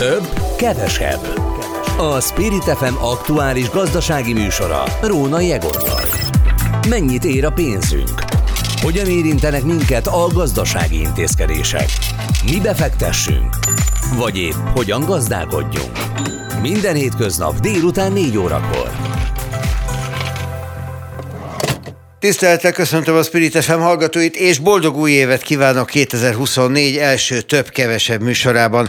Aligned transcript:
Több, 0.00 0.28
kevesebb. 0.56 1.20
A 1.98 2.20
Spirit 2.20 2.64
FM 2.64 2.94
aktuális 2.94 3.70
gazdasági 3.70 4.32
műsora 4.32 4.84
Róna 5.02 5.38
Egorral. 5.38 6.04
Mennyit 6.88 7.24
ér 7.24 7.44
a 7.44 7.50
pénzünk? 7.50 8.10
Hogyan 8.82 9.06
érintenek 9.06 9.62
minket 9.62 10.06
a 10.06 10.26
gazdasági 10.34 11.00
intézkedések? 11.00 11.88
Mi 12.44 12.60
befektessünk? 12.60 13.56
Vagy 14.16 14.38
épp 14.38 14.54
hogyan 14.74 15.04
gazdálkodjunk? 15.04 15.98
Minden 16.62 16.94
hétköznap 16.94 17.60
délután 17.60 18.12
4 18.12 18.36
órakor. 18.36 18.90
Tisztelettel 22.20 22.72
köszöntöm 22.72 23.16
a 23.16 23.22
Spirit 23.22 23.64
FM 23.64 23.78
hallgatóit, 23.78 24.36
és 24.36 24.58
boldog 24.58 24.96
új 24.96 25.10
évet 25.10 25.42
kívánok 25.42 25.86
2024 25.86 26.96
első 26.96 27.40
több-kevesebb 27.40 28.22
műsorában, 28.22 28.88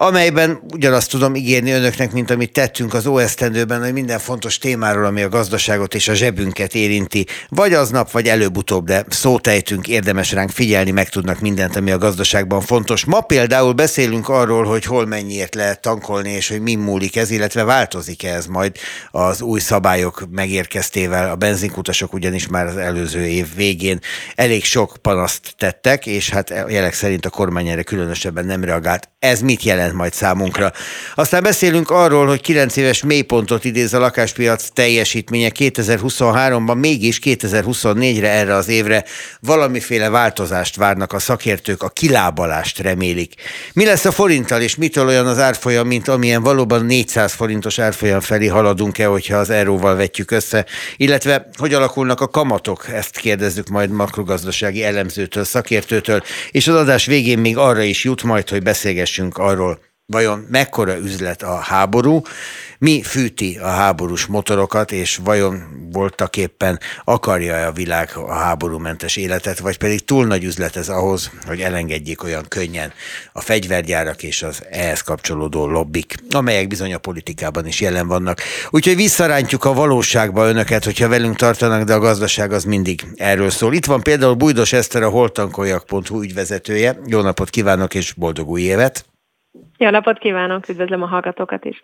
amelyben 0.00 0.60
ugyanazt 0.72 1.10
tudom 1.10 1.34
ígérni 1.34 1.70
önöknek, 1.70 2.12
mint 2.12 2.30
amit 2.30 2.52
tettünk 2.52 2.94
az 2.94 3.06
OSZtendőben, 3.06 3.82
hogy 3.82 3.92
minden 3.92 4.18
fontos 4.18 4.58
témáról, 4.58 5.04
ami 5.04 5.22
a 5.22 5.28
gazdaságot 5.28 5.94
és 5.94 6.08
a 6.08 6.14
zsebünket 6.14 6.74
érinti, 6.74 7.26
vagy 7.48 7.72
aznap, 7.72 8.10
vagy 8.10 8.26
előbb-utóbb, 8.26 8.86
de 8.86 9.04
szótejtünk, 9.08 9.88
érdemes 9.88 10.32
ránk 10.32 10.50
figyelni, 10.50 10.90
meg 10.90 11.08
tudnak 11.08 11.40
mindent, 11.40 11.76
ami 11.76 11.90
a 11.90 11.98
gazdaságban 11.98 12.60
fontos. 12.60 13.04
Ma 13.04 13.20
például 13.20 13.72
beszélünk 13.72 14.28
arról, 14.28 14.64
hogy 14.64 14.84
hol 14.84 15.06
mennyiért 15.06 15.54
lehet 15.54 15.80
tankolni, 15.80 16.30
és 16.30 16.48
hogy 16.48 16.60
mi 16.60 16.74
múlik 16.74 17.16
ez, 17.16 17.30
illetve 17.30 17.64
változik-e 17.64 18.34
ez 18.34 18.46
majd 18.46 18.76
az 19.10 19.40
új 19.40 19.60
szabályok 19.60 20.24
megérkeztével. 20.30 21.30
A 21.30 21.36
benzinkutasok 21.36 22.12
ugyanis 22.12 22.48
már 22.48 22.66
az 22.66 22.76
előző 22.76 23.26
év 23.26 23.46
végén 23.54 23.98
elég 24.34 24.64
sok 24.64 24.96
panaszt 25.02 25.54
tettek, 25.56 26.06
és 26.06 26.30
hát 26.30 26.54
jelek 26.68 26.94
szerint 26.94 27.26
a 27.26 27.30
kormány 27.30 27.68
erre 27.68 27.82
különösebben 27.82 28.44
nem 28.44 28.64
reagált. 28.64 29.10
Ez 29.18 29.40
mit 29.40 29.62
jelent 29.62 29.86
majd 29.92 30.12
számunkra? 30.12 30.72
Aztán 31.14 31.42
beszélünk 31.42 31.90
arról, 31.90 32.26
hogy 32.26 32.40
9 32.40 32.76
éves 32.76 33.02
mélypontot 33.02 33.64
idéz 33.64 33.94
a 33.94 33.98
lakáspiac 33.98 34.68
teljesítménye 34.72 35.50
2023-ban, 35.58 36.78
mégis 36.78 37.18
2024-re 37.24 38.30
erre 38.30 38.54
az 38.54 38.68
évre 38.68 39.04
valamiféle 39.40 40.08
változást 40.08 40.76
várnak 40.76 41.12
a 41.12 41.18
szakértők, 41.18 41.82
a 41.82 41.88
kilábalást 41.88 42.78
remélik. 42.78 43.34
Mi 43.72 43.84
lesz 43.84 44.04
a 44.04 44.10
forinttal, 44.10 44.60
és 44.60 44.76
mitől 44.76 45.06
olyan 45.06 45.26
az 45.26 45.38
árfolyam, 45.38 45.86
mint 45.86 46.08
amilyen 46.08 46.42
valóban 46.42 46.84
400 46.84 47.32
forintos 47.32 47.78
árfolyam 47.78 48.20
felé 48.20 48.46
haladunk-e, 48.46 49.06
hogyha 49.06 49.36
az 49.36 49.50
euróval 49.50 49.96
vetjük 49.96 50.30
össze, 50.30 50.66
illetve 50.96 51.48
hogy 51.56 51.74
alakulnak 51.74 52.20
a 52.20 52.28
kamat 52.28 52.46
kamatok? 52.48 52.88
Ezt 52.88 53.18
kérdezzük 53.18 53.68
majd 53.68 53.90
makrogazdasági 53.90 54.84
elemzőtől, 54.84 55.44
szakértőtől, 55.44 56.22
és 56.50 56.68
az 56.68 56.74
adás 56.74 57.06
végén 57.06 57.38
még 57.38 57.56
arra 57.56 57.82
is 57.82 58.04
jut 58.04 58.22
majd, 58.22 58.48
hogy 58.48 58.62
beszélgessünk 58.62 59.38
arról, 59.38 59.77
vajon 60.12 60.46
mekkora 60.50 60.96
üzlet 60.98 61.42
a 61.42 61.54
háború, 61.54 62.22
mi 62.78 63.02
fűti 63.02 63.58
a 63.62 63.66
háborús 63.66 64.26
motorokat, 64.26 64.92
és 64.92 65.16
vajon 65.24 65.62
voltak 65.92 66.36
éppen 66.36 66.80
akarja 67.04 67.66
a 67.66 67.72
világ 67.72 68.10
a 68.14 68.32
háborúmentes 68.32 69.16
életet, 69.16 69.58
vagy 69.58 69.78
pedig 69.78 70.04
túl 70.04 70.26
nagy 70.26 70.44
üzlet 70.44 70.76
ez 70.76 70.88
ahhoz, 70.88 71.30
hogy 71.46 71.60
elengedjék 71.60 72.22
olyan 72.22 72.44
könnyen 72.48 72.92
a 73.32 73.40
fegyvergyárak 73.40 74.22
és 74.22 74.42
az 74.42 74.62
ehhez 74.70 75.00
kapcsolódó 75.00 75.66
lobbik, 75.66 76.14
amelyek 76.30 76.68
bizony 76.68 76.94
a 76.94 76.98
politikában 76.98 77.66
is 77.66 77.80
jelen 77.80 78.06
vannak. 78.06 78.40
Úgyhogy 78.70 78.96
visszarántjuk 78.96 79.64
a 79.64 79.72
valóságba 79.72 80.48
önöket, 80.48 80.84
hogyha 80.84 81.08
velünk 81.08 81.36
tartanak, 81.36 81.82
de 81.82 81.94
a 81.94 81.98
gazdaság 81.98 82.52
az 82.52 82.64
mindig 82.64 83.06
erről 83.16 83.50
szól. 83.50 83.74
Itt 83.74 83.86
van 83.86 84.02
például 84.02 84.34
Bújdos 84.34 84.72
Eszter, 84.72 85.02
a 85.02 85.08
holtankoljak.hu 85.08 86.22
ügyvezetője. 86.22 86.98
Jó 87.06 87.20
napot 87.20 87.50
kívánok 87.50 87.94
és 87.94 88.12
boldog 88.12 88.48
új 88.48 88.60
évet! 88.60 89.04
Jó 89.80 89.90
napot 89.90 90.18
kívánok, 90.18 90.68
üdvözlöm 90.68 91.02
a 91.02 91.06
hallgatókat 91.06 91.64
is! 91.64 91.82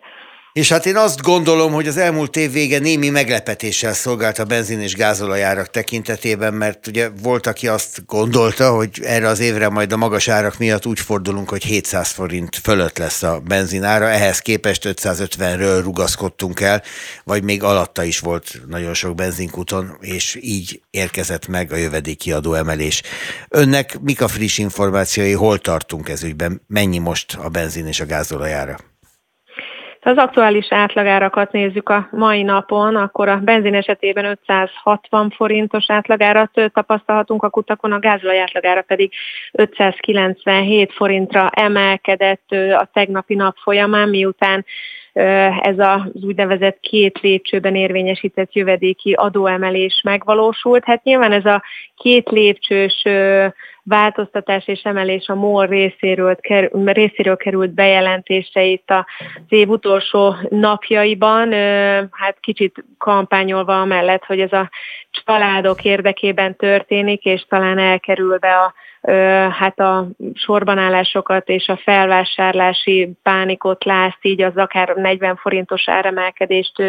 És 0.55 0.69
hát 0.69 0.85
én 0.85 0.95
azt 0.95 1.21
gondolom, 1.21 1.73
hogy 1.73 1.87
az 1.87 1.97
elmúlt 1.97 2.35
év 2.35 2.51
vége 2.51 2.79
némi 2.79 3.09
meglepetéssel 3.09 3.93
szolgált 3.93 4.39
a 4.39 4.43
benzin 4.43 4.79
és 4.79 4.93
gázolajárak 4.93 5.69
tekintetében, 5.69 6.53
mert 6.53 6.87
ugye 6.87 7.09
volt, 7.21 7.47
aki 7.47 7.67
azt 7.67 8.05
gondolta, 8.05 8.71
hogy 8.71 8.89
erre 9.03 9.27
az 9.27 9.39
évre 9.39 9.69
majd 9.69 9.91
a 9.91 9.97
magas 9.97 10.27
árak 10.27 10.57
miatt 10.57 10.85
úgy 10.85 10.99
fordulunk, 10.99 11.49
hogy 11.49 11.63
700 11.63 12.09
forint 12.09 12.55
fölött 12.55 12.97
lesz 12.97 13.23
a 13.23 13.39
benzinára, 13.39 14.09
ehhez 14.09 14.39
képest 14.39 14.83
550-ről 14.85 15.79
rugaszkodtunk 15.83 16.59
el, 16.59 16.83
vagy 17.23 17.43
még 17.43 17.63
alatta 17.63 18.03
is 18.03 18.19
volt 18.19 18.61
nagyon 18.67 18.93
sok 18.93 19.15
benzinkúton, 19.15 19.97
és 19.99 20.37
így 20.41 20.81
érkezett 20.89 21.47
meg 21.47 21.71
a 21.71 21.75
jövedéki 21.75 22.31
adó 22.31 22.53
emelés. 22.53 23.01
Önnek 23.49 23.99
mik 24.01 24.21
a 24.21 24.27
friss 24.27 24.57
információi, 24.57 25.31
hol 25.31 25.59
tartunk 25.59 26.09
ez 26.09 26.23
ügyben, 26.23 26.61
mennyi 26.67 26.97
most 26.97 27.35
a 27.41 27.49
benzin 27.49 27.87
és 27.87 27.99
a 27.99 28.05
gázolajára? 28.05 28.94
Az 30.05 30.17
aktuális 30.17 30.67
átlagárakat 30.69 31.51
nézzük 31.51 31.89
a 31.89 32.07
mai 32.11 32.41
napon, 32.41 32.95
akkor 32.95 33.27
a 33.27 33.37
benzin 33.37 33.75
esetében 33.75 34.25
560 34.25 35.29
forintos 35.29 35.85
átlagárat 35.87 36.71
tapasztalhatunk 36.73 37.43
a 37.43 37.49
kutakon, 37.49 37.91
a 37.91 37.99
gázolaj 37.99 38.39
átlagára 38.39 38.81
pedig 38.81 39.11
597 39.51 40.93
forintra 40.93 41.49
emelkedett 41.49 42.51
a 42.51 42.89
tegnapi 42.93 43.35
nap 43.35 43.55
folyamán, 43.57 44.09
miután 44.09 44.65
ez 45.61 45.79
az 45.79 46.01
úgynevezett 46.23 46.79
két 46.79 47.19
lépcsőben 47.19 47.75
érvényesített 47.75 48.53
jövedéki 48.53 49.13
adóemelés 49.13 50.01
megvalósult. 50.03 50.83
Hát 50.85 51.03
nyilván 51.03 51.31
ez 51.31 51.45
a 51.45 51.63
két 51.97 52.29
lépcsős 52.29 53.03
változtatás 53.85 54.67
és 54.67 54.81
emelés 54.83 55.27
a 55.27 55.35
MOL 55.35 55.65
részéről, 55.65 56.37
részéről 56.83 57.37
került 57.37 57.73
bejelentésre 57.73 58.63
itt 58.63 58.89
az 58.91 59.03
év 59.47 59.69
utolsó 59.69 60.35
napjaiban, 60.49 61.53
hát 62.11 62.37
kicsit 62.39 62.83
kampányolva 62.97 63.81
amellett, 63.81 64.25
hogy 64.25 64.39
ez 64.39 64.53
a 64.53 64.69
családok 65.11 65.83
érdekében 65.83 66.55
történik, 66.55 67.25
és 67.25 67.45
talán 67.49 67.77
elkerülve 67.77 68.55
a 68.57 68.73
hát 69.51 69.79
a 69.79 70.07
sorbanállásokat 70.33 71.49
és 71.49 71.67
a 71.67 71.79
felvásárlási 71.83 73.11
pánikot 73.23 73.83
lászt, 73.83 74.17
így 74.21 74.41
az 74.41 74.55
akár 74.55 74.95
40 74.95 75.35
forintos 75.35 75.89
áremelkedést 75.89 76.83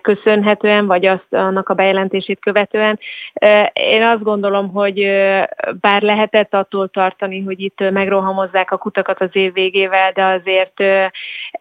köszönhetően, 0.00 0.86
vagy 0.86 1.06
azt, 1.06 1.26
annak 1.30 1.68
a 1.68 1.74
bejelentését 1.74 2.40
követően. 2.40 2.98
Én 3.72 4.02
azt 4.02 4.22
gondolom, 4.22 4.68
hogy 4.72 4.94
bár 5.80 6.02
lehetett 6.02 6.54
attól 6.54 6.88
tartani, 6.88 7.42
hogy 7.42 7.60
itt 7.60 7.90
megrohamozzák 7.90 8.70
a 8.70 8.76
kutakat 8.76 9.20
az 9.20 9.30
év 9.32 9.52
végével, 9.52 10.12
de 10.12 10.24
azért 10.24 10.80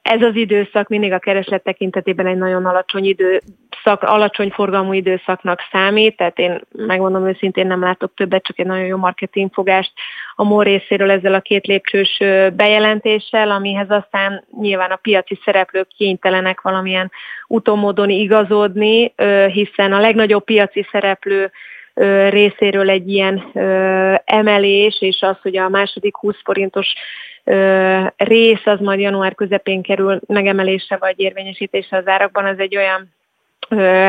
ez 0.01 0.21
az 0.21 0.35
időszak 0.35 0.87
mindig 0.87 1.11
a 1.11 1.19
kereslet 1.19 1.63
tekintetében 1.63 2.27
egy 2.27 2.37
nagyon 2.37 2.65
alacsony 2.65 3.05
időszak, 3.87 4.03
alacsony 4.03 4.49
forgalmú 4.49 4.93
időszaknak 4.93 5.59
számít, 5.71 6.17
tehát 6.17 6.39
én 6.39 6.61
megmondom 6.71 7.27
őszintén 7.27 7.67
nem 7.67 7.81
látok 7.81 8.13
többet, 8.15 8.43
csak 8.43 8.59
egy 8.59 8.65
nagyon 8.65 8.85
jó 8.85 8.97
marketingfogást 8.97 9.91
a 10.35 10.43
MOL 10.43 10.63
részéről 10.63 11.11
ezzel 11.11 11.33
a 11.33 11.39
két 11.39 11.65
lépcsős 11.65 12.17
bejelentéssel, 12.55 13.51
amihez 13.51 13.89
aztán 13.89 14.43
nyilván 14.61 14.91
a 14.91 14.95
piaci 14.95 15.39
szereplők 15.45 15.87
kénytelenek 15.97 16.61
valamilyen 16.61 17.11
utómódon 17.47 18.09
igazodni, 18.09 19.13
hiszen 19.51 19.93
a 19.93 19.99
legnagyobb 19.99 20.43
piaci 20.43 20.87
szereplő 20.91 21.51
részéről 22.29 22.89
egy 22.89 23.09
ilyen 23.09 23.43
emelés, 24.25 25.01
és 25.01 25.21
az, 25.21 25.37
hogy 25.41 25.57
a 25.57 25.69
második 25.69 26.17
20 26.17 26.35
forintos 26.43 26.93
rész 28.17 28.65
az 28.65 28.79
majd 28.79 28.99
január 28.99 29.35
közepén 29.35 29.81
kerül 29.81 30.19
megemelésre 30.27 30.97
vagy 30.97 31.19
érvényesítésre 31.19 31.97
az 31.97 32.07
árakban, 32.07 32.45
az 32.45 32.59
egy 32.59 32.77
olyan 32.77 33.15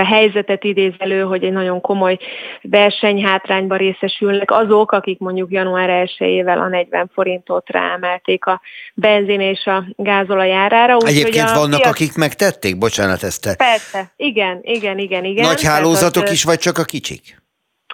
helyzetet 0.04 0.64
idéz 0.64 0.92
elő, 0.98 1.22
hogy 1.22 1.44
egy 1.44 1.52
nagyon 1.52 1.80
komoly 1.80 2.18
versenyhátrányba 2.62 3.76
részesülnek 3.76 4.50
azok, 4.50 4.92
akik 4.92 5.18
mondjuk 5.18 5.50
január 5.50 6.08
1-ével 6.08 6.58
a 6.58 6.68
40 6.68 7.10
forintot 7.14 7.70
ráemelték 7.70 8.44
a 8.44 8.60
benzin 8.94 9.40
és 9.40 9.64
a 9.66 9.84
gázolaj 9.96 10.52
árára. 10.52 10.94
Úgy, 10.94 11.08
Egyébként 11.08 11.50
vannak, 11.50 11.80
piac... 11.80 11.90
akik 11.90 12.16
megtették? 12.16 12.78
Bocsánat, 12.78 13.22
ezt 13.22 13.42
te... 13.42 13.54
Persze, 13.54 14.12
igen, 14.16 14.58
igen, 14.62 14.98
igen, 14.98 15.24
igen. 15.24 15.46
Nagy 15.46 15.62
hálózatok 15.62 16.22
az, 16.22 16.32
is, 16.32 16.44
vagy 16.44 16.58
csak 16.58 16.78
a 16.78 16.84
kicsik? 16.84 17.36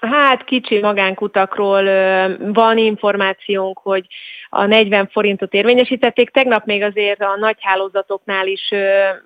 Hát 0.01 0.45
kicsi 0.45 0.81
magánkutakról 0.81 1.85
van 2.53 2.79
információnk, 2.79 3.79
hogy 3.79 4.07
a 4.57 4.67
40 4.67 5.09
forintot 5.13 5.53
érvényesítették. 5.53 6.31
Tegnap 6.31 6.65
még 6.65 6.83
azért 6.83 7.21
a 7.21 7.37
nagy 7.37 7.57
hálózatoknál 7.61 8.47
is 8.47 8.71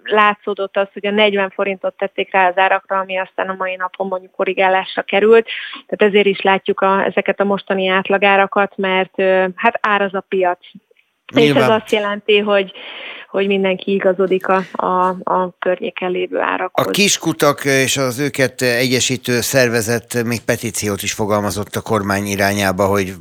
látszódott 0.03 0.77
az, 0.77 0.89
hogy 0.93 1.07
a 1.07 1.11
40 1.11 1.51
forintot 1.51 1.95
tették 1.97 2.33
rá 2.33 2.49
az 2.49 2.59
árakra, 2.59 2.99
ami 2.99 3.19
aztán 3.19 3.49
a 3.49 3.55
mai 3.59 3.77
napon 3.77 4.07
mondjuk 4.07 4.33
korrigálásra 4.33 5.03
került. 5.03 5.49
Tehát 5.87 6.15
ezért 6.15 6.27
is 6.27 6.41
látjuk 6.41 6.81
a, 6.81 7.05
ezeket 7.05 7.41
a 7.41 7.45
mostani 7.45 7.89
átlagárakat, 7.89 8.77
mert 8.77 9.23
hát 9.55 9.79
áraz 9.81 10.15
a 10.15 10.25
piac. 10.29 10.59
Nyilván. 11.35 11.63
És 11.63 11.69
ez 11.69 11.81
azt 11.83 11.93
jelenti, 11.93 12.39
hogy, 12.39 12.73
hogy 13.31 13.47
mindenki 13.47 13.93
igazodik 13.93 14.47
a, 14.47 14.63
a, 14.73 15.09
a 15.23 15.55
környéken 15.59 16.11
lévő 16.11 16.39
árakhoz. 16.39 16.87
A 16.87 16.91
kiskutak 16.91 17.65
és 17.65 17.97
az 17.97 18.19
őket 18.19 18.63
egyesítő 18.63 19.41
szervezet 19.41 20.23
még 20.25 20.41
petíciót 20.41 21.03
is 21.03 21.13
fogalmazott 21.13 21.77
a 21.77 21.81
kormány 21.81 22.27
irányába, 22.27 22.87
hogy 22.87 23.13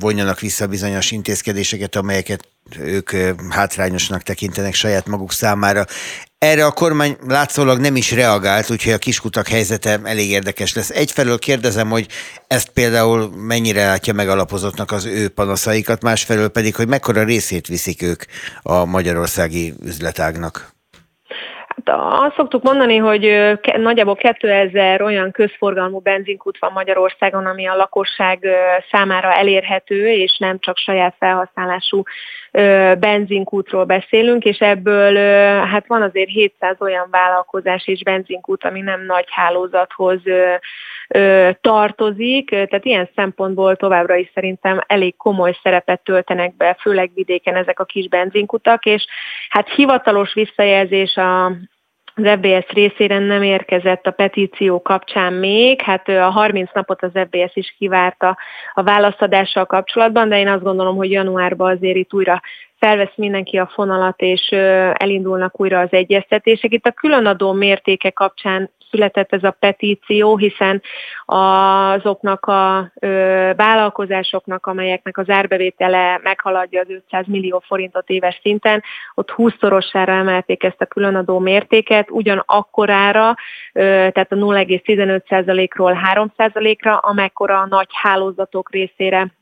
vonjanak 0.00 0.40
vissza 0.40 0.66
bizonyos 0.66 1.10
intézkedéseket, 1.10 1.96
amelyeket 1.96 2.48
ők 2.80 3.10
hátrányosnak 3.50 4.22
tekintenek 4.22 4.74
saját 4.74 5.06
maguk 5.06 5.32
számára. 5.32 5.84
Erre 6.42 6.66
a 6.66 6.70
kormány 6.70 7.16
látszólag 7.26 7.78
nem 7.78 7.96
is 7.96 8.10
reagált, 8.10 8.70
úgyhogy 8.70 8.92
a 8.92 8.98
kiskutak 8.98 9.48
helyzete 9.48 10.00
elég 10.04 10.30
érdekes 10.30 10.74
lesz. 10.74 10.90
Egyfelől 10.90 11.38
kérdezem, 11.38 11.90
hogy 11.90 12.06
ezt 12.46 12.68
például 12.68 13.30
mennyire 13.36 13.86
látja 13.86 14.12
megalapozottnak 14.12 14.90
az 14.90 15.04
ő 15.04 15.28
panaszaikat, 15.28 16.02
másfelől 16.02 16.48
pedig, 16.48 16.74
hogy 16.74 16.88
mekkora 16.88 17.24
részét 17.24 17.66
viszik 17.66 18.02
ők 18.02 18.22
a 18.62 18.84
magyarországi 18.84 19.74
üzletágnak. 19.84 20.74
Azt 21.84 22.34
szoktuk 22.36 22.62
mondani, 22.62 22.96
hogy 22.96 23.58
nagyjából 23.76 24.14
2000 24.14 25.02
olyan 25.02 25.30
közforgalmú 25.30 25.98
benzinkút 25.98 26.58
van 26.58 26.72
Magyarországon, 26.72 27.46
ami 27.46 27.66
a 27.66 27.76
lakosság 27.76 28.46
számára 28.90 29.32
elérhető, 29.32 30.08
és 30.08 30.36
nem 30.38 30.58
csak 30.58 30.76
saját 30.76 31.14
felhasználású 31.18 32.02
benzinkútról 32.98 33.84
beszélünk, 33.84 34.44
és 34.44 34.58
ebből 34.58 35.14
hát 35.66 35.86
van 35.86 36.02
azért 36.02 36.28
700 36.28 36.76
olyan 36.80 37.08
vállalkozás 37.10 37.86
és 37.86 38.02
benzinkút, 38.02 38.64
ami 38.64 38.80
nem 38.80 39.04
nagy 39.06 39.26
hálózathoz 39.28 40.20
tartozik, 41.60 42.50
tehát 42.50 42.84
ilyen 42.84 43.08
szempontból 43.14 43.76
továbbra 43.76 44.14
is 44.14 44.30
szerintem 44.34 44.80
elég 44.86 45.16
komoly 45.16 45.56
szerepet 45.62 46.00
töltenek 46.04 46.56
be, 46.56 46.76
főleg 46.80 47.10
vidéken 47.14 47.56
ezek 47.56 47.80
a 47.80 47.84
kis 47.84 48.08
benzinkutak, 48.08 48.84
és 48.84 49.06
hát 49.48 49.68
hivatalos 49.68 50.34
visszajelzés 50.34 51.16
a 51.16 51.52
az 52.14 52.24
FBS 52.24 52.72
részére 52.72 53.18
nem 53.18 53.42
érkezett 53.42 54.06
a 54.06 54.10
petíció 54.10 54.82
kapcsán 54.82 55.32
még, 55.32 55.80
hát 55.80 56.08
a 56.08 56.30
30 56.30 56.70
napot 56.72 57.02
az 57.02 57.10
FBS 57.14 57.56
is 57.56 57.74
kivárta 57.78 58.38
a 58.72 58.82
válaszadással 58.82 59.64
kapcsolatban, 59.64 60.28
de 60.28 60.38
én 60.38 60.48
azt 60.48 60.62
gondolom, 60.62 60.96
hogy 60.96 61.10
januárban 61.10 61.70
azért 61.70 61.96
itt 61.96 62.14
újra 62.14 62.40
felvesz 62.78 63.12
mindenki 63.14 63.58
a 63.58 63.70
fonalat, 63.74 64.20
és 64.20 64.48
elindulnak 64.92 65.60
újra 65.60 65.80
az 65.80 65.92
egyeztetések. 65.92 66.72
Itt 66.72 66.86
a 66.86 66.90
különadó 66.90 67.52
mértéke 67.52 68.10
kapcsán 68.10 68.70
született 68.92 69.32
ez 69.32 69.42
a 69.42 69.56
petíció, 69.58 70.36
hiszen 70.36 70.82
azoknak 71.26 72.46
a 72.46 72.92
vállalkozásoknak, 73.56 74.66
amelyeknek 74.66 75.18
az 75.18 75.30
árbevétele 75.30 76.20
meghaladja 76.22 76.80
az 76.80 76.90
500 76.90 77.26
millió 77.26 77.62
forintot 77.66 78.08
éves 78.08 78.38
szinten, 78.42 78.82
ott 79.14 79.34
20-szorosára 79.36 80.08
emelték 80.08 80.62
ezt 80.62 80.80
a 80.80 80.86
különadó 80.86 81.38
mértéket, 81.38 82.10
ugyanakkorára, 82.10 83.34
tehát 83.72 84.32
a 84.32 84.36
0,15%-ról 84.36 85.98
3%-ra, 86.14 86.96
amekkora 86.96 87.60
a 87.60 87.66
nagy 87.66 87.88
hálózatok 87.90 88.70
részére 88.70 89.32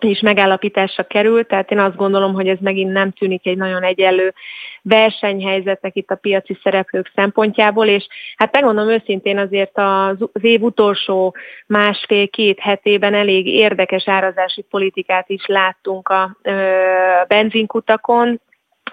is 0.00 0.20
megállapításra 0.20 1.02
került, 1.02 1.48
tehát 1.48 1.70
én 1.70 1.78
azt 1.78 1.96
gondolom, 1.96 2.34
hogy 2.34 2.48
ez 2.48 2.58
megint 2.60 2.92
nem 2.92 3.10
tűnik 3.10 3.46
egy 3.46 3.56
nagyon 3.56 3.82
egyenlő 3.82 4.34
versenyhelyzetnek 4.82 5.96
itt 5.96 6.10
a 6.10 6.14
piaci 6.14 6.58
szereplők 6.62 7.12
szempontjából, 7.14 7.86
és 7.86 8.06
hát 8.36 8.52
megmondom 8.52 8.88
őszintén 8.88 9.38
azért 9.38 9.78
az, 9.78 10.16
év 10.40 10.62
utolsó 10.62 11.34
másfél-két 11.66 12.60
hetében 12.60 13.14
elég 13.14 13.46
érdekes 13.46 14.08
árazási 14.08 14.62
politikát 14.62 15.28
is 15.28 15.46
láttunk 15.46 16.08
a 16.08 16.36
benzinkutakon, 17.28 18.40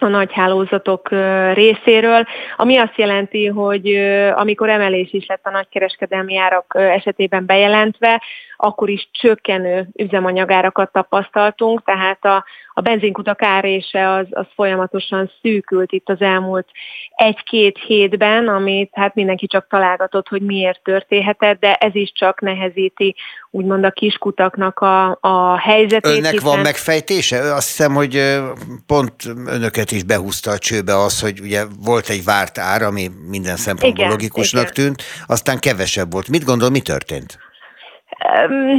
a 0.04 0.08
nagy 0.08 0.34
hálózatok 0.34 1.10
részéről, 1.54 2.26
ami 2.56 2.78
azt 2.78 2.98
jelenti, 2.98 3.48
hogy 3.48 3.96
amikor 4.36 4.70
emelés 4.70 5.14
is 5.14 5.26
lett 5.26 5.46
a 5.46 5.50
nagykereskedelmi 5.50 6.38
árak 6.38 6.74
esetében 6.76 7.46
bejelentve, 7.46 8.22
akkor 8.58 8.90
is 8.90 9.10
csökkenő 9.12 9.88
üzemanyagárakat 9.96 10.92
tapasztaltunk, 10.92 11.84
tehát 11.84 12.26
a, 12.26 12.46
a 12.74 12.82
benzinkutak 12.82 13.42
árése 13.42 14.10
az, 14.10 14.28
az 14.30 14.46
folyamatosan 14.56 15.32
szűkült 15.42 15.92
itt 15.92 16.10
az 16.10 16.22
elmúlt 16.22 16.68
egy-két 17.16 17.78
hétben, 17.78 18.48
amit 18.48 18.90
hát 18.92 19.16
mindenki 19.16 19.48
csak 19.48 19.68
találgatott, 19.68 20.28
hogy 20.28 20.42
miért 20.42 20.84
történhetett, 20.84 21.60
de 21.60 21.74
ez 21.74 21.96
is 21.96 22.12
csak 22.12 22.42
nehezíti 22.42 23.16
úgymond 23.52 23.84
a 23.84 23.92
kiskutaknak 23.92 24.80
a, 24.80 25.18
a 25.22 25.58
helyzetét. 25.58 26.18
Önnek 26.18 26.32
hiszen... 26.32 26.50
van 26.50 26.60
megfejtése? 26.60 27.54
Azt 27.54 27.68
hiszem, 27.68 27.94
hogy 27.94 28.40
pont 28.88 29.14
önöket 29.48 29.92
is 29.92 30.04
behúzta 30.04 30.52
a 30.52 30.58
csőbe 30.58 30.96
az, 30.96 31.22
hogy 31.22 31.40
ugye 31.40 31.64
volt 31.86 32.10
egy 32.10 32.24
várt 32.24 32.58
ár, 32.58 32.82
ami 32.82 33.08
minden 33.30 33.56
szempontból 33.56 34.00
igen, 34.00 34.10
logikusnak 34.10 34.62
igen. 34.62 34.74
tűnt, 34.74 35.04
aztán 35.28 35.60
kevesebb 35.60 36.12
volt. 36.12 36.28
Mit 36.28 36.46
gondol, 36.46 36.70
mi 36.70 36.80
történt? 36.80 37.38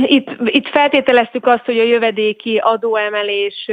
Itt, 0.07 0.29
itt 0.45 0.69
feltételeztük 0.69 1.47
azt, 1.47 1.65
hogy 1.65 1.79
a 1.79 1.83
jövedéki 1.83 2.57
adóemelés 2.57 3.71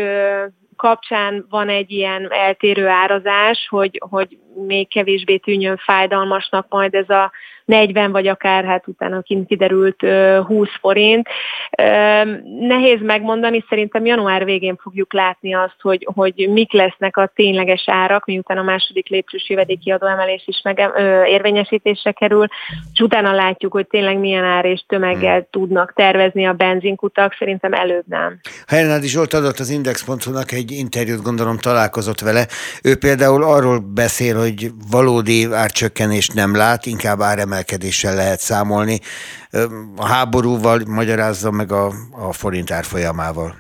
kapcsán 0.76 1.46
van 1.50 1.70
egy 1.70 1.92
ilyen 1.92 2.32
eltérő 2.32 2.88
árazás, 2.88 3.68
hogy, 3.70 4.02
hogy 4.10 4.38
még 4.68 4.88
kevésbé 4.90 5.38
tűnjön 5.38 5.78
fájdalmasnak 5.78 6.66
majd 6.70 6.94
ez 6.94 7.10
a 7.10 7.32
40 7.70 8.12
vagy 8.12 8.28
akár 8.28 8.64
hát 8.64 8.88
utána 8.88 9.22
kint 9.22 9.48
kiderült 9.48 10.02
20 10.46 10.70
forint. 10.80 11.28
Nehéz 12.60 13.02
megmondani, 13.02 13.66
szerintem 13.70 14.06
január 14.06 14.46
végén 14.46 14.76
fogjuk 14.82 15.14
látni 15.14 15.54
azt, 15.54 15.76
hogy, 15.82 16.08
hogy 16.14 16.50
mik 16.52 16.74
lesznek 16.74 17.18
a 17.18 17.32
tényleges 17.36 17.84
árak, 17.86 18.26
miután 18.26 18.58
a 18.58 18.64
második 18.64 19.08
lépcsős 19.08 19.50
jövedéki 19.50 19.92
adóemelés 19.92 20.44
is 20.46 20.62
meg, 20.64 20.92
ö, 20.96 21.24
érvényesítésre 21.24 22.12
kerül, 22.12 22.48
és 22.94 23.00
utána 23.00 23.32
látjuk, 23.32 23.72
hogy 23.72 23.88
tényleg 23.88 24.18
milyen 24.18 24.44
ár 24.44 24.66
és 24.66 24.84
tömeggel 24.88 25.38
hmm. 25.38 25.48
tudnak 25.50 25.94
tervezni 25.96 26.46
a 26.48 26.54
benzinkutak, 26.54 27.36
szerintem 27.40 27.74
előbb 27.74 28.06
nem. 28.08 28.40
Hernádi 28.68 29.08
Zsolt 29.08 29.34
adott 29.34 29.60
az 29.60 29.70
Index.hu-nak 29.70 30.52
egy 30.52 30.72
interjút, 30.72 31.22
gondolom 31.22 31.58
találkozott 31.58 32.20
vele. 32.20 32.46
Ő 32.84 32.96
például 32.96 33.44
arról 33.44 33.80
beszél, 33.80 34.38
hogy 34.38 34.70
valódi 34.92 35.48
árcsökkenést 35.52 36.34
nem 36.34 36.56
lát, 36.56 36.86
inkább 36.86 37.22
áremel 37.22 37.59
emelkedéssel 37.60 38.16
lehet 38.16 38.40
számolni. 38.40 39.00
A 39.98 40.06
háborúval 40.06 40.80
magyarázza 40.88 41.52
meg 41.52 41.72
a, 41.72 41.86
a 42.28 42.34
forint 42.34 42.72
árfolyamával. 42.72 43.54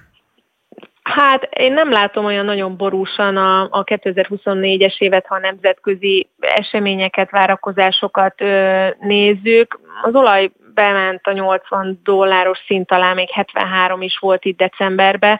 Hát 1.03 1.43
én 1.43 1.73
nem 1.73 1.91
látom 1.91 2.25
olyan 2.25 2.45
nagyon 2.45 2.77
borúsan 2.77 3.37
a, 3.37 3.61
a 3.61 3.83
2024-es 3.83 4.97
évet, 4.97 5.25
ha 5.27 5.35
a 5.35 5.39
nemzetközi 5.39 6.29
eseményeket, 6.39 7.31
várakozásokat 7.31 8.41
ö, 8.41 8.87
nézzük. 8.99 9.79
Az 10.03 10.15
olaj 10.15 10.51
bement 10.73 11.21
a 11.23 11.31
80 11.31 11.99
dolláros 12.03 12.59
szint 12.67 12.87
talán 12.87 13.15
még 13.15 13.29
73 13.29 14.01
is 14.01 14.17
volt 14.17 14.45
itt 14.45 14.57
decemberben. 14.57 15.39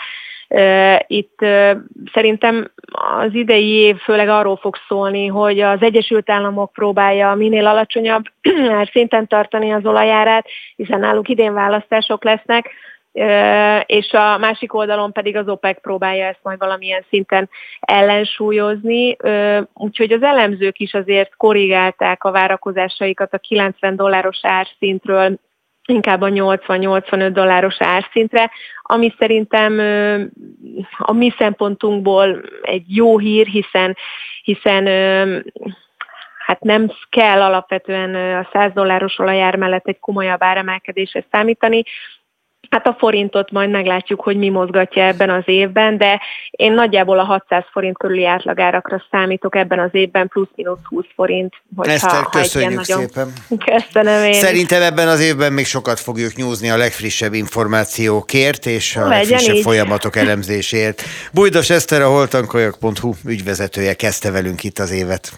Itt 1.08 1.40
szerintem 2.14 2.72
az 3.20 3.34
idei 3.34 3.70
év 3.70 3.98
főleg 3.98 4.30
arról 4.30 4.58
fog 4.58 4.76
szólni, 4.88 5.28
hogy 5.28 5.60
az 5.60 5.82
Egyesült 5.82 6.30
Államok 6.30 6.74
próbálja 6.74 7.34
minél 7.34 7.68
alacsonyabb 7.68 8.24
szinten 8.92 9.28
tartani 9.28 9.72
az 9.72 9.86
olajárát, 9.86 10.46
hiszen 10.76 11.00
náluk 11.00 11.30
idén 11.30 11.54
választások 11.54 12.24
lesznek, 12.24 12.70
és 13.86 14.12
a 14.12 14.38
másik 14.38 14.74
oldalon 14.74 15.12
pedig 15.12 15.36
az 15.36 15.48
OPEC 15.48 15.82
próbálja 15.82 16.26
ezt 16.26 16.40
majd 16.44 16.60
valamilyen 16.60 17.06
szinten 17.10 17.50
ellensúlyozni, 17.80 19.18
úgyhogy 19.74 20.12
az 20.12 20.24
elemzők 20.24 20.80
is 20.80 20.94
azért 20.94 21.36
korrigálták 21.36 22.24
a 22.24 22.32
várakozásaikat 22.32 23.34
a 23.34 23.38
90 23.38 23.96
dolláros 23.96 24.40
árszintről 24.42 25.40
inkább 25.90 26.22
a 26.22 26.28
80-85 26.28 27.30
dolláros 27.34 27.76
árszintre, 27.80 28.52
ami 28.82 29.14
szerintem 29.18 29.80
a 30.98 31.14
mi 31.14 31.34
szempontunkból 31.38 32.42
egy 32.62 32.96
jó 32.96 33.18
hír, 33.18 33.48
hiszen, 33.48 33.98
hiszen 34.44 34.86
hát 36.46 36.62
nem 36.62 36.92
kell 37.10 37.42
alapvetően 37.42 38.16
a 38.36 38.50
100 38.52 38.72
dolláros 38.74 39.20
olajár 39.20 39.56
mellett 39.56 39.88
egy 39.88 40.00
komolyabb 40.00 40.44
áremelkedésre 40.44 41.26
számítani, 41.32 41.84
Hát 42.70 42.88
a 42.88 42.96
forintot 43.00 43.52
majd 43.52 43.70
meglátjuk, 43.70 44.22
hogy 44.22 44.38
mi 44.38 44.50
mozgatja 44.50 45.04
ebben 45.04 45.30
az 45.30 45.44
évben, 45.46 45.98
de 45.98 46.22
én 46.52 46.74
nagyjából 46.74 47.20
a 47.20 47.24
600 47.24 47.64
forint 47.72 47.98
körüli 47.98 48.26
átlagárakra 48.26 49.04
számítok 49.12 49.56
ebben 49.56 49.80
az 49.80 49.90
évben, 49.92 50.28
plusz-minusz 50.28 50.80
20 50.84 51.06
forint. 51.16 51.54
Hogyha, 51.76 51.94
Eszter, 51.94 52.24
köszönjük 52.24 52.88
nagyon... 52.88 53.00
szépen. 53.00 53.34
Köszönöm 53.66 54.24
én. 54.24 54.34
Szerintem 54.34 54.82
ebben 54.82 55.08
az 55.08 55.22
évben 55.22 55.54
még 55.54 55.66
sokat 55.66 56.00
fogjuk 56.00 56.36
nyúzni 56.36 56.70
a 56.70 56.78
legfrissebb 56.78 57.34
információkért 57.34 58.66
és 58.66 58.96
a 58.96 59.00
Legyen 59.08 59.18
legfrissebb 59.18 59.56
így. 59.56 59.62
folyamatok 59.64 60.16
elemzésért. 60.16 61.04
Bújdos 61.34 61.70
Eszter, 61.70 62.02
a 62.02 62.08
holtankolyok.hu 62.08 63.14
ügyvezetője 63.26 63.94
kezdte 63.94 64.32
velünk 64.32 64.64
itt 64.64 64.80
az 64.80 64.92
évet. 64.92 65.32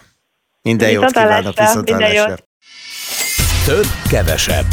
Minden 0.62 0.90
jót 0.90 1.10
kívánok, 1.10 1.58
viszont 1.58 1.90
Több, 3.64 3.86
kevesebb. 4.08 4.66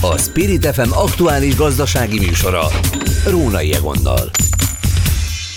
A 0.00 0.18
Spirit 0.18 0.66
FM 0.66 0.90
aktuális 0.92 1.56
gazdasági 1.56 2.18
műsora. 2.18 2.66
Rónai 3.26 3.74
Egonnal. 3.74 4.30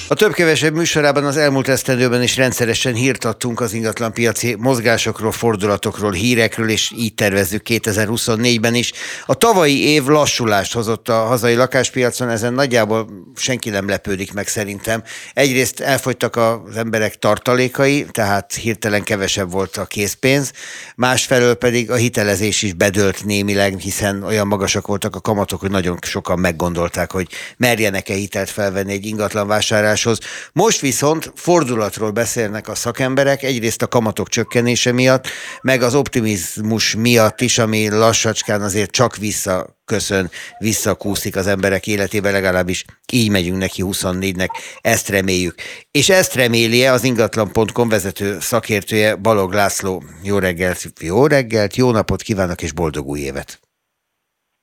A 0.08 0.16
több-kevesebb 0.16 0.74
műsorában 0.74 1.26
az 1.26 1.38
elmúlt 1.38 1.68
esztendőben 1.68 2.24
is 2.24 2.38
rendszeresen 2.38 2.94
hírt 2.94 3.26
adtunk 3.26 3.60
az 3.60 3.74
ingatlanpiaci 3.74 4.56
mozgásokról, 4.60 5.32
fordulatokról, 5.32 6.12
hírekről, 6.12 6.70
és 6.70 6.92
így 6.98 7.14
tervezzük 7.14 7.62
2024-ben 7.66 8.76
is. 8.76 8.92
A 9.26 9.34
tavalyi 9.34 9.88
év 9.88 10.06
lassulást 10.06 10.74
hozott 10.74 11.10
a 11.10 11.14
hazai 11.14 11.56
lakáspiacon, 11.56 12.30
ezen 12.30 12.54
nagyjából 12.54 13.10
senki 13.36 13.70
nem 13.70 13.88
lepődik 13.88 14.34
meg 14.34 14.48
szerintem. 14.48 15.04
Egyrészt 15.34 15.80
elfogytak 15.80 16.36
az 16.36 16.78
emberek 16.78 17.20
tartalékai, 17.20 18.06
tehát 18.12 18.54
hirtelen 18.54 19.04
kevesebb 19.04 19.52
volt 19.52 19.78
a 19.78 19.86
készpénz, 19.86 20.52
másfelől 20.96 21.54
pedig 21.54 21.92
a 21.92 21.96
hitelezés 21.96 22.62
is 22.62 22.74
bedőlt 22.74 23.26
némileg, 23.26 23.80
hiszen 23.80 24.24
olyan 24.24 24.48
magasak 24.48 24.88
voltak 24.88 25.16
a 25.16 25.22
kamatok, 25.22 25.60
hogy 25.60 25.72
nagyon 25.72 25.98
sokan 26.02 26.40
meggondolták, 26.40 27.12
hogy 27.12 27.28
merjenek-e 27.58 28.14
hitelt 28.14 28.50
felvenni 28.50 28.92
egy 28.92 29.06
ingatlan 29.06 29.48
vásárlás 29.48 29.93
vásárláshoz. 29.94 30.18
Most 30.54 30.80
viszont 30.80 31.32
fordulatról 31.36 32.12
beszélnek 32.12 32.68
a 32.68 32.76
szakemberek, 32.76 33.44
egyrészt 33.44 33.82
a 33.82 33.88
kamatok 33.88 34.30
csökkenése 34.30 34.92
miatt, 34.92 35.28
meg 35.62 35.82
az 35.82 35.96
optimizmus 35.96 36.96
miatt 36.96 37.42
is, 37.42 37.58
ami 37.58 37.90
lassacskán 37.90 38.62
azért 38.62 38.92
csak 38.92 39.18
vissza 39.18 39.78
köszön, 39.86 40.32
visszakúszik 40.60 41.36
az 41.36 41.48
emberek 41.48 41.88
életébe, 41.88 42.32
legalábbis 42.32 42.86
így 43.12 43.30
megyünk 43.30 43.58
neki 43.58 43.84
24-nek, 43.86 44.48
ezt 44.82 45.10
reméljük. 45.10 45.56
És 45.92 46.10
ezt 46.10 46.34
reméli 46.34 46.86
az 46.86 47.04
ingatlan.com 47.04 47.90
vezető 47.90 48.38
szakértője 48.40 49.16
Balog 49.16 49.54
László. 49.54 50.04
Jó 50.24 50.40
reggelt, 50.40 50.84
jó 51.00 51.28
reggelt, 51.28 51.76
jó 51.76 51.92
napot 51.92 52.22
kívánok 52.22 52.62
és 52.62 52.72
boldog 52.72 53.08
új 53.08 53.20
évet! 53.20 53.63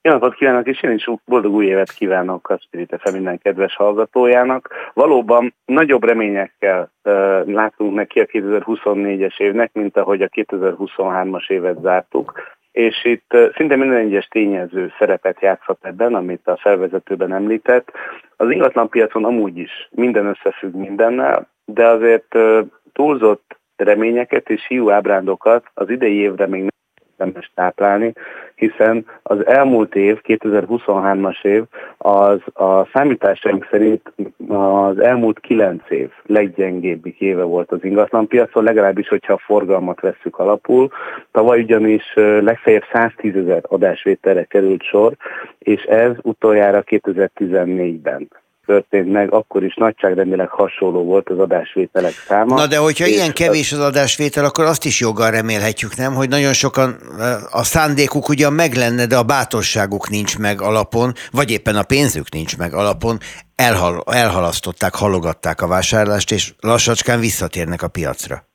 Jó 0.03 0.13
napot 0.13 0.35
kívánok, 0.35 0.67
és 0.67 0.83
én 0.83 0.91
is 0.91 1.09
boldog 1.25 1.55
új 1.55 1.67
évet 1.67 1.93
kívánok 1.93 2.49
a 2.49 2.59
Spirit 2.59 2.97
FM 2.99 3.13
minden 3.13 3.39
kedves 3.39 3.75
hallgatójának. 3.77 4.69
Valóban 4.95 5.55
nagyobb 5.65 6.05
reményekkel 6.05 6.91
uh, 7.05 7.13
látunk 7.47 7.95
neki 7.95 8.21
a 8.21 8.25
2024-es 8.25 9.41
évnek, 9.41 9.73
mint 9.73 9.97
ahogy 9.97 10.23
a 10.23 10.29
2023-as 10.29 11.51
évet 11.51 11.81
zártuk. 11.81 12.33
És 12.73 13.05
itt 13.05 13.35
uh, 13.35 13.55
szinte 13.55 13.77
minden 13.77 13.99
egyes 13.99 14.27
tényező 14.27 14.93
szerepet 14.99 15.41
játszhat 15.41 15.79
ebben, 15.83 16.15
amit 16.15 16.49
a 16.49 16.57
felvezetőben 16.57 17.33
említett. 17.33 17.93
Az 18.37 18.51
ingatlanpiacon 18.51 19.25
amúgy 19.25 19.59
is 19.59 19.89
minden 19.91 20.27
összefügg 20.27 20.75
mindennel, 20.75 21.49
de 21.65 21.87
azért 21.87 22.35
uh, 22.35 22.61
túlzott 22.93 23.59
reményeket 23.77 24.51
és 24.51 24.67
hiú 24.67 24.91
ábrándokat 24.91 25.71
az 25.75 25.91
idei 25.91 26.15
évre 26.15 26.47
még 26.47 26.71
érdemes 27.21 27.51
táplálni, 27.55 28.13
hiszen 28.55 29.07
az 29.23 29.47
elmúlt 29.47 29.95
év, 29.95 30.21
2023-as 30.25 31.45
év, 31.45 31.65
az 31.97 32.41
a 32.53 32.85
számításaink 32.93 33.69
szerint 33.71 34.13
az 34.49 34.99
elmúlt 34.99 35.41
kilenc 35.41 35.91
év 35.91 36.11
leggyengébbik 36.23 37.21
éve 37.21 37.43
volt 37.43 37.73
az 37.73 37.85
ingatlanpiacon, 37.85 38.65
legalábbis, 38.65 39.09
hogyha 39.09 39.33
a 39.33 39.43
forgalmat 39.45 40.01
vesszük 40.01 40.39
alapul. 40.39 40.91
Tavaly 41.33 41.61
ugyanis 41.61 42.13
legfeljebb 42.41 42.85
110 42.93 43.37
ezer 43.37 43.63
adásvételre 43.69 44.45
került 44.45 44.83
sor, 44.83 45.13
és 45.59 45.83
ez 45.83 46.13
utoljára 46.23 46.83
2014-ben 46.87 48.29
történt 48.71 49.13
meg, 49.13 49.33
akkor 49.33 49.65
is 49.65 49.75
nagyságrendileg 49.75 50.49
hasonló 50.49 51.05
volt 51.05 51.29
az 51.29 51.39
adásvételek 51.39 52.13
száma. 52.13 52.55
Na 52.55 52.67
de 52.67 52.77
hogyha 52.77 53.07
ilyen 53.07 53.33
kevés 53.33 53.73
az 53.73 53.79
adásvétel, 53.79 54.45
akkor 54.45 54.65
azt 54.65 54.85
is 54.85 55.01
joggal 55.01 55.31
remélhetjük, 55.31 55.97
nem? 55.97 56.15
Hogy 56.15 56.29
nagyon 56.29 56.53
sokan 56.53 56.97
a 57.51 57.63
szándékuk 57.63 58.29
ugyan 58.29 58.53
meg 58.53 58.75
lenne, 58.75 59.07
de 59.07 59.17
a 59.17 59.23
bátorságuk 59.23 60.09
nincs 60.09 60.39
meg 60.39 60.61
alapon, 60.63 61.13
vagy 61.31 61.51
éppen 61.51 61.77
a 61.77 61.83
pénzük 61.83 62.33
nincs 62.33 62.57
meg 62.57 62.75
alapon, 62.75 63.19
elhal, 63.55 64.03
elhalasztották, 64.07 64.95
halogatták 64.95 65.61
a 65.63 65.67
vásárlást, 65.67 66.33
és 66.33 66.53
lassacskán 66.61 67.21
visszatérnek 67.21 67.83
a 67.83 67.89
piacra. 67.89 68.50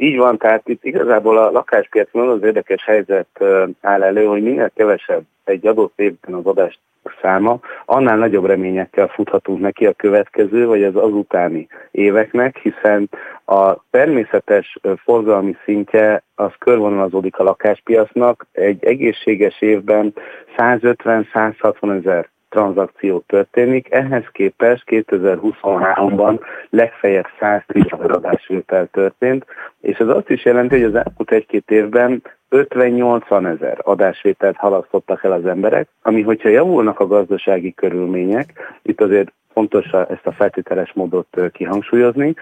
Így 0.00 0.16
van, 0.16 0.38
tehát 0.38 0.68
itt 0.68 0.84
igazából 0.84 1.38
a 1.38 1.50
lakáspiacon 1.50 2.28
az 2.28 2.42
érdekes 2.42 2.84
helyzet 2.84 3.44
áll 3.80 4.02
elő, 4.02 4.24
hogy 4.24 4.42
minél 4.42 4.70
kevesebb 4.74 5.22
egy 5.44 5.66
adott 5.66 5.92
évben 5.96 6.34
az 6.34 6.44
adás 6.44 6.78
száma, 7.22 7.60
annál 7.84 8.16
nagyobb 8.16 8.44
reményekkel 8.44 9.08
futhatunk 9.08 9.60
neki 9.60 9.86
a 9.86 9.92
következő, 9.92 10.66
vagy 10.66 10.82
az 10.82 10.96
azutáni 10.96 11.66
éveknek, 11.90 12.56
hiszen 12.56 13.08
a 13.44 13.76
természetes 13.90 14.78
forgalmi 15.04 15.56
szintje 15.64 16.22
az 16.34 16.52
körvonalazódik 16.58 17.38
a 17.38 17.42
lakáspiacnak. 17.42 18.46
Egy 18.52 18.84
egészséges 18.84 19.60
évben 19.60 20.14
150-160 20.56 21.98
ezer 21.98 22.28
tranzakció 22.48 23.24
történik, 23.26 23.90
ehhez 23.90 24.24
képest 24.32 24.82
2023-ban 24.86 26.40
legfeljebb 26.70 27.26
110 27.40 27.82
ezer 27.90 28.10
adásvétel 28.10 28.86
történt, 28.86 29.46
és 29.80 29.98
ez 29.98 30.08
azt 30.08 30.30
is 30.30 30.44
jelenti, 30.44 30.74
hogy 30.74 30.84
az 30.84 30.94
elmúlt 30.94 31.30
egy-két 31.30 31.70
évben 31.70 32.22
50-80 32.50 33.46
ezer 33.56 33.78
adásvételt 33.82 34.56
halasztottak 34.56 35.24
el 35.24 35.32
az 35.32 35.46
emberek, 35.46 35.88
ami 36.02 36.22
hogyha 36.22 36.48
javulnak 36.48 37.00
a 37.00 37.06
gazdasági 37.06 37.74
körülmények, 37.74 38.78
itt 38.82 39.00
azért 39.00 39.32
fontos 39.52 39.86
ezt 39.86 40.26
a 40.26 40.32
feltételes 40.32 40.92
módot 40.92 41.40
kihangsúlyozni, 41.52 42.34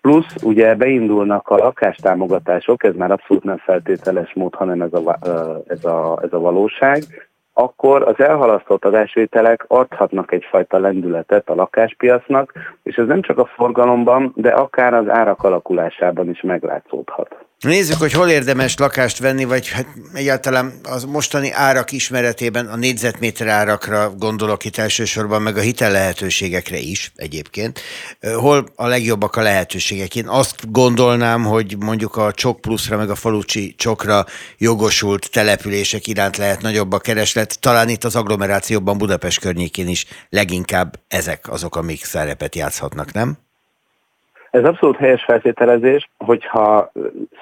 plusz 0.00 0.34
ugye 0.42 0.74
beindulnak 0.74 1.48
a 1.48 1.56
lakástámogatások, 1.56 2.84
ez 2.84 2.94
már 2.94 3.10
abszolút 3.10 3.44
nem 3.44 3.56
feltételes 3.56 4.32
mód, 4.34 4.54
hanem 4.54 4.82
ez 4.82 4.92
a, 4.92 5.18
ez 5.66 5.84
a, 5.84 6.18
ez 6.22 6.32
a 6.32 6.38
valóság, 6.38 7.02
akkor 7.52 8.02
az 8.02 8.20
elhalasztott 8.20 8.84
adásvételek 8.84 9.64
adhatnak 9.68 10.32
egyfajta 10.32 10.78
lendületet 10.78 11.48
a 11.48 11.54
lakáspiacnak, 11.54 12.52
és 12.82 12.96
ez 12.96 13.06
nem 13.06 13.22
csak 13.22 13.38
a 13.38 13.44
forgalomban, 13.44 14.32
de 14.36 14.50
akár 14.50 14.94
az 14.94 15.08
árak 15.08 15.42
alakulásában 15.42 16.28
is 16.28 16.40
meglátszódhat. 16.40 17.44
Nézzük, 17.62 17.98
hogy 17.98 18.12
hol 18.12 18.28
érdemes 18.28 18.76
lakást 18.76 19.18
venni, 19.18 19.44
vagy 19.44 19.68
hát 19.68 19.86
egyáltalán 20.12 20.80
az 20.82 21.04
mostani 21.04 21.52
árak 21.52 21.92
ismeretében 21.92 22.66
a 22.66 22.76
négyzetméter 22.76 23.46
árakra 23.46 24.14
gondolok 24.18 24.64
itt 24.64 24.76
elsősorban, 24.76 25.42
meg 25.42 25.56
a 25.56 25.60
hitel 25.60 25.90
lehetőségekre 25.90 26.78
is 26.78 27.12
egyébként. 27.16 27.80
Hol 28.20 28.66
a 28.74 28.86
legjobbak 28.86 29.36
a 29.36 29.42
lehetőségek? 29.42 30.16
Én 30.16 30.28
azt 30.28 30.70
gondolnám, 30.70 31.44
hogy 31.44 31.76
mondjuk 31.78 32.16
a 32.16 32.32
Csok 32.32 32.60
pluszra, 32.60 32.96
meg 32.96 33.10
a 33.10 33.14
falucsi 33.14 33.74
csokra 33.76 34.26
jogosult 34.58 35.30
települések 35.30 36.06
iránt 36.06 36.36
lehet 36.36 36.60
nagyobb 36.62 36.92
a 36.92 36.98
kereslet. 36.98 37.60
Talán 37.60 37.88
itt 37.88 38.04
az 38.04 38.16
agglomerációban 38.16 38.98
Budapest 38.98 39.40
környékén 39.40 39.88
is 39.88 40.06
leginkább 40.28 41.00
ezek 41.08 41.50
azok, 41.50 41.76
amik 41.76 42.04
szerepet 42.04 42.54
játszhatnak, 42.54 43.12
nem? 43.12 43.38
Ez 44.52 44.64
abszolút 44.64 44.96
helyes 44.96 45.24
feltételezés, 45.24 46.10
hogyha 46.18 46.92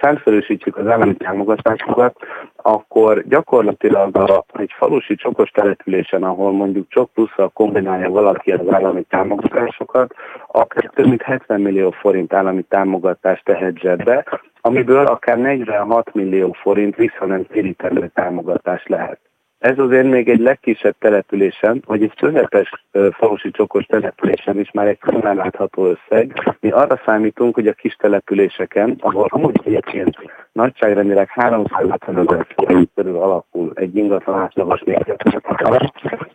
szentfelősítjük 0.00 0.76
az 0.76 0.86
állami 0.86 1.14
támogatásokat, 1.14 2.16
akkor 2.56 3.22
gyakorlatilag 3.28 4.16
a, 4.16 4.44
egy 4.52 4.72
falusi 4.76 5.14
csokos 5.14 5.50
településen, 5.50 6.22
ahol 6.22 6.52
mondjuk 6.52 6.88
csok 6.88 7.10
plusszal 7.12 7.48
kombinálja 7.48 8.10
valaki 8.10 8.52
az 8.52 8.72
állami 8.72 9.02
támogatásokat, 9.02 10.14
akár 10.46 10.90
több 10.94 11.06
mint 11.06 11.22
70 11.22 11.60
millió 11.60 11.90
forint 11.90 12.32
állami 12.32 12.62
támogatást 12.62 13.44
tehet 13.44 13.78
zsebbe, 13.78 14.24
amiből 14.60 15.06
akár 15.06 15.38
46 15.38 16.14
millió 16.14 16.52
forint 16.52 16.96
vissza 16.96 17.26
nem 17.26 17.44
térítendő 17.46 18.10
támogatás 18.14 18.86
lehet. 18.86 19.29
Ez 19.60 19.78
azért 19.78 20.10
még 20.10 20.28
egy 20.28 20.40
legkisebb 20.40 20.94
településen, 20.98 21.82
vagy 21.86 22.02
egy 22.02 22.14
közepes 22.14 22.70
falusi 23.10 23.50
csokos 23.50 23.84
településen 23.84 24.58
is 24.58 24.70
már 24.70 24.86
egy 24.86 24.98
külön 24.98 25.36
látható 25.36 25.84
összeg. 25.86 26.56
Mi 26.60 26.70
arra 26.70 27.00
számítunk, 27.04 27.54
hogy 27.54 27.66
a 27.66 27.72
kis 27.72 27.94
településeken, 27.94 28.96
ahol 29.00 29.26
amúgy 29.28 29.60
egyébként 29.64 30.18
nagyságrendileg 30.52 31.28
350 31.28 32.18
ezer 32.18 32.46
forint 32.54 32.90
körül 32.94 33.16
alakul 33.16 33.72
egy 33.74 33.96
ingatlan 33.96 34.40
átlagos 34.40 34.82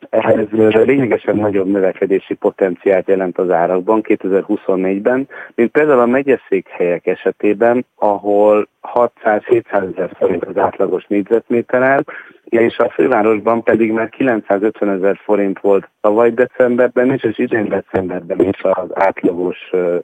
ehhez 0.10 0.48
lényegesen 0.86 1.36
nagyobb 1.36 1.68
növekedési 1.68 2.34
potenciált 2.34 3.08
jelent 3.08 3.38
az 3.38 3.50
árakban 3.50 4.02
2024-ben, 4.04 5.28
mint 5.56 5.72
például 5.72 6.00
a 6.00 6.06
megyeszékhelyek 6.06 7.08
esetében, 7.08 7.86
ahol 7.96 8.68
600-700 8.94 9.94
ezer 9.94 10.10
forint 10.18 10.46
az 10.46 10.58
átlagos 10.58 11.06
négyzetméter 11.08 12.04
és 12.46 12.78
a 12.78 12.90
fővárosban 12.90 13.64
pedig 13.64 13.92
már 13.92 14.10
950 14.10 14.90
ezer 14.90 15.20
forint 15.24 15.60
volt 15.60 15.90
tavaly 16.06 16.32
decemberben 16.34 17.14
is, 17.14 17.24
és 17.24 17.38
idén 17.38 17.70
decemberben 17.70 18.40
is 18.40 18.62
az 18.62 18.90
átlagos, 18.94 19.58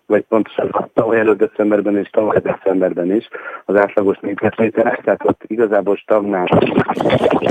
vagy 0.06 0.22
pontosan 0.30 0.90
tavaly 0.94 1.20
előtt 1.20 1.38
decemberben 1.38 1.98
és 1.98 2.10
tavaly 2.10 2.40
decemberben 2.40 3.16
is 3.16 3.28
az 3.66 3.76
átlagos 3.76 4.18
négyzetméter, 4.22 5.00
tehát 5.04 5.22
ott 5.24 5.42
igazából 5.48 5.96
stagnál. 5.96 6.48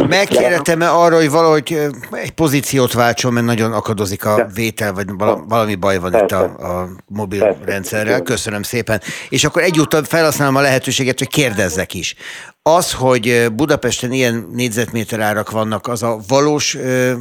Megkérhetem-e 0.09 0.90
arra, 0.90 1.16
hogy 1.16 1.30
valahogy 1.30 1.78
egy 2.11 2.30
pozíciót 2.35 2.92
váltson, 2.92 3.33
mert 3.33 3.47
nagyon 3.47 3.73
akadozik 3.73 4.26
a 4.26 4.47
vétel, 4.54 4.92
vagy 4.92 5.07
valami 5.49 5.75
baj 5.75 5.99
van 5.99 6.14
itt 6.14 6.30
a, 6.30 6.42
a 6.42 6.88
mobil 7.07 7.57
rendszerrel. 7.64 8.23
Köszönöm 8.23 8.62
szépen. 8.62 9.00
És 9.28 9.45
akkor 9.45 9.62
egyúttal 9.62 10.02
felhasználom 10.04 10.57
a 10.57 10.61
lehetőséget, 10.61 11.19
hogy 11.19 11.28
kérdezzek 11.28 11.95
is. 11.95 12.14
Az, 12.62 12.94
hogy 12.94 13.46
Budapesten 13.52 14.12
ilyen 14.12 14.48
négyzetméter 14.52 15.20
árak 15.20 15.50
vannak, 15.50 15.86
az 15.86 16.02
a 16.02 16.16
valós 16.28 16.76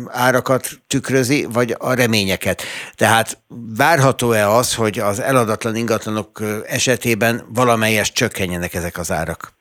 árakat 0.08 0.68
tükrözi, 0.88 1.48
vagy 1.54 1.76
a 1.78 1.94
reményeket? 1.94 2.62
Tehát 2.96 3.38
várható-e 3.78 4.50
az, 4.50 4.76
hogy 4.76 5.00
az 5.00 5.20
eladatlan 5.20 5.76
ingatlanok 5.76 6.40
esetében 6.68 7.42
valamelyes 7.54 8.12
csökkenjenek 8.12 8.74
ezek 8.74 8.98
az 8.98 9.12
árak? 9.12 9.52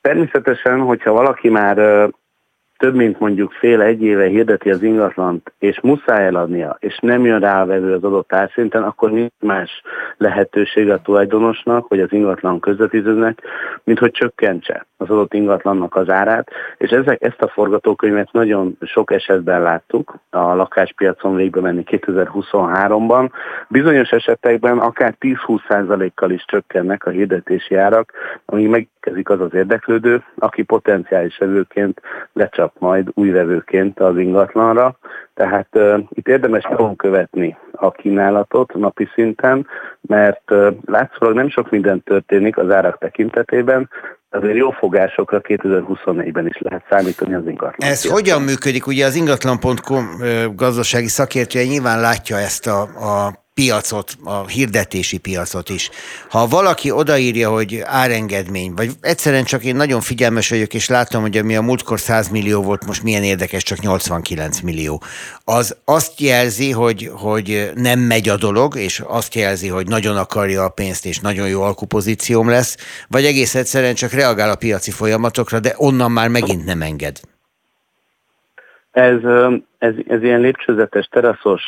Természetesen, 0.00 0.80
hogyha 0.80 1.12
valaki 1.12 1.48
már 1.48 1.76
több 2.82 2.94
mint 2.94 3.18
mondjuk 3.18 3.52
fél 3.52 3.80
egy 3.80 4.02
éve 4.02 4.26
hirdeti 4.26 4.70
az 4.70 4.82
ingatlant, 4.82 5.52
és 5.58 5.80
muszáj 5.80 6.26
eladnia, 6.26 6.76
és 6.80 6.98
nem 7.00 7.24
jön 7.24 7.40
rá 7.40 7.62
a 7.62 7.66
vevő 7.66 7.94
az 7.94 8.04
adott 8.04 8.32
árszinten, 8.32 8.82
akkor 8.82 9.10
nincs 9.10 9.32
más 9.40 9.82
lehetőség 10.16 10.90
a 10.90 11.00
tulajdonosnak, 11.00 11.88
vagy 11.88 12.00
az 12.00 12.12
ingatlan 12.12 12.60
közvetítőnek, 12.60 13.42
mint 13.84 13.98
hogy 13.98 14.10
csökkentse 14.10 14.86
az 14.96 15.10
adott 15.10 15.34
ingatlannak 15.34 15.96
az 15.96 16.10
árát, 16.10 16.50
és 16.78 16.90
ezek, 16.90 17.22
ezt 17.22 17.42
a 17.42 17.48
forgatókönyvet 17.48 18.32
nagyon 18.32 18.78
sok 18.80 19.12
esetben 19.12 19.62
láttuk 19.62 20.14
a 20.30 20.54
lakáspiacon 20.54 21.36
végbe 21.36 21.60
menni 21.60 21.82
2023-ban. 21.86 23.30
Bizonyos 23.68 24.10
esetekben 24.10 24.78
akár 24.78 25.14
10-20%-kal 25.20 26.30
is 26.30 26.44
csökkennek 26.46 27.06
a 27.06 27.10
hirdetési 27.10 27.74
árak, 27.74 28.12
amíg 28.44 28.68
megkezik 28.68 29.28
az 29.28 29.40
az 29.40 29.54
érdeklődő, 29.54 30.22
aki 30.38 30.62
potenciális 30.62 31.38
vevőként 31.38 32.00
lecsap 32.32 32.71
majd 32.78 33.08
új 33.14 33.30
vevőként 33.30 34.00
az 34.00 34.18
ingatlanra. 34.18 34.98
Tehát 35.34 35.68
uh, 35.72 35.98
itt 36.08 36.28
érdemes 36.28 36.64
nyomon 36.64 36.96
követni 36.96 37.56
a 37.72 37.90
kínálatot 37.90 38.74
napi 38.74 39.08
szinten, 39.14 39.66
mert 40.00 40.50
uh, 40.50 40.66
látszólag 40.84 41.34
nem 41.34 41.48
sok 41.48 41.70
minden 41.70 42.02
történik 42.02 42.56
az 42.56 42.70
árak 42.70 42.98
tekintetében, 42.98 43.88
azért 44.30 44.56
jó 44.56 44.70
fogásokra 44.70 45.40
2024-ben 45.42 46.46
is 46.46 46.58
lehet 46.58 46.84
számítani 46.90 47.34
az 47.34 47.46
ingatlan. 47.46 47.90
Ez 47.90 48.00
piacon. 48.00 48.12
hogyan 48.12 48.42
működik? 48.42 48.86
Ugye 48.86 49.06
az 49.06 49.14
ingatlan.com 49.14 50.08
gazdasági 50.54 51.08
szakértője 51.08 51.64
nyilván 51.64 52.00
látja 52.00 52.36
ezt 52.36 52.66
a, 52.66 52.80
a 52.82 53.32
piacot, 53.54 54.16
a 54.24 54.46
hirdetési 54.46 55.18
piacot 55.18 55.68
is. 55.68 55.90
Ha 56.28 56.46
valaki 56.46 56.90
odaírja, 56.90 57.50
hogy 57.50 57.80
árengedmény, 57.84 58.72
vagy 58.74 58.90
egyszerűen 59.00 59.44
csak 59.44 59.64
én 59.64 59.76
nagyon 59.76 60.00
figyelmes 60.00 60.48
vagyok, 60.48 60.74
és 60.74 60.88
látom, 60.88 61.22
hogy 61.22 61.36
ami 61.36 61.56
a 61.56 61.62
múltkor 61.62 62.00
100 62.00 62.28
millió 62.28 62.62
volt, 62.62 62.86
most 62.86 63.02
milyen 63.02 63.22
érdekes, 63.22 63.62
csak 63.62 63.78
89 63.78 64.60
millió. 64.60 65.02
Az 65.44 65.76
azt 65.84 66.20
jelzi, 66.20 66.70
hogy, 66.70 67.10
hogy 67.12 67.70
nem 67.74 67.98
megy 67.98 68.28
a 68.28 68.36
dolog, 68.36 68.76
és 68.76 69.02
azt 69.06 69.34
jelzi, 69.34 69.68
hogy 69.68 69.86
nagyon 69.86 70.16
akarja 70.16 70.64
a 70.64 70.68
pénzt, 70.68 71.06
és 71.06 71.18
nagyon 71.18 71.48
jó 71.48 71.62
alkupozícióm 71.62 72.48
lesz, 72.48 72.76
vagy 73.08 73.24
egész 73.24 73.54
egyszerűen 73.54 73.94
csak 73.94 74.12
reagál 74.12 74.50
a 74.50 74.56
piaci 74.56 74.90
folyamatokra, 74.90 75.60
de 75.60 75.74
onnan 75.76 76.10
már 76.10 76.28
megint 76.28 76.64
nem 76.64 76.82
enged. 76.82 77.20
Ez, 78.90 79.20
ez, 79.78 79.94
ez 80.06 80.22
ilyen 80.22 80.40
lépcsőzetes, 80.40 81.06
teraszos 81.06 81.62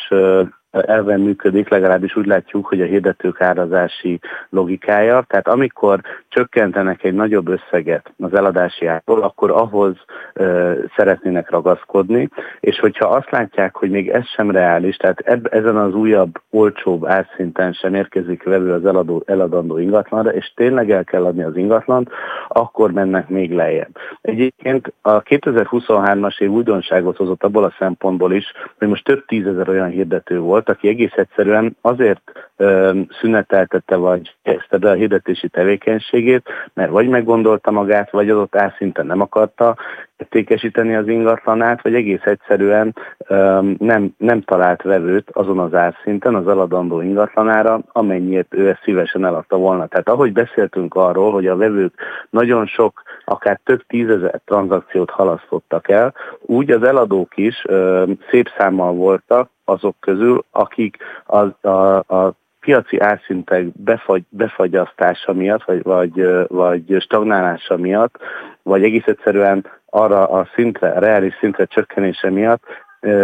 elven 0.81 1.19
működik, 1.19 1.69
legalábbis 1.69 2.15
úgy 2.15 2.25
látjuk, 2.25 2.65
hogy 2.65 2.81
a 2.81 2.85
hirdetők 2.85 3.41
árazási 3.41 4.19
logikája. 4.49 5.25
Tehát 5.27 5.47
amikor 5.47 6.01
csökkentenek 6.27 7.03
egy 7.03 7.13
nagyobb 7.13 7.47
összeget 7.47 8.13
az 8.19 8.33
eladási 8.33 8.85
árból, 8.85 9.21
akkor 9.21 9.51
ahhoz 9.51 9.95
ö, 10.33 10.73
szeretnének 10.95 11.49
ragaszkodni, 11.49 12.29
és 12.59 12.79
hogyha 12.79 13.07
azt 13.07 13.31
látják, 13.31 13.75
hogy 13.75 13.89
még 13.89 14.09
ez 14.09 14.27
sem 14.27 14.51
reális, 14.51 14.95
tehát 14.95 15.19
eb, 15.19 15.47
ezen 15.51 15.77
az 15.77 15.93
újabb, 15.93 16.41
olcsóbb 16.49 17.05
árszinten 17.05 17.73
sem 17.73 17.93
érkezik 17.93 18.43
vevő 18.43 18.71
az 18.71 18.85
eladó, 18.85 19.23
eladandó 19.25 19.77
ingatlanra, 19.77 20.33
és 20.33 20.53
tényleg 20.55 20.91
el 20.91 21.03
kell 21.03 21.25
adni 21.25 21.43
az 21.43 21.57
ingatlant, 21.57 22.09
akkor 22.47 22.91
mennek 22.91 23.29
még 23.29 23.53
lejjebb. 23.53 23.97
Egyébként 24.21 24.93
a 25.01 25.23
2023-as 25.23 26.39
év 26.39 26.51
újdonságot 26.51 27.17
hozott 27.17 27.43
abból 27.43 27.63
a 27.63 27.75
szempontból 27.79 28.33
is, 28.33 28.51
hogy 28.77 28.87
most 28.87 29.03
több 29.03 29.25
tízezer 29.25 29.69
olyan 29.69 29.89
hirdető 29.89 30.39
volt, 30.39 30.64
volt, 30.65 30.77
aki 30.77 30.87
egész 30.87 31.13
egyszerűen 31.15 31.77
azért 31.81 32.21
ö, 32.57 32.99
szüneteltette, 33.19 33.95
vagy 33.95 34.35
kezdte 34.43 34.77
be 34.77 34.89
a 34.89 34.93
hirdetési 34.93 35.49
tevékenységét, 35.49 36.49
mert 36.73 36.91
vagy 36.91 37.07
meggondolta 37.07 37.71
magát, 37.71 38.11
vagy 38.11 38.29
adott 38.29 38.55
árszinten 38.55 39.05
nem 39.05 39.21
akarta 39.21 39.75
értékesíteni 40.17 40.95
az 40.95 41.07
ingatlanát, 41.07 41.81
vagy 41.81 41.95
egész 41.95 42.23
egyszerűen 42.23 42.95
ö, 43.27 43.59
nem, 43.77 44.13
nem 44.17 44.41
talált 44.41 44.81
vevőt 44.81 45.29
azon 45.31 45.59
az 45.59 45.73
árszinten, 45.73 46.35
az 46.35 46.47
eladandó 46.47 47.01
ingatlanára, 47.01 47.79
amennyiért 47.91 48.53
ő 48.53 48.69
ezt 48.69 48.81
szívesen 48.83 49.25
eladta 49.25 49.57
volna. 49.57 49.87
Tehát 49.87 50.09
ahogy 50.09 50.31
beszéltünk 50.31 50.95
arról, 50.95 51.31
hogy 51.31 51.47
a 51.47 51.55
vevők 51.55 51.93
nagyon 52.29 52.65
sok, 52.65 53.01
akár 53.25 53.59
több 53.63 53.81
tízezer 53.87 54.41
tranzakciót 54.45 55.09
halasztottak 55.09 55.89
el, 55.89 56.13
úgy 56.39 56.71
az 56.71 56.83
eladók 56.83 57.37
is 57.37 57.63
ö, 57.67 58.03
szép 58.29 58.49
számmal 58.57 58.93
voltak, 58.93 59.49
azok 59.65 59.95
közül, 59.99 60.45
akik 60.51 60.97
a, 61.25 61.67
a, 61.67 61.97
a 61.97 62.33
piaci 62.59 62.99
árszintek 62.99 63.65
befagy, 63.77 64.23
befagyasztása 64.29 65.33
miatt, 65.33 65.63
vagy, 65.63 65.83
vagy, 65.83 66.27
vagy 66.47 66.95
stagnálása 66.99 67.77
miatt, 67.77 68.17
vagy 68.63 68.83
egész 68.83 69.05
egyszerűen 69.05 69.65
arra 69.89 70.27
a 70.27 70.47
szintre, 70.55 70.89
a 70.89 70.99
reális 70.99 71.35
szintre 71.39 71.65
csökkenése 71.65 72.29
miatt 72.29 72.63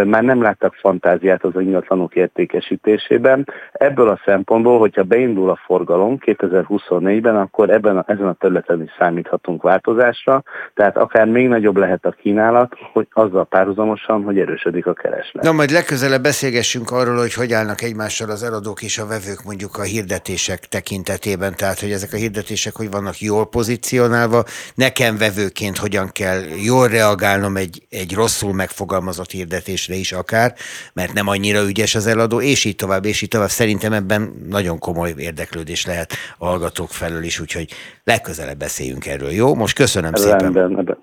már 0.06 0.24
nem 0.24 0.42
láttak 0.42 0.74
fantáziát 0.74 1.44
az 1.44 1.52
ingatlanok 1.62 2.16
értékesítésében. 2.16 3.48
Ebből 3.72 4.10
a 4.10 4.20
szempontból, 4.26 4.80
hogyha 4.80 5.04
beindul 5.04 5.50
a 5.50 5.60
forgalom 5.66 6.18
2024-ben, 6.26 7.36
akkor 7.36 7.70
ebben 7.70 7.98
a, 7.98 8.04
ezen 8.08 8.28
a 8.28 8.34
területen 8.34 8.82
is 8.82 8.92
számíthatunk 9.00 9.62
változásra, 9.62 10.44
tehát 10.74 10.98
akár 10.98 11.28
még 11.28 11.48
nagyobb 11.48 11.78
lehet 11.78 12.06
a 12.06 12.12
kínálat, 12.12 12.74
hogy 12.94 13.08
azzal 13.12 13.46
párhuzamosan, 13.46 14.24
hogy 14.24 14.40
erősödik 14.40 14.86
a 14.86 14.94
kereslet. 14.94 15.44
Na, 15.44 15.52
majd 15.52 15.70
legközelebb 15.70 16.22
beszélgessünk 16.22 16.92
arról, 16.92 17.18
hogy 17.18 17.34
hogy 17.34 17.54
állnak 17.54 17.82
egymással 17.82 18.30
az 18.30 18.44
eladók 18.44 18.82
és 18.82 18.98
a 18.98 19.06
vevők 19.06 19.44
mondjuk 19.46 19.78
a 19.78 19.82
hirdetések 19.82 20.60
tekintetében, 20.60 21.54
tehát 21.56 21.80
hogy 21.80 21.92
ezek 21.92 22.14
a 22.14 22.18
hirdetések 22.18 22.76
hogy 22.76 22.92
vannak 22.92 23.20
jól 23.20 23.50
pozícionálva, 23.50 24.44
nekem 24.76 25.18
vevőként 25.18 25.78
hogyan 25.78 26.10
kell 26.12 26.40
jól 26.66 26.88
reagálnom 26.88 27.56
egy, 27.58 27.82
egy 27.90 28.14
rosszul 28.16 28.54
megfogalmazott 28.54 29.30
hirdetés 29.30 29.71
fizetésre 29.72 29.96
is 29.96 30.12
akár, 30.12 30.56
mert 30.94 31.14
nem 31.14 31.28
annyira 31.28 31.64
ügyes 31.64 31.96
az 31.96 32.08
eladó, 32.08 32.42
és 32.42 32.66
így 32.66 32.76
tovább, 32.76 33.06
és 33.06 33.22
így 33.22 33.30
tovább. 33.30 33.50
Szerintem 33.50 33.94
ebben 33.94 34.46
nagyon 34.50 34.80
komoly 34.80 35.14
érdeklődés 35.18 35.86
lehet 35.86 36.14
a 36.38 36.46
hallgatók 36.46 36.90
felől 36.90 37.24
is, 37.24 37.40
úgyhogy 37.40 37.70
legközelebb 38.04 38.58
beszéljünk 38.58 39.06
erről. 39.06 39.32
Jó? 39.32 39.56
Most 39.56 39.76
köszönöm 39.76 40.14
szépen. 40.14 40.54
Rendben, 40.54 40.98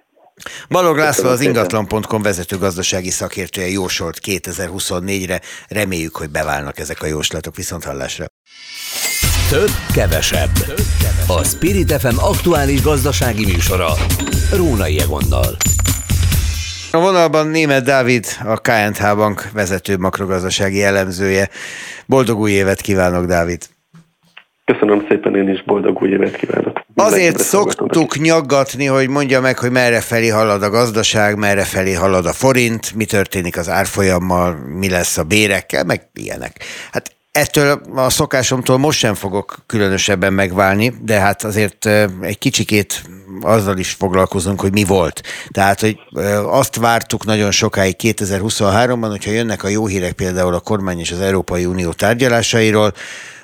Balog 0.69 0.97
László 0.97 1.29
az 1.29 1.41
ingatlan.com 1.41 2.23
vezető 2.23 2.59
gazdasági 2.59 3.11
szakértője 3.11 3.69
jósolt 3.69 4.19
2024-re. 4.25 5.41
Reméljük, 5.69 6.17
hogy 6.17 6.31
beválnak 6.31 6.79
ezek 6.79 7.03
a 7.03 7.07
jóslatok. 7.07 7.57
Viszont 7.57 7.85
hallásra. 7.85 8.27
Több, 9.51 9.71
kevesebb. 9.95 10.53
Több, 10.53 10.87
kevesebb. 11.01 11.29
A 11.29 11.45
Spirit 11.45 11.93
FM 11.93 12.19
aktuális 12.19 12.83
gazdasági 12.83 13.45
műsora. 13.45 13.93
Rónai 14.53 15.01
Egonnal. 15.01 15.57
A 16.91 17.01
vonalban 17.01 17.47
német 17.47 17.85
Dávid, 17.85 18.27
a 18.45 18.57
KNH 18.57 19.17
Bank 19.17 19.51
vezető 19.53 19.97
makrogazdasági 19.97 20.83
elemzője. 20.83 21.49
Boldog 22.07 22.39
új 22.39 22.51
évet 22.51 22.81
kívánok, 22.81 23.25
Dávid! 23.25 23.63
Köszönöm 24.65 25.07
szépen, 25.09 25.37
én 25.37 25.49
is 25.49 25.65
boldog 25.65 26.03
új 26.03 26.09
évet 26.09 26.37
kívánok. 26.37 26.81
Azért 26.95 27.39
szoktuk 27.39 28.19
nyaggatni, 28.19 28.87
hogy 28.87 29.09
mondja 29.09 29.41
meg, 29.41 29.59
hogy 29.59 29.71
merre 29.71 30.01
felé 30.01 30.29
halad 30.29 30.63
a 30.63 30.71
gazdaság, 30.71 31.37
merre 31.37 31.65
felé 31.65 31.93
halad 31.93 32.27
a 32.27 32.33
forint, 32.33 32.95
mi 32.95 33.05
történik 33.05 33.57
az 33.57 33.69
árfolyammal, 33.69 34.57
mi 34.79 34.89
lesz 34.89 35.19
a 35.19 35.25
bérekkel, 35.25 35.85
meg 35.85 36.09
ilyenek. 36.15 36.65
Hát 36.93 37.17
ettől 37.39 37.81
a 37.95 38.11
szokásomtól 38.11 38.79
most 38.79 38.99
sem 38.99 39.15
fogok 39.15 39.59
különösebben 39.67 40.33
megválni, 40.33 40.95
de 41.01 41.19
hát 41.19 41.45
azért 41.45 41.87
egy 42.21 42.39
kicsikét 42.39 43.03
azzal 43.41 43.79
is 43.79 43.91
foglalkozunk, 43.91 44.61
hogy 44.61 44.73
mi 44.73 44.85
volt. 44.85 45.23
Tehát, 45.51 45.81
hogy 45.81 45.99
azt 46.45 46.77
vártuk 46.77 47.25
nagyon 47.25 47.51
sokáig 47.51 47.97
2023-ban, 47.99 49.07
hogyha 49.11 49.31
jönnek 49.31 49.63
a 49.63 49.69
jó 49.69 49.87
hírek 49.87 50.13
például 50.13 50.55
a 50.55 50.61
kormány 50.61 50.99
és 50.99 51.11
az 51.11 51.21
Európai 51.21 51.65
Unió 51.65 51.93
tárgyalásairól, 51.93 52.93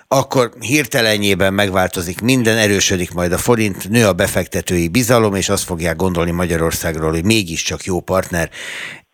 akkor 0.08 0.52
hirtelenjében 0.60 1.54
megváltozik 1.54 2.20
minden, 2.20 2.56
erősödik 2.56 3.12
majd 3.12 3.32
a 3.32 3.38
forint, 3.38 3.88
nő 3.88 4.06
a 4.06 4.12
befektetői 4.12 4.88
bizalom, 4.88 5.34
és 5.34 5.48
azt 5.48 5.64
fogják 5.64 5.96
gondolni 5.96 6.30
Magyarországról, 6.30 7.10
hogy 7.10 7.24
mégiscsak 7.24 7.84
jó 7.84 8.00
partner 8.00 8.50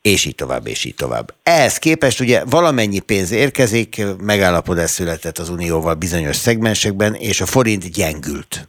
és 0.03 0.25
így 0.25 0.35
tovább, 0.35 0.67
és 0.67 0.85
így 0.85 0.95
tovább. 0.95 1.35
Ehhez 1.43 1.79
képest 1.79 2.21
ugye 2.21 2.43
valamennyi 2.51 3.01
pénz 3.01 3.33
érkezik, 3.33 4.03
megállapodás 4.23 4.91
született 4.91 5.39
az 5.39 5.49
Unióval 5.49 5.95
bizonyos 5.95 6.37
szegmensekben, 6.37 7.15
és 7.15 7.41
a 7.41 7.47
forint 7.47 7.93
gyengült. 7.93 8.69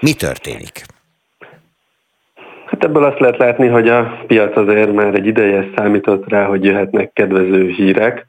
Mi 0.00 0.12
történik? 0.12 0.84
Hát 2.66 2.84
ebből 2.84 3.04
azt 3.04 3.20
lehet 3.20 3.38
látni, 3.38 3.66
hogy 3.66 3.88
a 3.88 4.24
piac 4.26 4.56
azért 4.56 4.92
már 4.92 5.14
egy 5.14 5.26
ideje 5.26 5.68
számított 5.76 6.28
rá, 6.28 6.44
hogy 6.44 6.64
jöhetnek 6.64 7.12
kedvező 7.12 7.68
hírek, 7.68 8.26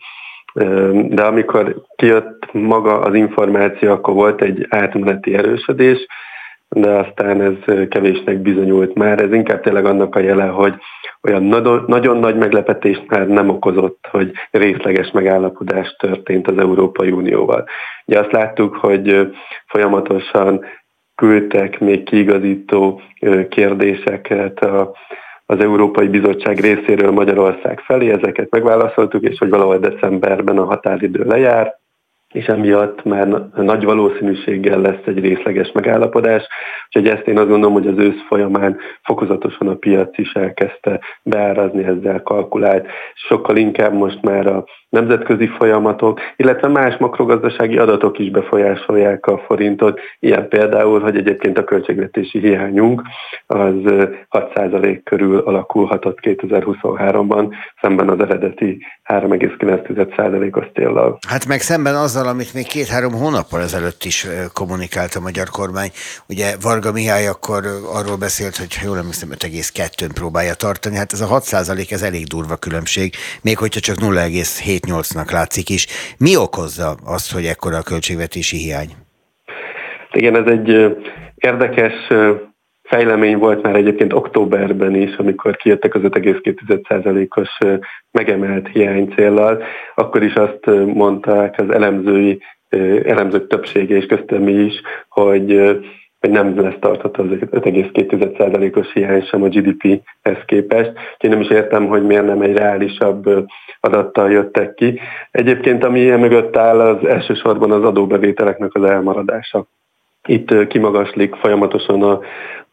de 1.09 1.23
amikor 1.23 1.75
kijött 1.95 2.53
maga 2.53 2.99
az 2.99 3.15
információ, 3.15 3.91
akkor 3.91 4.13
volt 4.13 4.41
egy 4.41 4.65
átmeneti 4.69 5.33
erősödés, 5.33 6.05
de 6.69 6.89
aztán 6.89 7.41
ez 7.41 7.87
kevésnek 7.89 8.37
bizonyult 8.37 8.95
már. 8.95 9.21
Ez 9.21 9.33
inkább 9.33 9.61
tényleg 9.61 9.85
annak 9.85 10.15
a 10.15 10.19
jele, 10.19 10.45
hogy 10.45 10.73
olyan 11.23 11.43
nagyon 11.87 12.17
nagy 12.17 12.37
meglepetést 12.37 13.03
már 13.07 13.27
nem 13.27 13.49
okozott, 13.49 14.07
hogy 14.11 14.31
részleges 14.51 15.11
megállapodás 15.11 15.95
történt 15.99 16.47
az 16.47 16.57
Európai 16.57 17.11
Unióval. 17.11 17.65
Ugye 18.05 18.19
azt 18.19 18.31
láttuk, 18.31 18.75
hogy 18.75 19.35
folyamatosan 19.65 20.65
küldtek 21.15 21.79
még 21.79 22.03
kiigazító 22.03 23.01
kérdéseket 23.49 24.59
a, 24.59 24.95
az 25.45 25.59
Európai 25.59 26.07
Bizottság 26.07 26.59
részéről 26.59 27.11
Magyarország 27.11 27.79
felé, 27.79 28.11
ezeket 28.11 28.49
megválaszoltuk, 28.49 29.23
és 29.23 29.37
hogy 29.37 29.49
valahol 29.49 29.77
decemberben 29.77 30.57
a 30.57 30.65
határidő 30.65 31.23
lejár, 31.23 31.79
és 32.37 32.45
emiatt 32.45 33.03
már 33.03 33.27
nagy 33.55 33.83
valószínűséggel 33.83 34.79
lesz 34.79 35.05
egy 35.05 35.19
részleges 35.19 35.71
megállapodás, 35.71 36.47
úgyhogy 36.85 37.07
ezt 37.17 37.27
én 37.27 37.37
azt 37.37 37.47
gondolom, 37.47 37.73
hogy 37.73 37.87
az 37.87 37.97
ősz 37.97 38.25
folyamán 38.27 38.77
fokozatosan 39.03 39.67
a 39.67 39.75
piac 39.75 40.17
is 40.17 40.31
elkezdte 40.31 40.99
beárazni 41.23 41.83
ezzel 41.83 42.21
kalkulált. 42.21 42.87
Sokkal 43.13 43.57
inkább 43.57 43.93
most 43.93 44.21
már 44.21 44.47
a 44.47 44.63
nemzetközi 44.89 45.47
folyamatok, 45.47 46.19
illetve 46.35 46.67
más 46.67 46.97
makrogazdasági 46.97 47.77
adatok 47.77 48.19
is 48.19 48.29
befolyásolják 48.29 49.25
a 49.25 49.37
forintot. 49.37 49.99
Ilyen 50.19 50.47
például, 50.47 50.99
hogy 50.99 51.17
egyébként 51.17 51.57
a 51.57 51.63
költségvetési 51.63 52.39
hiányunk 52.39 53.01
az 53.45 53.73
6% 54.29 54.99
körül 55.03 55.37
alakulhatott 55.37 56.17
2023-ban, 56.21 57.53
szemben 57.81 58.09
az 58.09 58.19
eredeti 58.19 58.85
3,9%-os 59.05 60.65
céllal. 60.73 61.17
Hát 61.27 61.47
meg 61.47 61.59
szemben 61.59 61.95
azzal, 61.95 62.26
amit 62.27 62.53
még 62.53 62.67
két-három 62.67 63.13
hónappal 63.13 63.61
ezelőtt 63.61 64.03
is 64.03 64.27
kommunikált 64.53 65.15
a 65.15 65.19
magyar 65.19 65.49
kormány. 65.49 65.91
Ugye 66.27 66.55
Varga 66.61 66.91
Mihály 66.91 67.27
akkor 67.27 67.65
arról 67.93 68.17
beszélt, 68.17 68.57
hogy 68.57 68.75
ha 68.75 68.85
jól 68.85 68.97
emlékszem, 68.97 69.29
5,2-n 69.29 70.11
próbálja 70.13 70.53
tartani. 70.53 70.95
Hát 70.95 71.13
ez 71.13 71.21
a 71.21 71.39
6% 71.39 71.91
ez 71.91 72.01
elég 72.01 72.27
durva 72.27 72.55
különbség, 72.55 73.13
még 73.41 73.57
hogyha 73.57 73.79
csak 73.79 73.95
0,7 73.95 74.45
7-8-nak 74.65 75.31
látszik 75.31 75.69
is. 75.69 75.87
Mi 76.17 76.35
okozza 76.35 76.97
azt, 77.03 77.31
hogy 77.31 77.45
ekkora 77.45 77.77
a 77.77 77.81
költségvetési 77.81 78.57
hiány? 78.57 78.95
Igen, 80.11 80.35
ez 80.35 80.51
egy 80.51 80.97
érdekes 81.35 81.93
fejlemény 82.87 83.37
volt 83.37 83.61
már 83.61 83.75
egyébként 83.75 84.13
októberben 84.13 84.95
is, 84.95 85.15
amikor 85.15 85.55
kijöttek 85.55 85.95
az 85.95 86.01
5,2%-os 86.03 87.57
megemelt 88.11 88.67
hiány 88.67 89.13
céllal, 89.15 89.63
akkor 89.95 90.23
is 90.23 90.33
azt 90.33 90.65
mondták 90.93 91.59
az 91.59 91.69
elemzői, 91.69 92.41
elemzők 93.03 93.47
többsége 93.47 93.95
és 93.95 94.05
köztem 94.05 94.47
is, 94.47 94.81
hogy 95.09 95.77
hogy 96.19 96.29
nem 96.29 96.59
lesz 96.59 96.79
tartható 96.79 97.23
az 97.23 97.29
5,2%-os 97.29 98.93
hiány 98.93 99.23
sem 99.23 99.43
a 99.43 99.47
GDP-hez 99.47 100.37
képest. 100.45 100.91
Úgyhogy 101.13 101.29
nem 101.29 101.41
is 101.41 101.49
értem, 101.49 101.87
hogy 101.87 102.03
miért 102.03 102.25
nem 102.25 102.41
egy 102.41 102.57
reálisabb 102.57 103.47
adattal 103.79 104.31
jöttek 104.31 104.73
ki. 104.73 104.99
Egyébként, 105.31 105.83
ami 105.83 105.99
ilyen 105.99 106.19
mögött 106.19 106.57
áll, 106.57 106.79
az 106.79 107.07
elsősorban 107.07 107.71
az 107.71 107.83
adóbevételeknek 107.83 108.75
az 108.75 108.83
elmaradása. 108.83 109.65
Itt 110.27 110.67
kimagaslik 110.67 111.35
folyamatosan 111.35 112.03
a, 112.03 112.19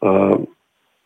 a 0.07 0.39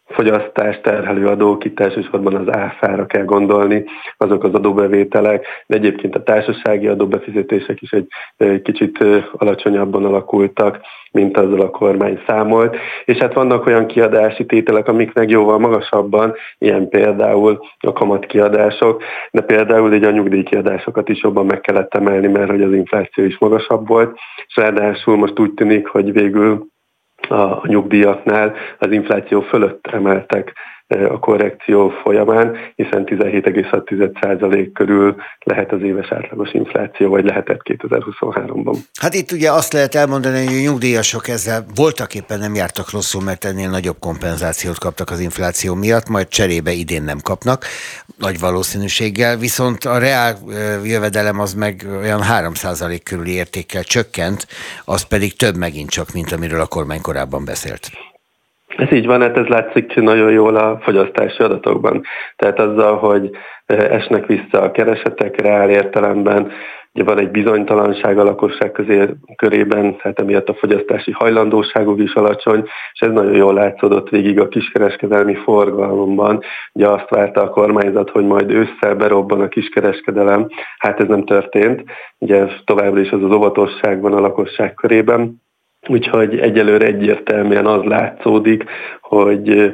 fogyasztás 0.06 0.80
terhelő 0.82 1.28
adók, 1.28 1.66
itt 1.66 1.80
elsősorban 1.80 2.36
az 2.36 2.54
áfára 2.54 3.06
kell 3.06 3.24
gondolni, 3.24 3.84
azok 4.18 4.44
az 4.44 4.54
adóbevételek, 4.54 5.46
de 5.68 5.76
egyébként 5.76 6.16
a 6.16 6.24
társasági 6.24 6.88
adóbefizetések 6.88 7.82
is 7.82 7.92
egy 7.92 8.62
kicsit 8.62 9.04
alacsonyabban 9.32 10.06
alakultak, 10.06 10.80
mint 11.12 11.38
azzal 11.38 11.62
a 11.62 11.70
kormány 11.70 12.22
számolt, 12.28 12.76
és 13.06 13.18
hát 13.18 13.34
vannak 13.34 13.66
olyan 13.66 13.86
kiadási 13.86 14.46
tételek, 14.46 14.88
amiknek 14.88 15.30
jóval 15.30 15.60
magasabban, 15.60 16.36
ilyen 16.58 16.90
például 16.90 17.60
a 17.80 17.94
kamatkiadások, 17.94 19.04
de 19.32 19.42
például 19.42 19.94
egy 19.94 20.04
a 20.04 20.12
nyugdíjkiadásokat 20.12 21.10
is 21.10 21.22
jobban 21.24 21.46
meg 21.46 21.62
kellett 21.62 21.94
emelni, 21.94 22.28
mert 22.28 22.50
hogy 22.50 22.62
az 22.62 22.74
infláció 22.74 23.24
is 23.24 23.38
magasabb 23.38 23.88
volt, 23.88 24.18
és 24.48 24.56
ráadásul 24.56 25.18
most 25.18 25.40
úgy 25.40 25.54
tűnik, 25.54 25.88
hogy 25.88 26.12
végül 26.14 26.68
a 27.30 27.68
nyugdíjaknál 27.68 28.56
az 28.80 28.92
infláció 28.92 29.42
fölött 29.42 29.88
emeltek 29.88 30.54
a 30.90 31.20
korrekció 31.20 31.90
folyamán, 31.90 32.56
hiszen 32.76 33.04
17,6% 33.06 34.70
körül 34.74 35.16
lehet 35.44 35.72
az 35.72 35.82
éves 35.82 36.12
átlagos 36.12 36.52
infláció, 36.52 37.10
vagy 37.10 37.26
lehetett 37.26 37.62
2023-ban. 37.64 38.76
Hát 39.00 39.14
itt 39.14 39.32
ugye 39.32 39.52
azt 39.52 39.74
lehet 39.74 39.96
elmondani, 39.96 40.46
hogy 40.46 40.56
a 40.56 40.70
nyugdíjasok 40.70 41.28
ezzel 41.28 41.66
voltak 41.76 42.16
éppen 42.16 42.40
nem 42.40 42.56
jártak 42.56 42.92
rosszul, 42.92 43.22
mert 43.22 43.46
ennél 43.46 43.70
nagyobb 43.70 44.00
kompenzációt 44.00 44.78
kaptak 44.78 45.10
az 45.10 45.20
infláció 45.20 45.74
miatt, 45.74 46.10
majd 46.10 46.28
cserébe 46.28 46.72
idén 46.72 47.04
nem 47.04 47.20
kapnak, 47.24 47.66
nagy 48.18 48.40
valószínűséggel, 48.40 49.38
viszont 49.38 49.84
a 49.84 49.98
reál 49.98 50.38
jövedelem 50.84 51.40
az 51.40 51.54
meg 51.54 51.86
olyan 52.00 52.22
3% 52.32 53.00
körüli 53.04 53.32
értékkel 53.32 53.84
csökkent, 53.84 54.48
az 54.86 55.02
pedig 55.02 55.36
több 55.36 55.58
megint 55.58 55.90
csak, 55.90 56.14
mint 56.14 56.32
amiről 56.32 56.62
a 56.62 56.68
kormány 56.68 57.02
korábban 57.02 57.46
beszélt. 57.46 58.09
Ez 58.78 58.92
így 58.92 59.06
van, 59.06 59.22
hát 59.22 59.38
ez 59.38 59.46
látszik 59.46 59.96
nagyon 59.96 60.32
jól 60.32 60.56
a 60.56 60.80
fogyasztási 60.82 61.44
adatokban. 61.44 62.02
Tehát 62.36 62.60
azzal, 62.60 62.98
hogy 62.98 63.30
esnek 63.66 64.26
vissza 64.26 64.62
a 64.62 64.72
keresetek 64.72 65.42
reál 65.42 65.70
értelemben, 65.70 66.52
ugye 66.94 67.04
van 67.04 67.20
egy 67.20 67.32
bizonytalanság 67.32 68.18
a 68.18 68.24
lakosság 68.24 68.72
közé, 68.72 69.06
körében, 69.36 69.98
tehát 69.98 70.20
emiatt 70.20 70.50
a 70.50 70.54
fogyasztási 70.54 71.12
hajlandóságuk 71.12 72.00
is 72.00 72.14
alacsony, 72.14 72.64
és 72.94 73.00
ez 73.00 73.12
nagyon 73.12 73.36
jól 73.36 73.54
látszódott 73.54 74.10
végig 74.10 74.40
a 74.40 74.48
kiskereskedelmi 74.48 75.36
forgalomban. 75.36 76.40
Ugye 76.74 76.88
azt 76.88 77.10
várta 77.10 77.42
a 77.42 77.50
kormányzat, 77.50 78.10
hogy 78.10 78.26
majd 78.26 78.52
ősszel 78.52 78.96
berobban 78.96 79.42
a 79.42 79.48
kiskereskedelem, 79.48 80.48
hát 80.78 81.00
ez 81.00 81.08
nem 81.08 81.26
történt. 81.26 81.84
Ugye 82.18 82.46
továbbra 82.66 83.00
is 83.00 83.12
az 83.12 83.24
az 83.24 83.32
óvatosság 83.32 84.02
van 84.02 84.14
a 84.14 84.20
lakosság 84.20 84.74
körében, 84.74 85.42
Úgyhogy 85.90 86.40
egyelőre 86.40 86.86
egyértelműen 86.86 87.66
az 87.66 87.84
látszódik, 87.84 88.64
hogy 89.02 89.74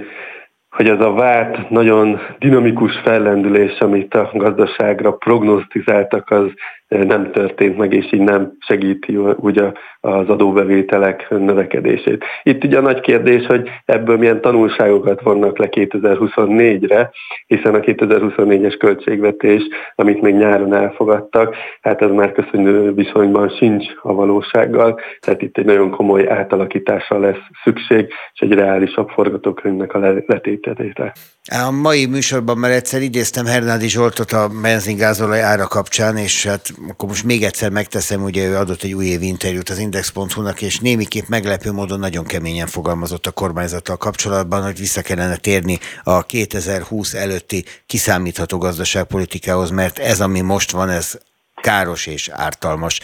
hogy 0.70 0.90
az 0.90 1.00
a 1.00 1.14
várt, 1.14 1.70
nagyon 1.70 2.20
dinamikus 2.40 2.98
fellendülés, 3.04 3.80
amit 3.80 4.14
a 4.14 4.30
gazdaságra 4.34 5.12
prognosztizáltak, 5.12 6.30
az 6.30 6.46
nem 6.88 7.32
történt 7.32 7.78
meg, 7.78 7.94
és 7.94 8.12
így 8.12 8.22
nem 8.22 8.54
segíti 8.60 9.18
ugye 9.18 9.72
az 10.00 10.30
adóbevételek 10.30 11.30
növekedését. 11.30 12.26
Itt 12.44 12.64
ugye 12.64 12.78
a 12.78 12.82
nagy 12.82 13.00
kérdés, 13.00 13.46
hogy 13.46 13.70
ebből 13.86 14.18
milyen 14.18 14.42
tanulságokat 14.42 15.22
vannak 15.22 15.58
le 15.58 15.68
2024-re, 15.72 17.12
hiszen 17.48 17.76
a 17.76 17.80
2024-es 17.80 18.76
költségvetés, 18.80 19.62
amit 19.96 20.22
még 20.22 20.36
nyáron 20.36 20.74
elfogadtak, 20.74 21.56
hát 21.82 22.02
ez 22.02 22.10
már 22.10 22.32
köszönő 22.32 22.94
viszonyban 22.94 23.50
sincs 23.50 23.86
a 24.02 24.14
valósággal, 24.14 25.00
tehát 25.20 25.42
itt 25.42 25.58
egy 25.58 25.66
nagyon 25.66 25.90
komoly 25.90 26.28
átalakításra 26.28 27.20
lesz 27.20 27.44
szükség, 27.64 28.08
és 28.34 28.40
egy 28.40 28.54
reálisabb 28.54 29.10
forgatókönyvnek 29.10 29.94
a 29.94 30.00
letételére. 30.26 31.14
A 31.52 31.72
mai 31.72 32.06
műsorban 32.06 32.58
már 32.58 32.72
egyszer 32.72 33.02
idéztem 33.02 33.46
Hernádi 33.46 33.88
Zsoltot 33.88 34.32
a 34.32 34.48
benzingázolaj 34.48 35.42
ára 35.42 35.68
kapcsán, 35.68 36.18
és 36.18 36.46
hát 36.46 36.74
akkor 36.88 37.10
most 37.10 37.24
még 37.24 37.44
egyszer 37.44 37.70
megteszem, 37.70 38.24
ugye 38.24 38.46
ő 38.48 38.56
adott 38.56 38.84
egy 38.84 38.94
újévi 38.94 39.28
interjút 39.28 39.70
az 39.70 39.78
Index.hu-nak, 39.78 40.62
és 40.62 40.80
némiképp 40.80 41.28
meglepő 41.28 41.72
módon 41.72 42.00
nagyon 42.00 42.24
keményen 42.24 42.68
fogalmazott 42.68 43.26
a 43.26 43.32
kormányzattal 43.32 43.98
kapcsolatban, 43.98 44.64
hogy 44.64 44.78
vissza 44.78 45.02
kellene 45.02 45.36
térni 45.36 45.80
a 46.04 46.26
2020 46.26 47.14
előtti 47.14 47.66
kiszámítható 47.86 48.58
gazdaságpolitikához, 48.58 49.70
mert 49.70 50.00
ez, 50.00 50.22
ami 50.22 50.42
most 50.42 50.72
van, 50.72 50.90
ez 50.90 51.18
káros 51.66 52.06
és 52.06 52.30
ártalmas. 52.32 53.00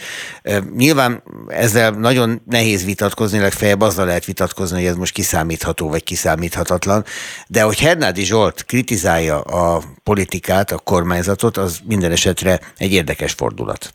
Nyilván 0.76 1.22
ezzel 1.48 1.90
nagyon 1.90 2.42
nehéz 2.46 2.84
vitatkozni, 2.84 3.38
legfeljebb 3.38 3.80
azzal 3.80 4.06
lehet 4.06 4.24
vitatkozni, 4.24 4.76
hogy 4.76 4.86
ez 4.86 4.96
most 4.96 5.12
kiszámítható 5.12 5.88
vagy 5.88 6.04
kiszámíthatatlan, 6.04 7.04
de 7.46 7.62
hogy 7.62 7.78
Hernádi 7.78 8.24
Zsolt 8.24 8.64
kritizálja 8.64 9.40
a 9.40 9.82
politikát, 10.02 10.70
a 10.70 10.78
kormányzatot, 10.78 11.56
az 11.56 11.78
minden 11.84 12.10
esetre 12.10 12.60
egy 12.76 12.92
érdekes 12.92 13.32
fordulat. 13.32 13.94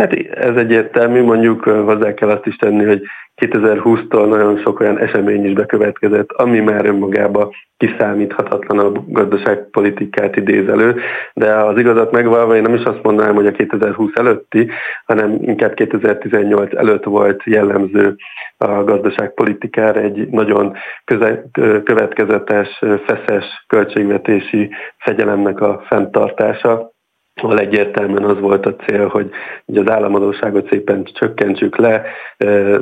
Hát 0.00 0.12
ez 0.34 0.56
egyértelmű, 0.56 1.22
mondjuk 1.22 1.62
hozzá 1.62 2.14
kell 2.14 2.28
azt 2.28 2.46
is 2.46 2.56
tenni, 2.56 2.84
hogy 2.84 3.02
2020-tól 3.36 4.28
nagyon 4.28 4.58
sok 4.58 4.80
olyan 4.80 4.98
esemény 4.98 5.44
is 5.44 5.52
bekövetkezett, 5.52 6.32
ami 6.32 6.60
már 6.60 6.86
önmagában 6.86 7.50
kiszámíthatatlan 7.76 8.78
a 8.78 8.92
gazdaságpolitikát 9.06 10.36
idéz 10.36 10.68
elő, 10.68 11.00
de 11.34 11.54
az 11.54 11.78
igazat 11.78 12.12
megvalva 12.12 12.56
én 12.56 12.62
nem 12.62 12.74
is 12.74 12.82
azt 12.82 13.02
mondanám, 13.02 13.34
hogy 13.34 13.46
a 13.46 13.52
2020 13.52 14.10
előtti, 14.14 14.70
hanem 15.06 15.38
inkább 15.40 15.74
2018 15.74 16.74
előtt 16.74 17.04
volt 17.04 17.42
jellemző 17.44 18.16
a 18.56 18.84
gazdaságpolitikára 18.84 20.00
egy 20.00 20.28
nagyon 20.28 20.76
köze- 21.04 21.44
következetes, 21.84 22.82
feszes 23.06 23.64
költségvetési 23.66 24.70
fegyelemnek 24.98 25.60
a 25.60 25.82
fenntartása, 25.86 26.92
ahol 27.42 27.58
egyértelműen 27.58 28.24
az 28.24 28.40
volt 28.40 28.66
a 28.66 28.76
cél, 28.76 29.08
hogy, 29.08 29.30
hogy 29.66 29.76
az 29.76 29.90
államadóságot 29.90 30.68
szépen 30.68 31.04
csökkentsük 31.04 31.76
le, 31.76 32.02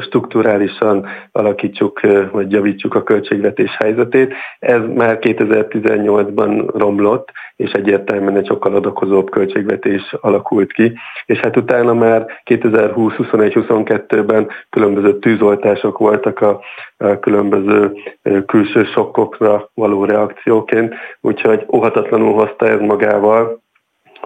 strukturálisan 0.01 1.07
alakítsuk, 1.33 2.01
vagy 2.33 2.53
javítsuk 2.53 2.95
a 2.95 3.03
költségvetés 3.03 3.77
helyzetét. 3.79 4.35
Ez 4.59 4.81
már 4.95 5.19
2018-ban 5.21 6.71
romlott, 6.75 7.29
és 7.57 7.71
egyértelműen 7.71 8.37
egy 8.37 8.47
sokkal 8.47 8.75
adakozóbb 8.75 9.31
költségvetés 9.31 10.15
alakult 10.21 10.73
ki, 10.73 10.93
és 11.27 11.39
hát 11.39 11.57
utána 11.57 11.95
már 11.95 12.27
2020-21-22-ben 12.45 14.49
különböző 14.71 15.19
tűzoltások 15.19 15.99
voltak 15.99 16.41
a, 16.41 16.61
a 16.97 17.19
különböző 17.19 17.93
külső 18.47 18.85
sokkokra 18.85 19.71
való 19.75 20.05
reakcióként, 20.05 20.95
úgyhogy 21.21 21.67
óhatatlanul 21.73 22.33
hozta 22.33 22.69
ez 22.69 22.81
magával, 22.81 23.67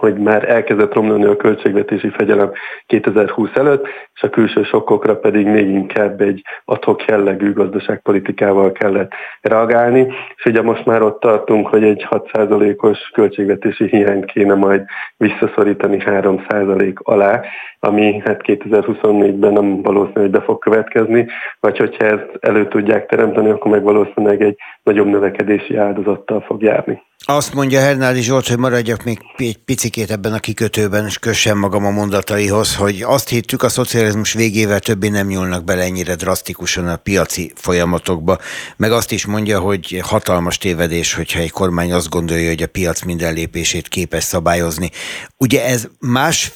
hogy 0.03 0.17
már 0.17 0.49
elkezdett 0.49 0.93
romlani 0.93 1.25
a 1.25 1.35
költségvetési 1.35 2.09
fegyelem 2.09 2.51
2020 2.85 3.49
előtt, 3.53 3.87
és 4.13 4.21
a 4.21 4.29
külső 4.29 4.63
sokkokra 4.63 5.17
pedig 5.17 5.47
még 5.47 5.69
inkább 5.69 6.21
egy 6.21 6.41
adhok 6.65 7.05
jellegű 7.05 7.53
gazdaságpolitikával 7.53 8.71
kellett 8.71 9.11
reagálni, 9.41 10.13
és 10.35 10.45
ugye 10.45 10.61
most 10.61 10.85
már 10.85 11.01
ott 11.01 11.19
tartunk, 11.19 11.67
hogy 11.67 11.83
egy 11.83 12.07
6%-os 12.09 13.09
költségvetési 13.13 13.87
hiányt 13.87 14.25
kéne 14.25 14.53
majd 14.53 14.85
visszaszorítani 15.17 15.97
3% 16.05 16.93
alá, 16.95 17.41
ami 17.79 18.21
hát 18.25 18.41
2024-ben 18.43 19.53
nem 19.53 19.81
valószínű, 19.81 20.19
hogy 20.19 20.29
be 20.29 20.41
fog 20.41 20.59
következni, 20.59 21.27
vagy 21.59 21.77
hogyha 21.77 22.05
ezt 22.05 22.29
elő 22.39 22.67
tudják 22.67 23.05
teremteni, 23.05 23.49
akkor 23.49 23.71
meg 23.71 23.83
valószínűleg 23.83 24.41
egy 24.41 24.55
nagyobb 24.83 25.07
növekedési 25.07 25.75
áldozattal 25.75 26.41
fog 26.41 26.61
járni. 26.61 27.01
Azt 27.25 27.53
mondja 27.53 27.79
Hernádi 27.79 28.21
Zsolt, 28.21 28.47
hogy 28.47 28.57
maradjak 28.57 29.03
még 29.03 29.19
egy 29.37 29.57
picikét 29.57 30.11
ebben 30.11 30.33
a 30.33 30.39
kikötőben, 30.39 31.05
és 31.05 31.17
kössem 31.17 31.57
magam 31.57 31.85
a 31.85 31.89
mondataihoz, 31.89 32.75
hogy 32.75 33.01
azt 33.01 33.29
hittük, 33.29 33.63
a 33.63 33.69
szocializmus 33.69 34.33
végével 34.33 34.79
többé 34.79 35.07
nem 35.07 35.27
nyúlnak 35.27 35.63
bele 35.63 35.83
ennyire 35.83 36.15
drasztikusan 36.15 36.87
a 36.87 36.95
piaci 36.95 37.51
folyamatokba, 37.55 38.37
meg 38.77 38.91
azt 38.91 39.11
is 39.11 39.25
mondja, 39.25 39.59
hogy 39.59 39.99
hatalmas 40.03 40.57
tévedés, 40.57 41.13
hogyha 41.13 41.39
egy 41.39 41.51
kormány 41.51 41.93
azt 41.93 42.09
gondolja, 42.09 42.47
hogy 42.47 42.63
a 42.63 42.67
piac 42.67 43.01
minden 43.01 43.33
lépését 43.33 43.87
képes 43.87 44.23
szabályozni. 44.23 44.91
Ugye 45.37 45.65
ez 45.65 45.87
más 45.99 46.51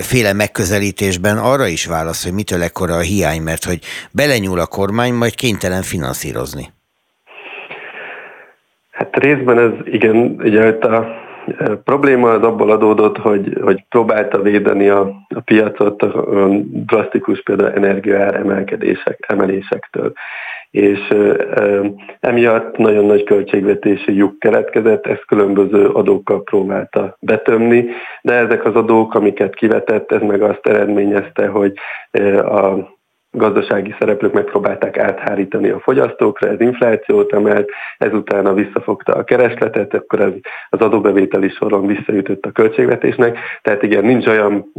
féle 0.00 0.32
megközelítésben 0.32 1.38
arra 1.38 1.66
is 1.66 1.84
válasz, 1.84 2.22
hogy 2.22 2.32
mitől 2.32 2.62
ekkora 2.62 2.94
a 2.96 3.00
hiány, 3.00 3.42
mert 3.42 3.64
hogy 3.64 3.80
belenyúl 4.10 4.58
a 4.58 4.66
kormány, 4.66 5.12
majd 5.12 5.34
kénytelen 5.34 5.82
finanszírozni. 5.82 6.72
Hát 8.94 9.16
részben 9.16 9.58
ez 9.58 9.70
igen, 9.84 10.16
ugye 10.38 10.76
a 10.80 11.06
e, 11.58 11.74
probléma 11.84 12.30
az 12.30 12.42
abból 12.42 12.70
adódott, 12.70 13.18
hogy, 13.18 13.58
hogy 13.62 13.84
próbálta 13.88 14.42
védeni 14.42 14.88
a, 14.88 15.00
a 15.28 15.40
piacot 15.44 16.02
a 16.02 16.48
drasztikus 16.62 17.42
például 17.42 17.72
energiaár 17.72 18.34
emelkedések, 18.34 19.24
emelésektől. 19.28 20.12
És 20.70 21.08
e, 21.08 21.80
emiatt 22.20 22.76
nagyon 22.76 23.04
nagy 23.04 23.22
költségvetési 23.22 24.14
lyuk 24.16 24.38
keletkezett, 24.38 25.06
ezt 25.06 25.24
különböző 25.26 25.86
adókkal 25.86 26.42
próbálta 26.42 27.16
betömni, 27.20 27.86
de 28.22 28.32
ezek 28.32 28.64
az 28.64 28.74
adók, 28.74 29.14
amiket 29.14 29.54
kivetett, 29.54 30.12
ez 30.12 30.22
meg 30.22 30.42
azt 30.42 30.66
eredményezte, 30.66 31.46
hogy 31.46 31.72
e, 32.10 32.38
a 32.38 32.93
gazdasági 33.34 33.94
szereplők 33.98 34.32
megpróbálták 34.32 34.98
áthárítani 34.98 35.68
a 35.68 35.80
fogyasztókra, 35.80 36.48
ez 36.48 36.60
inflációt 36.60 37.32
emelt, 37.32 37.70
ezután 37.98 38.54
visszafogta 38.54 39.12
a 39.12 39.24
keresletet, 39.24 39.94
akkor 39.94 40.20
ez 40.20 40.32
az 40.68 40.80
adóbevételi 40.80 41.48
soron 41.48 41.86
visszaütött 41.86 42.44
a 42.44 42.50
költségvetésnek. 42.50 43.38
Tehát 43.62 43.82
igen, 43.82 44.04
nincs 44.04 44.26
olyan 44.26 44.72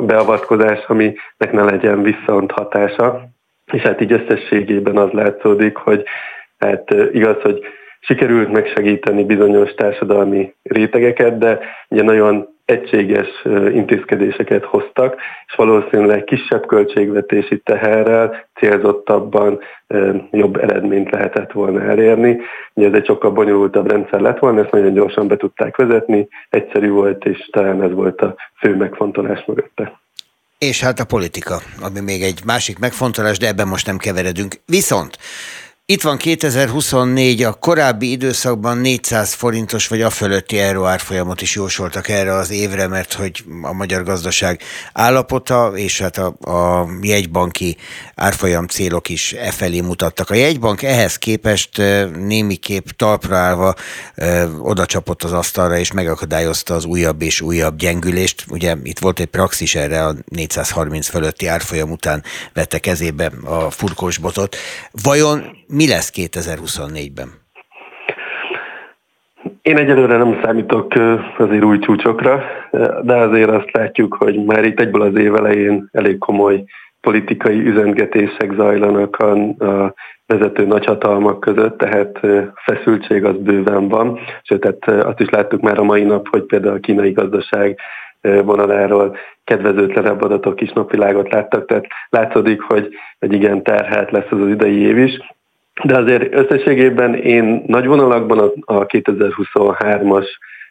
beavatkozás, 0.00 0.84
aminek 0.86 1.52
ne 1.52 1.62
legyen 1.62 2.02
viszont 2.02 2.50
hatása, 2.50 3.28
és 3.72 3.82
hát 3.82 4.00
így 4.00 4.12
összességében 4.12 4.96
az 4.96 5.10
látszódik, 5.10 5.76
hogy 5.76 6.04
hát 6.58 6.94
igaz, 7.12 7.40
hogy 7.42 7.60
sikerült 8.00 8.52
megsegíteni 8.52 9.24
bizonyos 9.24 9.74
társadalmi 9.74 10.54
rétegeket, 10.62 11.38
de 11.38 11.58
ugye 11.88 12.02
nagyon 12.02 12.53
egységes 12.64 13.28
intézkedéseket 13.72 14.64
hoztak, 14.64 15.16
és 15.46 15.54
valószínűleg 15.54 16.24
kisebb 16.24 16.66
költségvetési 16.66 17.58
teherrel 17.58 18.46
célzottabban 18.54 19.60
jobb 20.30 20.56
eredményt 20.56 21.10
lehetett 21.10 21.52
volna 21.52 21.82
elérni. 21.82 22.40
Ugye 22.74 22.86
ez 22.86 22.92
egy 22.92 23.06
sokkal 23.06 23.30
bonyolultabb 23.30 23.90
rendszer 23.90 24.20
lett 24.20 24.38
volna, 24.38 24.60
ezt 24.60 24.70
nagyon 24.70 24.92
gyorsan 24.92 25.28
be 25.28 25.36
tudták 25.36 25.76
vezetni, 25.76 26.28
egyszerű 26.50 26.90
volt, 26.90 27.24
és 27.24 27.48
talán 27.52 27.82
ez 27.82 27.92
volt 27.92 28.20
a 28.20 28.34
fő 28.58 28.76
megfontolás 28.76 29.44
mögötte. 29.46 29.98
És 30.58 30.80
hát 30.80 30.98
a 30.98 31.04
politika, 31.04 31.54
ami 31.82 32.00
még 32.00 32.22
egy 32.22 32.40
másik 32.44 32.78
megfontolás, 32.78 33.38
de 33.38 33.46
ebben 33.46 33.68
most 33.68 33.86
nem 33.86 33.96
keveredünk. 33.96 34.54
Viszont 34.66 35.18
itt 35.86 36.02
van 36.02 36.16
2024, 36.16 37.42
a 37.42 37.52
korábbi 37.52 38.10
időszakban 38.10 38.78
400 38.78 39.32
forintos 39.32 39.88
vagy 39.88 40.02
a 40.02 40.10
fölötti 40.10 40.58
euró 40.58 40.84
árfolyamot 40.84 41.40
is 41.42 41.54
jósoltak 41.54 42.08
erre 42.08 42.32
az 42.32 42.50
évre, 42.50 42.86
mert 42.86 43.12
hogy 43.12 43.44
a 43.62 43.72
magyar 43.72 44.02
gazdaság 44.02 44.60
állapota 44.92 45.72
és 45.74 46.00
hát 46.00 46.18
a, 46.18 46.26
a 46.50 46.88
jegybanki 47.02 47.76
árfolyam 48.14 48.66
célok 48.66 49.08
is 49.08 49.32
e 49.32 49.50
felé 49.50 49.80
mutattak. 49.80 50.30
A 50.30 50.34
jegybank 50.34 50.82
ehhez 50.82 51.16
képest 51.16 51.82
némiképp 52.14 52.86
talpra 52.96 53.36
állva 53.36 53.74
oda 54.58 54.86
csapott 54.86 55.22
az 55.22 55.32
asztalra 55.32 55.78
és 55.78 55.92
megakadályozta 55.92 56.74
az 56.74 56.84
újabb 56.84 57.22
és 57.22 57.40
újabb 57.40 57.76
gyengülést. 57.76 58.44
Ugye 58.48 58.76
itt 58.82 58.98
volt 58.98 59.20
egy 59.20 59.26
praxis 59.26 59.74
erre 59.74 60.04
a 60.04 60.14
430 60.28 61.08
fölötti 61.08 61.46
árfolyam 61.46 61.90
után 61.90 62.22
vette 62.52 62.78
kezébe 62.78 63.32
a 63.44 63.70
furkós 63.70 64.18
botot. 64.18 64.56
Vajon 64.90 65.62
mi 65.74 65.88
lesz 65.88 66.12
2024-ben? 66.16 67.28
Én 69.62 69.76
egyelőre 69.76 70.16
nem 70.16 70.40
számítok 70.42 70.92
azért 71.38 71.64
új 71.64 71.78
csúcsokra, 71.78 72.42
de 73.02 73.14
azért 73.14 73.50
azt 73.50 73.72
látjuk, 73.72 74.14
hogy 74.14 74.44
már 74.44 74.64
itt 74.64 74.80
egyből 74.80 75.02
az 75.02 75.16
év 75.16 75.34
elején 75.34 75.88
elég 75.92 76.18
komoly 76.18 76.64
politikai 77.00 77.66
üzentgetések 77.66 78.52
zajlanak 78.56 79.16
a, 79.16 79.94
vezető 80.26 80.66
nagyhatalmak 80.66 81.40
között, 81.40 81.78
tehát 81.78 82.20
feszültség 82.54 83.24
az 83.24 83.36
bőven 83.36 83.88
van, 83.88 84.18
sőt, 84.42 84.60
tehát 84.60 85.04
azt 85.04 85.20
is 85.20 85.28
láttuk 85.28 85.60
már 85.60 85.78
a 85.78 85.82
mai 85.82 86.02
nap, 86.02 86.28
hogy 86.28 86.42
például 86.42 86.74
a 86.74 86.80
kínai 86.80 87.12
gazdaság 87.12 87.78
vonaláról 88.20 89.16
kedvezőtlenebb 89.44 90.22
adatok 90.22 90.60
is 90.60 90.72
napvilágot 90.72 91.32
láttak, 91.32 91.66
tehát 91.66 91.86
látszódik, 92.08 92.60
hogy, 92.60 92.88
hogy 93.18 93.32
igen, 93.32 93.62
terhelt 93.62 94.10
lesz 94.10 94.30
az, 94.30 94.40
az 94.40 94.48
idei 94.48 94.78
év 94.78 94.98
is, 94.98 95.20
de 95.82 95.98
azért 95.98 96.34
összességében 96.34 97.14
én 97.14 97.64
nagy 97.66 97.86
vonalakban 97.86 98.52
a 98.64 98.86
2023-as 98.86 100.26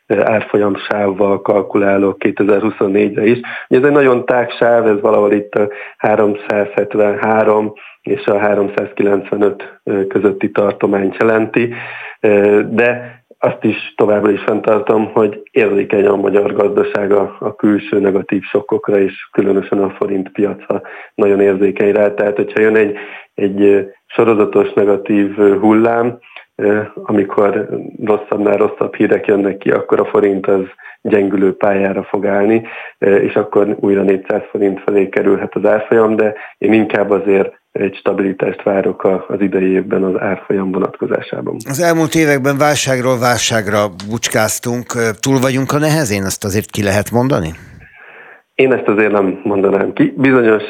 árfolyam 0.08 0.76
sávval 0.76 1.42
kalkulálok 1.42 2.18
2024-re 2.20 3.26
is. 3.26 3.40
Ez 3.68 3.84
egy 3.84 3.92
nagyon 3.92 4.26
tág 4.26 4.52
sáv, 4.52 4.88
ez 4.88 5.02
valahol 5.02 5.32
itt 5.32 5.56
a 5.56 5.70
373 5.98 7.74
és 8.02 8.26
a 8.26 8.38
395 8.38 9.82
közötti 10.08 10.52
tartományt 10.52 11.18
jelenti, 11.18 11.74
de 12.70 13.22
azt 13.40 13.64
is 13.64 13.94
továbbra 13.96 14.32
is 14.32 14.42
fenntartom, 14.42 15.12
hogy 15.14 15.42
érzékeny 15.52 16.06
a 16.06 16.16
magyar 16.16 16.54
gazdaság 16.54 17.12
a, 17.12 17.36
a 17.40 17.56
külső 17.56 18.00
negatív 18.00 18.44
sokkokra, 18.44 19.00
és 19.00 19.14
különösen 19.32 19.80
a 19.80 19.90
forint 19.90 20.30
piaca 20.32 20.82
nagyon 21.16 21.42
érzékeny 21.42 21.92
rá. 21.92 22.14
Tehát, 22.14 22.36
hogyha 22.36 22.62
jön 22.62 22.76
egy, 22.76 22.98
egy 23.34 23.88
sorozatos 24.06 24.74
negatív 24.74 25.36
hullám, 25.36 26.20
amikor 26.94 27.70
rosszabbnál 28.04 28.58
rosszabb 28.58 28.96
hírek 28.96 29.28
jönnek 29.28 29.58
ki, 29.58 29.72
akkor 29.72 30.00
a 30.00 30.06
forint 30.06 30.48
az 30.48 30.62
gyengülő 31.02 31.56
pályára 31.56 32.04
fog 32.04 32.26
állni, 32.26 32.68
és 32.98 33.34
akkor 33.34 33.76
újra 33.80 34.02
400 34.02 34.42
forint 34.52 34.82
felé 34.86 35.10
kerülhet 35.10 35.56
az 35.56 35.66
árfolyam, 35.66 36.16
de 36.16 36.34
én 36.58 36.74
inkább 36.74 37.10
azért 37.10 37.62
egy 37.72 37.96
stabilitást 37.96 38.64
várok 38.64 39.04
az 39.28 39.42
idei 39.42 39.72
évben 39.72 40.04
az 40.04 40.20
árfolyam 40.20 40.72
vonatkozásában. 40.72 41.56
Az 41.70 41.82
elmúlt 41.82 42.16
években 42.16 42.58
válságról 42.58 43.20
válságra 43.20 43.88
bucskáztunk. 44.10 44.86
Túl 45.20 45.40
vagyunk 45.40 45.72
a 45.72 45.78
nehezén, 45.78 46.24
azt 46.24 46.44
azért 46.44 46.70
ki 46.72 46.84
lehet 46.84 47.12
mondani? 47.12 47.50
Én 48.56 48.74
ezt 48.74 48.88
azért 48.88 49.12
nem 49.12 49.40
mondanám 49.44 49.94
ki. 49.94 50.14
Bizonyos 50.18 50.64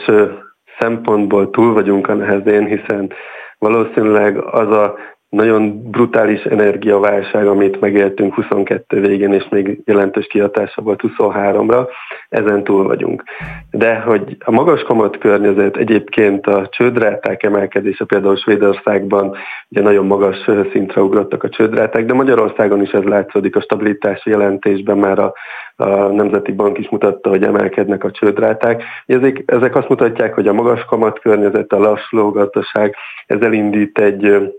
szempontból 0.79 1.49
túl 1.49 1.73
vagyunk 1.73 2.07
a 2.07 2.13
nehezén, 2.13 2.65
hiszen 2.65 3.13
valószínűleg 3.57 4.37
az 4.37 4.67
a 4.67 4.97
nagyon 5.33 5.89
brutális 5.91 6.43
energiaválság, 6.43 7.47
amit 7.47 7.79
megéltünk 7.79 8.33
22 8.33 9.01
végén, 9.01 9.33
és 9.33 9.45
még 9.49 9.81
jelentős 9.85 10.27
kihatása 10.27 10.81
volt 10.81 11.01
23-ra, 11.03 11.87
ezen 12.29 12.63
túl 12.63 12.83
vagyunk. 12.83 13.23
De 13.71 13.95
hogy 13.95 14.37
a 14.45 14.51
magas 14.51 14.81
kamat 14.81 15.17
környezet, 15.17 15.77
egyébként 15.77 16.47
a 16.47 16.67
csődráták 16.69 17.43
emelkedése, 17.43 18.05
például 18.05 18.35
Svédországban 18.35 19.35
ugye 19.69 19.81
nagyon 19.81 20.05
magas 20.05 20.37
szintre 20.71 21.01
ugrottak 21.01 21.43
a 21.43 21.49
csődráták, 21.49 22.05
de 22.05 22.13
Magyarországon 22.13 22.81
is 22.81 22.91
ez 22.91 23.03
látszódik 23.03 23.55
a 23.55 23.61
stabilitási 23.61 24.29
jelentésben, 24.29 24.97
már 24.97 25.19
a, 25.19 25.33
a 25.75 25.85
Nemzeti 26.07 26.51
Bank 26.51 26.77
is 26.77 26.89
mutatta, 26.89 27.29
hogy 27.29 27.43
emelkednek 27.43 28.03
a 28.03 28.11
csődráták. 28.11 28.83
Ezek, 29.05 29.43
ezek 29.45 29.75
azt 29.75 29.89
mutatják, 29.89 30.33
hogy 30.33 30.47
a 30.47 30.53
magas 30.53 30.85
kamat 30.85 31.19
környezet, 31.19 31.71
a 31.73 31.79
lassuló 31.79 32.29
gazdaság, 32.29 32.95
ez 33.25 33.41
elindít 33.41 33.99
egy 33.99 34.53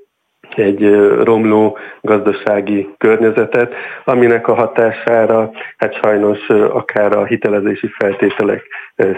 egy 0.63 0.95
romló 1.23 1.79
gazdasági 2.01 2.95
környezetet, 2.99 3.75
aminek 4.05 4.49
a 4.49 4.55
hatására 4.55 5.51
hát 5.77 5.95
sajnos 6.03 6.49
akár 6.49 7.17
a 7.17 7.25
hitelezési 7.25 7.89
feltételek 7.99 8.63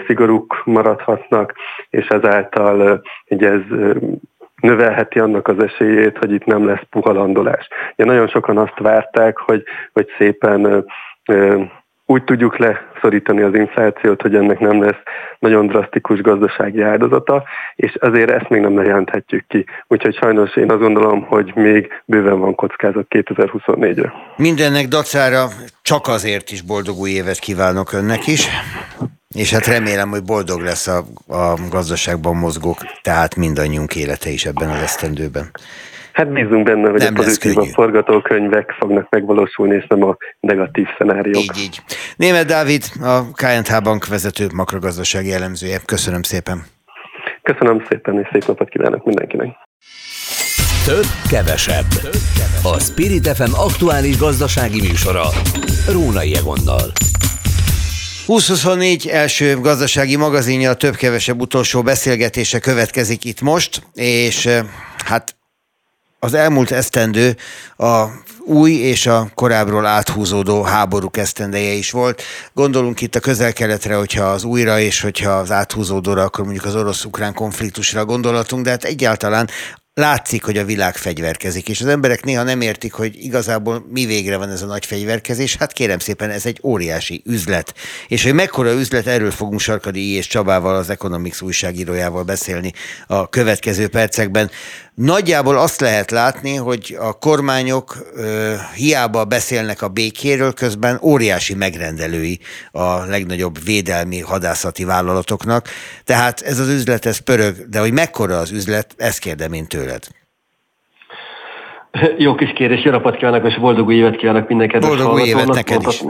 szigorúk 0.07 0.61
maradhatnak, 0.65 1.53
és 1.89 2.07
ezáltal 2.07 3.01
ugye 3.29 3.49
ez 3.49 3.61
növelheti 4.61 5.19
annak 5.19 5.47
az 5.47 5.63
esélyét, 5.63 6.17
hogy 6.17 6.31
itt 6.31 6.45
nem 6.45 6.65
lesz 6.65 6.83
puhalandolás. 6.89 7.67
Ugye 7.93 8.05
nagyon 8.05 8.27
sokan 8.27 8.57
azt 8.57 8.79
várták, 8.79 9.37
hogy, 9.37 9.63
hogy 9.93 10.07
szépen 10.17 10.85
úgy 12.09 12.23
tudjuk 12.23 12.57
leszorítani 12.57 13.41
az 13.41 13.53
inflációt, 13.53 14.21
hogy 14.21 14.35
ennek 14.35 14.59
nem 14.59 14.83
lesz 14.83 15.01
nagyon 15.39 15.67
drasztikus 15.67 16.21
gazdasági 16.21 16.81
áldozata, 16.81 17.43
és 17.75 17.95
azért 17.99 18.29
ezt 18.31 18.49
még 18.49 18.61
nem 18.61 18.83
jelenthetjük 18.83 19.47
ki. 19.47 19.65
Úgyhogy 19.87 20.15
sajnos 20.15 20.55
én 20.55 20.71
azt 20.71 20.79
gondolom, 20.79 21.23
hogy 21.23 21.51
még 21.55 21.87
bőven 22.05 22.39
van 22.39 22.55
kockázat 22.55 23.05
2024-re. 23.09 24.13
Mindennek 24.37 24.87
dacára 24.87 25.47
csak 25.81 26.07
azért 26.07 26.51
is 26.51 26.61
boldog 26.61 26.97
új 26.97 27.09
évet 27.09 27.39
kívánok 27.39 27.93
önnek 27.93 28.27
is. 28.27 28.47
És 29.35 29.53
hát 29.53 29.65
remélem, 29.65 30.09
hogy 30.09 30.23
boldog 30.23 30.61
lesz 30.61 30.87
a, 30.87 30.97
a 31.27 31.53
gazdaságban 31.69 32.35
mozgók, 32.35 32.77
tehát 33.01 33.35
mindannyiunk 33.35 33.95
élete 33.95 34.29
is 34.29 34.45
ebben 34.45 34.69
az 34.69 34.81
esztendőben. 34.81 35.49
Hát 36.17 36.31
bízunk 36.31 36.63
benne, 36.63 36.89
hogy 36.89 36.99
nem 36.99 37.13
a 37.15 37.17
pozitív 37.17 37.57
a 37.57 37.65
forgatókönyvek 37.65 38.75
fognak 38.79 39.09
megvalósulni, 39.09 39.75
és 39.75 39.85
nem 39.87 40.03
a 40.03 40.17
negatív 40.39 40.87
szenáriók. 40.97 41.43
Így, 41.43 41.57
így. 41.57 41.81
Német 42.15 42.45
Dávid, 42.45 42.83
a 43.01 43.31
KNH 43.31 43.81
Bank 43.83 44.07
vezető 44.07 44.47
makrogazdasági 44.53 45.33
elemzője. 45.33 45.79
Köszönöm 45.85 46.21
szépen. 46.21 46.65
Köszönöm 47.41 47.85
szépen, 47.89 48.19
és 48.19 48.27
szép 48.31 48.47
napot 48.47 48.69
kívánok 48.69 49.05
mindenkinek. 49.05 49.47
Több, 50.85 51.05
kevesebb. 51.29 51.85
A 52.63 52.79
Spirit 52.79 53.27
FM 53.27 53.53
aktuális 53.53 54.17
gazdasági 54.17 54.81
műsora. 54.81 55.23
Rónai 55.91 56.35
Egonnal. 56.35 56.91
2024 58.25 59.07
első 59.07 59.59
gazdasági 59.59 60.15
magazinja 60.15 60.69
a 60.69 60.75
több-kevesebb 60.75 61.41
utolsó 61.41 61.81
beszélgetése 61.81 62.59
következik 62.59 63.25
itt 63.25 63.41
most, 63.41 63.81
és 63.93 64.49
hát 65.05 65.36
az 66.19 66.33
elmúlt 66.33 66.71
esztendő 66.71 67.35
a 67.77 68.05
új 68.45 68.71
és 68.71 69.05
a 69.05 69.31
korábbról 69.35 69.85
áthúzódó 69.85 70.61
háborúk 70.61 71.17
esztendeje 71.17 71.73
is 71.73 71.91
volt. 71.91 72.21
Gondolunk 72.53 73.01
itt 73.01 73.15
a 73.15 73.19
közel-keletre, 73.19 73.95
hogyha 73.95 74.23
az 74.23 74.43
újra 74.43 74.79
és 74.79 75.01
hogyha 75.01 75.31
az 75.31 75.51
áthúzódóra, 75.51 76.23
akkor 76.23 76.43
mondjuk 76.43 76.65
az 76.65 76.75
orosz-ukrán 76.75 77.33
konfliktusra 77.33 78.05
gondolatunk, 78.05 78.63
de 78.63 78.69
hát 78.69 78.83
egyáltalán 78.83 79.49
látszik, 79.97 80.43
hogy 80.43 80.57
a 80.57 80.65
világ 80.65 80.95
fegyverkezik, 80.95 81.69
és 81.69 81.81
az 81.81 81.87
emberek 81.87 82.23
néha 82.23 82.43
nem 82.43 82.61
értik, 82.61 82.93
hogy 82.93 83.23
igazából 83.23 83.85
mi 83.89 84.05
végre 84.05 84.37
van 84.37 84.49
ez 84.49 84.61
a 84.61 84.65
nagy 84.65 84.85
fegyverkezés. 84.85 85.55
Hát 85.55 85.73
kérem 85.73 85.99
szépen, 85.99 86.29
ez 86.29 86.45
egy 86.45 86.59
óriási 86.63 87.21
üzlet. 87.25 87.73
És 88.07 88.23
hogy 88.23 88.33
mekkora 88.33 88.71
üzlet, 88.71 89.07
erről 89.07 89.31
fogunk 89.31 89.59
Sarkadi 89.59 90.11
I. 90.11 90.15
és 90.15 90.27
Csabával, 90.27 90.75
az 90.75 90.89
Economics 90.89 91.41
újságírójával 91.41 92.23
beszélni 92.23 92.73
a 93.07 93.29
következő 93.29 93.87
percekben. 93.87 94.51
Nagyjából 95.01 95.57
azt 95.57 95.81
lehet 95.81 96.11
látni, 96.11 96.55
hogy 96.55 96.97
a 96.99 97.17
kormányok 97.17 97.97
ö, 98.15 98.53
hiába 98.75 99.25
beszélnek 99.25 99.81
a 99.81 99.87
békéről, 99.87 100.53
közben 100.53 100.99
óriási 101.01 101.55
megrendelői 101.55 102.39
a 102.71 103.05
legnagyobb 103.05 103.63
védelmi 103.65 104.19
hadászati 104.19 104.83
vállalatoknak. 104.83 105.67
Tehát 106.03 106.41
ez 106.41 106.59
az 106.59 106.69
üzlet, 106.69 107.05
ez 107.05 107.17
pörög, 107.17 107.55
de 107.69 107.79
hogy 107.79 107.91
mekkora 107.93 108.37
az 108.37 108.51
üzlet, 108.51 108.93
ezt 108.97 109.19
kérdem 109.19 109.53
én 109.53 109.67
tőled. 109.67 110.03
Jó 112.17 112.35
kis 112.35 112.53
kérdés, 112.53 112.83
jó 112.83 112.91
napot 112.91 113.17
kívánok, 113.17 113.47
és 113.47 113.59
boldog 113.59 113.87
új 113.87 113.95
évet 113.95 114.15
kívánok 114.15 114.47
mindenkinek. 114.47 114.87
Boldog 114.87 115.13
új 115.13 115.21
évet 115.21 115.47
neked 115.47 115.81
is 115.87 116.03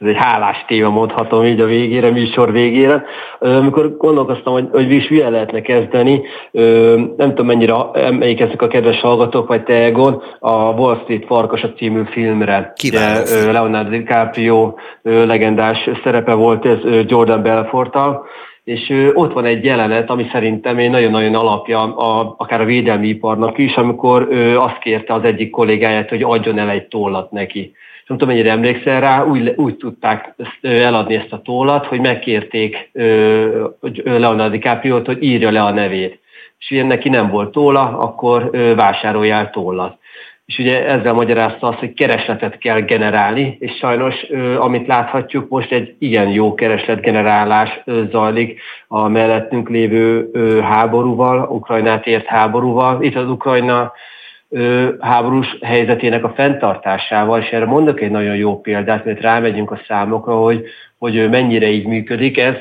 ez 0.00 0.08
egy 0.08 0.16
hálás 0.16 0.64
téma 0.66 0.88
mondhatom 0.88 1.44
így 1.44 1.60
a 1.60 1.66
végére, 1.66 2.10
műsor 2.10 2.52
végére. 2.52 3.04
Amikor 3.38 3.96
gondolkoztam, 3.96 4.52
hogy, 4.52 4.68
hogy 4.72 4.92
is 4.92 5.08
milyen 5.08 5.30
lehetne 5.30 5.60
kezdeni, 5.60 6.22
nem 7.16 7.28
tudom 7.28 7.46
mennyire 7.46 7.74
emlékeznek 7.92 8.62
a 8.62 8.66
kedves 8.66 9.00
hallgatók, 9.00 9.48
vagy 9.48 9.62
te 9.62 9.74
Egon, 9.74 10.22
a 10.38 10.52
Wall 10.52 10.98
Street 11.02 11.24
Farkasa 11.26 11.72
című 11.72 12.02
filmre. 12.10 12.72
Kiváló. 12.76 13.24
Leonardo 13.50 13.90
DiCaprio 13.90 14.74
legendás 15.02 15.90
szerepe 16.04 16.34
volt 16.34 16.66
ez 16.66 16.78
Jordan 17.06 17.42
Belforttal, 17.42 18.26
és 18.64 19.12
ott 19.14 19.32
van 19.32 19.44
egy 19.44 19.64
jelenet, 19.64 20.10
ami 20.10 20.26
szerintem 20.32 20.78
egy 20.78 20.90
nagyon-nagyon 20.90 21.34
alapja 21.34 21.96
a, 21.96 22.34
akár 22.38 22.60
a 22.60 22.64
védelmi 22.64 23.08
iparnak 23.08 23.58
is, 23.58 23.74
amikor 23.74 24.28
azt 24.56 24.78
kérte 24.78 25.14
az 25.14 25.24
egyik 25.24 25.50
kollégáját, 25.50 26.08
hogy 26.08 26.22
adjon 26.22 26.58
el 26.58 26.70
egy 26.70 26.86
tollat 26.86 27.30
neki 27.30 27.72
nem 28.08 28.18
tudom, 28.18 28.34
mennyire 28.34 28.50
emlékszel 28.50 29.00
rá, 29.00 29.24
úgy, 29.24 29.52
úgy 29.56 29.76
tudták 29.76 30.34
eladni 30.62 31.14
ezt 31.14 31.32
a 31.32 31.42
tollat, 31.42 31.86
hogy 31.86 32.00
megkérték 32.00 32.90
Leonardo 34.04 34.48
DiCaprio-t, 34.48 35.06
hogy 35.06 35.22
írja 35.22 35.50
le 35.50 35.62
a 35.62 35.70
nevét. 35.70 36.20
És 36.58 36.70
ugye 36.70 36.84
neki 36.84 37.08
nem 37.08 37.30
volt 37.30 37.52
tóla, 37.52 37.98
akkor 37.98 38.50
vásároljál 38.76 39.50
tollat. 39.50 39.98
És 40.46 40.58
ugye 40.58 40.86
ezzel 40.86 41.12
magyarázta 41.12 41.66
azt, 41.66 41.78
hogy 41.78 41.94
keresletet 41.94 42.58
kell 42.58 42.80
generálni, 42.80 43.56
és 43.60 43.72
sajnos, 43.72 44.14
amit 44.58 44.86
láthatjuk, 44.86 45.48
most 45.48 45.72
egy 45.72 45.94
igen 45.98 46.28
jó 46.28 46.54
keresletgenerálás 46.54 47.80
zajlik 48.10 48.60
a 48.86 49.08
mellettünk 49.08 49.68
lévő 49.68 50.30
háborúval, 50.62 51.48
Ukrajnát 51.50 52.06
ért 52.06 52.26
háborúval. 52.26 53.02
Itt 53.02 53.16
az 53.16 53.30
Ukrajna 53.30 53.92
háborús 55.00 55.58
helyzetének 55.62 56.24
a 56.24 56.32
fenntartásával, 56.34 57.40
és 57.40 57.48
erre 57.50 57.64
mondok 57.64 58.00
egy 58.00 58.10
nagyon 58.10 58.36
jó 58.36 58.60
példát, 58.60 59.04
mert 59.04 59.20
rámegyünk 59.20 59.70
a 59.70 59.80
számokra, 59.86 60.36
hogy, 60.36 60.64
hogy 60.98 61.28
mennyire 61.30 61.66
így 61.66 61.86
működik 61.86 62.38
ez. 62.38 62.54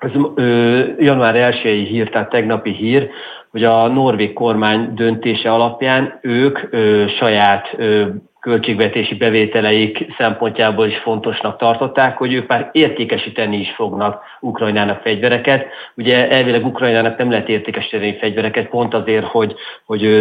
Ez 0.00 0.10
ö, 0.34 0.82
január 0.98 1.52
1-i 1.52 1.86
hír, 1.88 2.08
tehát 2.08 2.30
tegnapi 2.30 2.72
hír, 2.72 3.08
hogy 3.50 3.64
a 3.64 3.86
norvég 3.88 4.32
kormány 4.32 4.94
döntése 4.94 5.52
alapján 5.52 6.18
ők 6.22 6.58
ö, 6.70 7.04
saját 7.18 7.74
ö, 7.76 8.06
költségvetési 8.40 9.14
bevételeik 9.14 10.06
szempontjából 10.18 10.86
is 10.86 10.98
fontosnak 10.98 11.58
tartották, 11.58 12.16
hogy 12.16 12.32
ők 12.32 12.46
már 12.46 12.68
értékesíteni 12.72 13.56
is 13.56 13.70
fognak 13.70 14.22
Ukrajnának 14.46 15.00
fegyvereket. 15.00 15.66
Ugye 15.96 16.30
elvileg 16.30 16.66
Ukrajnának 16.66 17.18
nem 17.18 17.30
lehet 17.30 17.48
értékesíteni 17.48 18.16
fegyvereket, 18.20 18.68
pont 18.68 18.94
azért, 18.94 19.24
hogy, 19.24 19.54
hogy 19.84 20.02
ő, 20.02 20.16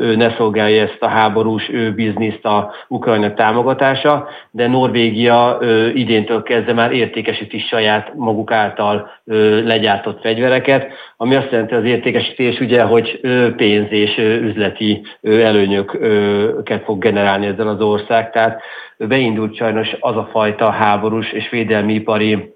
ő 0.00 0.16
ne 0.16 0.34
szolgálja 0.36 0.82
ezt 0.82 1.02
a 1.02 1.08
háborús 1.08 1.68
ő 1.70 1.92
bizniszt 1.92 2.44
a 2.44 2.72
Ukrajna 2.88 3.34
támogatása, 3.34 4.28
de 4.50 4.68
Norvégia 4.68 5.58
ő, 5.60 5.92
idéntől 5.94 6.42
kezdve 6.42 6.72
már 6.72 6.92
értékesíti 6.92 7.58
saját 7.58 8.14
maguk 8.14 8.52
által 8.52 9.10
ő, 9.24 9.66
legyártott 9.66 10.20
fegyvereket, 10.20 10.86
ami 11.16 11.34
azt 11.34 11.50
jelenti 11.50 11.74
az 11.74 11.84
értékesítés 11.84 12.60
ugye, 12.60 12.82
hogy 12.82 13.20
pénz 13.56 13.86
és 13.90 14.18
üzleti 14.18 15.02
előnyöket 15.22 16.84
fog 16.84 16.98
generálni 16.98 17.46
ezzel 17.46 17.68
az 17.68 17.80
ország, 17.80 18.30
tehát 18.30 18.62
beindult 18.98 19.56
sajnos 19.56 19.96
az 20.00 20.16
a 20.16 20.28
fajta 20.32 20.70
háborús 20.70 21.32
és 21.32 21.50
védelmi 21.50 21.94
ipari 21.94 22.52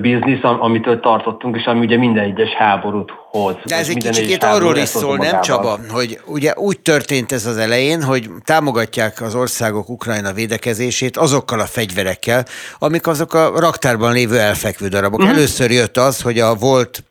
biznisz, 0.00 0.42
amitől 0.42 1.00
tartottunk, 1.00 1.56
és 1.56 1.64
ami 1.64 1.80
ugye 1.80 1.96
minden 1.96 2.24
egyes 2.24 2.50
háborút 2.50 3.12
hoz. 3.30 3.54
De 3.64 3.76
ez 3.76 3.88
egy 3.88 3.96
kicsit 3.96 4.44
arról 4.44 4.76
is 4.76 4.88
szól, 4.88 5.16
nem 5.16 5.40
Csaba, 5.40 5.78
hogy 5.90 6.20
ugye 6.26 6.52
úgy 6.56 6.80
történt 6.80 7.32
ez 7.32 7.46
az 7.46 7.56
elején, 7.56 8.02
hogy 8.02 8.30
támogatják 8.44 9.20
az 9.20 9.34
országok 9.34 9.88
Ukrajna 9.88 10.32
védekezését 10.32 11.16
azokkal 11.16 11.60
a 11.60 11.66
fegyverekkel, 11.66 12.44
amik 12.78 13.06
azok 13.06 13.34
a 13.34 13.52
raktárban 13.60 14.12
lévő 14.12 14.38
elfekvő 14.38 14.88
darabok. 14.88 15.20
Uh-huh. 15.20 15.36
Először 15.36 15.70
jött 15.70 15.96
az, 15.96 16.22
hogy 16.22 16.38
a 16.38 16.54
volt 16.54 17.04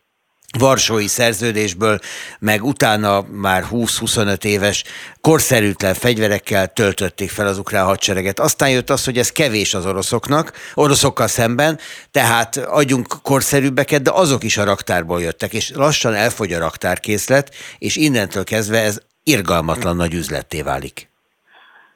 Varsói 0.58 1.06
szerződésből, 1.06 1.98
meg 2.38 2.64
utána 2.64 3.24
már 3.30 3.62
20-25 3.72 4.44
éves 4.44 4.84
korszerűtlen 5.20 5.94
fegyverekkel 5.94 6.66
töltötték 6.66 7.30
fel 7.30 7.46
az 7.46 7.58
ukrán 7.58 7.84
hadsereget. 7.84 8.40
Aztán 8.40 8.70
jött 8.70 8.90
az, 8.90 9.04
hogy 9.04 9.18
ez 9.18 9.32
kevés 9.32 9.74
az 9.74 9.86
oroszoknak, 9.86 10.52
oroszokkal 10.74 11.26
szemben, 11.26 11.78
tehát 12.10 12.56
adjunk 12.56 13.06
korszerűbbeket, 13.22 14.02
de 14.02 14.10
azok 14.14 14.44
is 14.44 14.56
a 14.56 14.64
raktárból 14.64 15.20
jöttek, 15.20 15.52
és 15.52 15.72
lassan 15.74 16.14
elfogy 16.14 16.52
a 16.52 16.58
raktárkészlet, 16.58 17.54
és 17.78 17.96
innentől 17.96 18.44
kezdve 18.44 18.78
ez 18.78 19.00
irgalmatlan 19.24 19.96
nagy 19.96 20.14
üzletté 20.14 20.62
válik. 20.62 21.08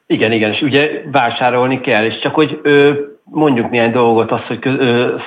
Igen, 0.06 0.32
igen, 0.32 0.52
és 0.52 0.60
ugye 0.60 0.90
vásárolni 1.10 1.80
kell, 1.80 2.04
és 2.04 2.18
csak 2.22 2.34
hogy 2.34 2.60
ö, 2.62 2.92
mondjuk 3.30 3.70
néhány 3.70 3.92
dolgot, 3.92 4.30
azt, 4.30 4.46
hogy 4.46 4.58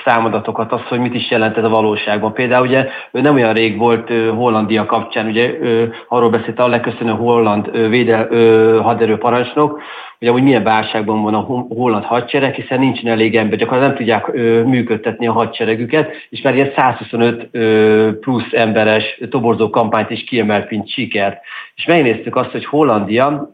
számadatokat, 0.05 0.71
azt, 0.71 0.83
hogy 0.83 0.99
mit 0.99 1.13
is 1.13 1.31
jelent 1.31 1.57
ez 1.57 1.63
a 1.63 1.69
valóságban. 1.69 2.33
Például 2.33 2.67
ugye 2.67 2.87
nem 3.11 3.33
olyan 3.33 3.53
rég 3.53 3.77
volt 3.77 4.11
Hollandia 4.35 4.85
kapcsán, 4.85 5.27
ugye 5.27 5.53
ö, 5.59 5.83
arról 6.07 6.29
beszélt 6.29 6.59
a 6.59 6.67
leköszönő 6.67 7.11
holland 7.11 7.69
ö, 7.71 7.87
védel, 7.89 8.27
ö, 8.29 8.79
haderőparancsnok, 8.81 9.81
hogy 10.19 10.27
amúgy 10.27 10.43
milyen 10.43 10.63
válságban 10.63 11.21
van 11.21 11.33
a 11.33 11.39
holland 11.75 12.03
hadsereg, 12.03 12.53
hiszen 12.53 12.79
nincsen 12.79 13.11
elég 13.11 13.35
ember, 13.35 13.57
gyakorlatilag 13.57 13.97
nem 13.97 13.97
tudják 13.97 14.65
működtetni 14.65 15.27
a 15.27 15.31
hadseregüket, 15.31 16.11
és 16.29 16.41
már 16.41 16.55
ilyen 16.55 16.71
125 16.75 17.47
ö, 17.51 18.09
plusz 18.19 18.51
emberes 18.51 19.19
toborzó 19.29 19.69
kampányt 19.69 20.09
is 20.09 20.23
kiemelt, 20.23 20.69
mint 20.69 20.89
sikert. 20.89 21.41
És 21.75 21.85
megnéztük 21.85 22.35
azt, 22.35 22.51
hogy 22.51 22.65
Hollandia, 22.65 23.51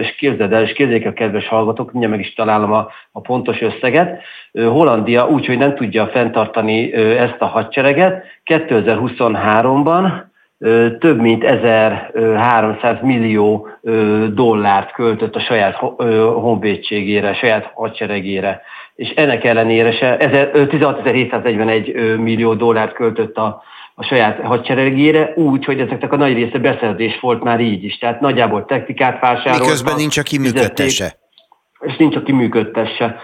és 0.00 0.14
képzeld 0.18 0.52
el, 0.52 0.62
és 0.62 0.72
képzeljék 0.72 1.06
a 1.06 1.12
kedves 1.12 1.48
hallgatók, 1.48 1.90
mindjárt 1.92 2.16
meg 2.16 2.24
is 2.24 2.34
találom 2.34 2.72
a, 2.72 2.88
a 3.12 3.20
pontos 3.20 3.60
összeget, 3.60 4.22
Hollandia 4.52 5.28
úgy, 5.28 5.46
hogy 5.46 5.58
nem 5.58 5.74
tudja 5.74 6.06
fenntartani 6.06 6.92
ezt 6.94 7.36
a 7.38 7.46
hadsereget, 7.46 8.24
2023-ban 8.44 10.26
több 10.98 11.20
mint 11.20 11.44
1300 11.44 12.96
millió 13.02 13.68
dollárt 14.32 14.92
költött 14.92 15.36
a 15.36 15.40
saját 15.40 15.76
honvédségére, 16.40 17.34
saját 17.34 17.70
hadseregére. 17.74 18.62
És 18.94 19.08
ennek 19.10 19.44
ellenére 19.44 19.92
se, 19.92 20.16
16.741 20.20 22.18
millió 22.22 22.54
dollárt 22.54 22.92
költött 22.92 23.36
a, 23.36 23.62
a 24.00 24.04
saját 24.04 24.40
hadseregére, 24.40 25.32
úgy, 25.36 25.64
hogy 25.64 25.80
ezeknek 25.80 26.12
a 26.12 26.16
nagy 26.16 26.32
része 26.34 26.58
beszerzés 26.58 27.20
volt 27.20 27.42
már 27.42 27.60
így 27.60 27.84
is. 27.84 27.98
Tehát 27.98 28.20
nagyjából 28.20 28.64
technikát 28.64 29.20
vásároltak. 29.20 29.60
Miközben 29.60 29.96
nincs, 29.96 30.18
aki 30.18 30.38
működtesse. 30.38 31.18
És 31.80 31.96
nincs, 31.96 32.16
aki 32.16 32.32
működtesse. 32.32 33.16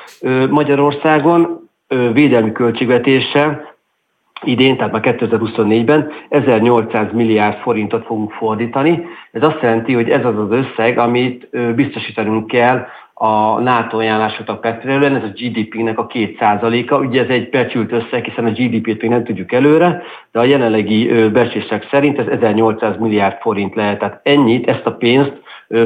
Magyarországon 0.50 1.68
védelmi 2.12 2.52
költségvetése 2.52 3.74
idén, 4.42 4.76
tehát 4.76 4.92
már 4.92 5.02
2024-ben 5.04 6.10
1800 6.28 7.06
milliárd 7.12 7.58
forintot 7.58 8.06
fogunk 8.06 8.32
fordítani. 8.32 9.06
Ez 9.32 9.42
azt 9.42 9.62
jelenti, 9.62 9.92
hogy 9.92 10.10
ez 10.10 10.24
az 10.24 10.38
az 10.38 10.50
összeg, 10.50 10.98
amit 10.98 11.48
biztosítanunk 11.74 12.46
kell 12.46 12.86
a 13.14 13.60
NATO 13.60 13.98
ajánlásoknak 13.98 14.62
megfelelően, 14.62 15.16
ez 15.16 15.22
a 15.22 15.32
GDP-nek 15.34 15.98
a 15.98 16.06
2%-a. 16.06 16.94
Ugye 16.94 17.22
ez 17.22 17.28
egy 17.28 17.48
becsült 17.48 17.92
összeg, 17.92 18.24
hiszen 18.24 18.44
a 18.44 18.50
GDP-t 18.50 19.00
még 19.02 19.10
nem 19.10 19.24
tudjuk 19.24 19.52
előre, 19.52 20.02
de 20.32 20.38
a 20.38 20.44
jelenlegi 20.44 21.28
becslések 21.28 21.88
szerint 21.90 22.18
ez 22.18 22.26
1800 22.26 22.96
milliárd 22.98 23.40
forint 23.40 23.74
lehet. 23.74 23.98
Tehát 23.98 24.20
ennyit, 24.22 24.68
ezt 24.68 24.86
a 24.86 24.92
pénzt 24.92 25.42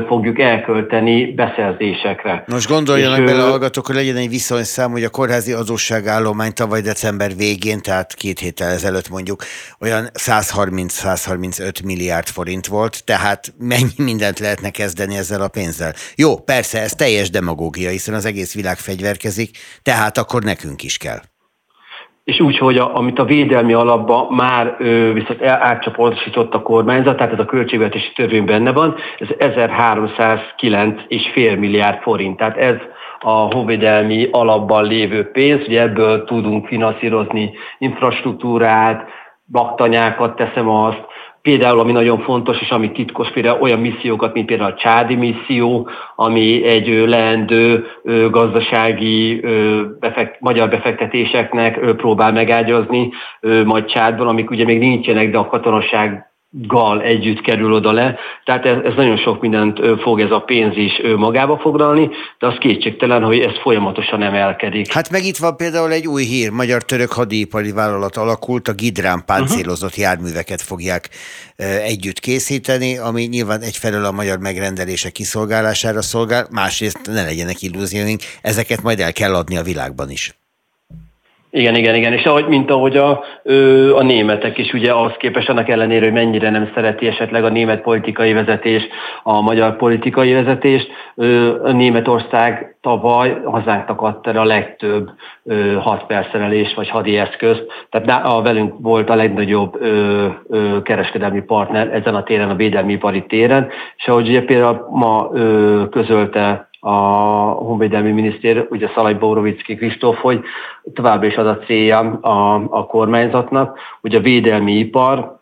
fogjuk 0.07 0.39
elkölteni 0.39 1.35
beszerzésekre. 1.35 2.45
Most 2.47 2.69
gondoljanak 2.69 3.19
és, 3.19 3.25
bele 3.25 3.43
hallgatók, 3.43 3.87
hogy 3.87 3.95
legyen 3.95 4.17
egy 4.17 4.29
viszonyszám, 4.29 4.91
hogy 4.91 5.05
a 5.05 5.09
kórházi 5.09 5.53
adósságállomány 5.53 6.53
tavaly 6.53 6.81
december 6.81 7.37
végén, 7.37 7.81
tehát 7.81 8.15
két 8.15 8.39
héttel 8.39 8.71
ezelőtt 8.71 9.09
mondjuk, 9.09 9.43
olyan 9.81 10.09
130-135 10.13 11.85
milliárd 11.85 12.27
forint 12.27 12.67
volt, 12.67 13.05
tehát 13.05 13.55
mennyi 13.59 13.93
mindent 13.97 14.39
lehetne 14.39 14.71
kezdeni 14.71 15.17
ezzel 15.17 15.43
a 15.43 15.49
pénzzel. 15.49 15.93
Jó, 16.17 16.37
persze, 16.37 16.81
ez 16.81 16.93
teljes 16.93 17.31
demagógia, 17.31 17.91
hiszen 17.91 18.15
az 18.15 18.25
egész 18.25 18.55
világ 18.55 18.77
fegyverkezik, 18.77 19.59
tehát 19.83 20.19
akkor 20.19 20.43
nekünk 20.43 20.83
is 20.83 20.97
kell 20.97 21.21
és 22.29 22.41
úgy, 22.41 22.59
hogy 22.59 22.79
a, 22.79 22.97
amit 22.97 23.19
a 23.19 23.25
védelmi 23.25 23.73
alapba 23.73 24.27
már 24.31 24.77
ö, 24.79 25.13
viszont 25.13 25.43
átcsoportosított 25.43 26.55
a 26.55 26.63
kormányzat, 26.63 27.17
tehát 27.17 27.33
ez 27.33 27.39
a 27.39 27.45
költségvetési 27.45 28.13
törvény 28.13 28.45
benne 28.45 28.73
van, 28.73 28.95
ez 29.19 29.29
1309,5 29.39 31.59
milliárd 31.59 32.01
forint. 32.01 32.37
Tehát 32.37 32.57
ez 32.57 32.75
a 33.21 33.31
honvédelmi 33.31 34.29
alapban 34.31 34.85
lévő 34.85 35.31
pénz, 35.31 35.67
ugye 35.67 35.81
ebből 35.81 36.25
tudunk 36.25 36.67
finanszírozni 36.67 37.51
infrastruktúrát, 37.79 39.09
baktanyákat 39.53 40.37
teszem 40.37 40.69
azt, 40.69 41.05
Például, 41.49 41.81
ami 41.81 41.93
nagyon 41.93 42.21
fontos, 42.21 42.61
és 42.61 42.71
ami 42.71 42.93
titkos, 42.93 43.31
például 43.31 43.61
olyan 43.61 43.81
missziókat, 43.81 44.35
mint 44.35 44.47
például 44.47 44.71
a 44.71 44.75
Csádi 44.75 45.15
misszió, 45.15 45.89
ami 46.17 46.65
egy 46.65 46.89
leendő 47.07 47.87
gazdasági 48.31 49.41
befekt, 50.01 50.41
magyar 50.41 50.69
befektetéseknek 50.69 51.81
próbál 51.97 52.33
megágyazni, 52.33 53.11
majd 53.65 53.85
Csádban, 53.85 54.29
amik 54.29 54.51
ugye 54.51 54.65
még 54.65 54.79
nincsenek, 54.79 55.31
de 55.31 55.39
a 55.39 55.47
katonaság 55.47 56.31
gal 56.51 57.03
együtt 57.03 57.41
kerül 57.41 57.73
oda 57.73 57.93
le. 57.93 58.19
Tehát 58.45 58.65
ez, 58.65 58.77
ez 58.85 58.95
nagyon 58.97 59.17
sok 59.17 59.41
mindent 59.41 59.81
fog 60.01 60.21
ez 60.21 60.31
a 60.31 60.41
pénz 60.41 60.77
is 60.77 60.93
magába 61.17 61.59
foglalni, 61.59 62.11
de 62.39 62.47
az 62.47 62.57
kétségtelen, 62.59 63.23
hogy 63.23 63.39
ez 63.39 63.53
folyamatosan 63.63 64.23
emelkedik. 64.23 64.93
Hát 64.93 65.11
meg 65.11 65.25
itt 65.25 65.37
van 65.37 65.57
például 65.57 65.93
egy 65.93 66.07
új 66.07 66.25
hír, 66.25 66.51
magyar-török 66.51 67.13
hadipari 67.13 67.73
vállalat 67.73 68.17
alakult, 68.17 68.69
a 68.69 68.73
Gidrán 68.73 69.23
páncélozott 69.27 69.91
uh-huh. 69.91 70.05
járműveket 70.05 70.63
fogják 70.63 71.09
együtt 71.83 72.19
készíteni, 72.19 72.99
ami 72.99 73.23
nyilván 73.23 73.61
egyfelől 73.61 74.05
a 74.05 74.13
magyar 74.13 74.39
megrendelése 74.39 75.11
kiszolgálására 75.11 76.03
szolgál, 76.03 76.47
másrészt 76.51 77.01
ne 77.05 77.25
legyenek 77.25 77.63
illúzióink, 77.63 78.21
ezeket 78.43 78.83
majd 78.83 79.01
el 79.01 79.13
kell 79.13 79.35
adni 79.35 79.57
a 79.57 79.63
világban 79.63 80.11
is. 80.11 80.39
Igen, 81.51 81.75
igen, 81.75 81.95
igen, 81.95 82.13
és 82.13 82.25
ahogy, 82.25 82.47
mint 82.47 82.71
ahogy 82.71 82.97
a, 82.97 83.11
a 83.95 84.03
németek 84.03 84.59
is, 84.59 84.73
ugye 84.73 84.93
ahhoz 84.93 85.13
képest 85.19 85.49
annak 85.49 85.69
ellenére, 85.69 86.05
hogy 86.05 86.15
mennyire 86.15 86.51
nem 86.51 86.71
szereti 86.75 87.07
esetleg 87.07 87.45
a 87.45 87.49
német 87.49 87.83
politikai 87.83 88.33
vezetés, 88.33 88.83
a 89.23 89.41
magyar 89.41 89.77
politikai 89.77 90.33
vezetést, 90.33 90.89
a 91.63 91.73
Németország 91.73 92.77
tavaly 92.81 93.41
hazánk 93.45 94.03
adta 94.03 94.41
a 94.41 94.45
legtöbb 94.45 95.11
hadperszerelés 95.81 96.75
vagy 96.75 96.89
hadi 96.89 97.17
eszközt, 97.17 97.65
tehát 97.91 98.27
a 98.27 98.43
velünk 98.43 98.75
volt 98.79 99.11
a 99.11 99.15
legnagyobb 99.15 99.79
kereskedelmi 100.83 101.41
partner 101.41 101.95
ezen 101.95 102.15
a 102.15 102.23
téren, 102.23 102.51
a 102.51 102.55
védelmi 102.55 102.93
ipari 102.93 103.25
téren, 103.27 103.69
és 103.97 104.07
ahogy 104.07 104.29
ugye 104.29 104.45
például 104.45 104.87
ma 104.91 105.29
közölte 105.91 106.68
a 106.81 106.97
honvédelmi 107.51 108.11
miniszter, 108.11 108.67
ugye 108.71 108.89
Szalaj 108.95 109.15
Bórovicki 109.15 109.75
Kristóf, 109.75 110.19
hogy 110.21 110.41
továbbra 110.95 111.27
is 111.27 111.37
az 111.37 111.47
a 111.47 111.59
célja 111.59 111.99
a, 112.21 112.55
a 112.71 112.87
kormányzatnak, 112.87 113.79
hogy 114.01 114.15
a 114.15 114.21
védelmi 114.21 114.73
ipar 114.73 115.37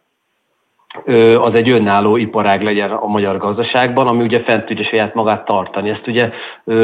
az 1.41 1.55
egy 1.55 1.71
önálló 1.71 2.17
iparág 2.17 2.63
legyen 2.63 2.91
a 2.91 3.07
magyar 3.07 3.37
gazdaságban, 3.37 4.07
ami 4.07 4.23
ugye 4.23 4.41
fent 4.41 4.65
tudja 4.65 4.85
saját 4.85 5.15
magát 5.15 5.45
tartani. 5.45 5.91
Ezt 5.91 6.07
ugye 6.07 6.31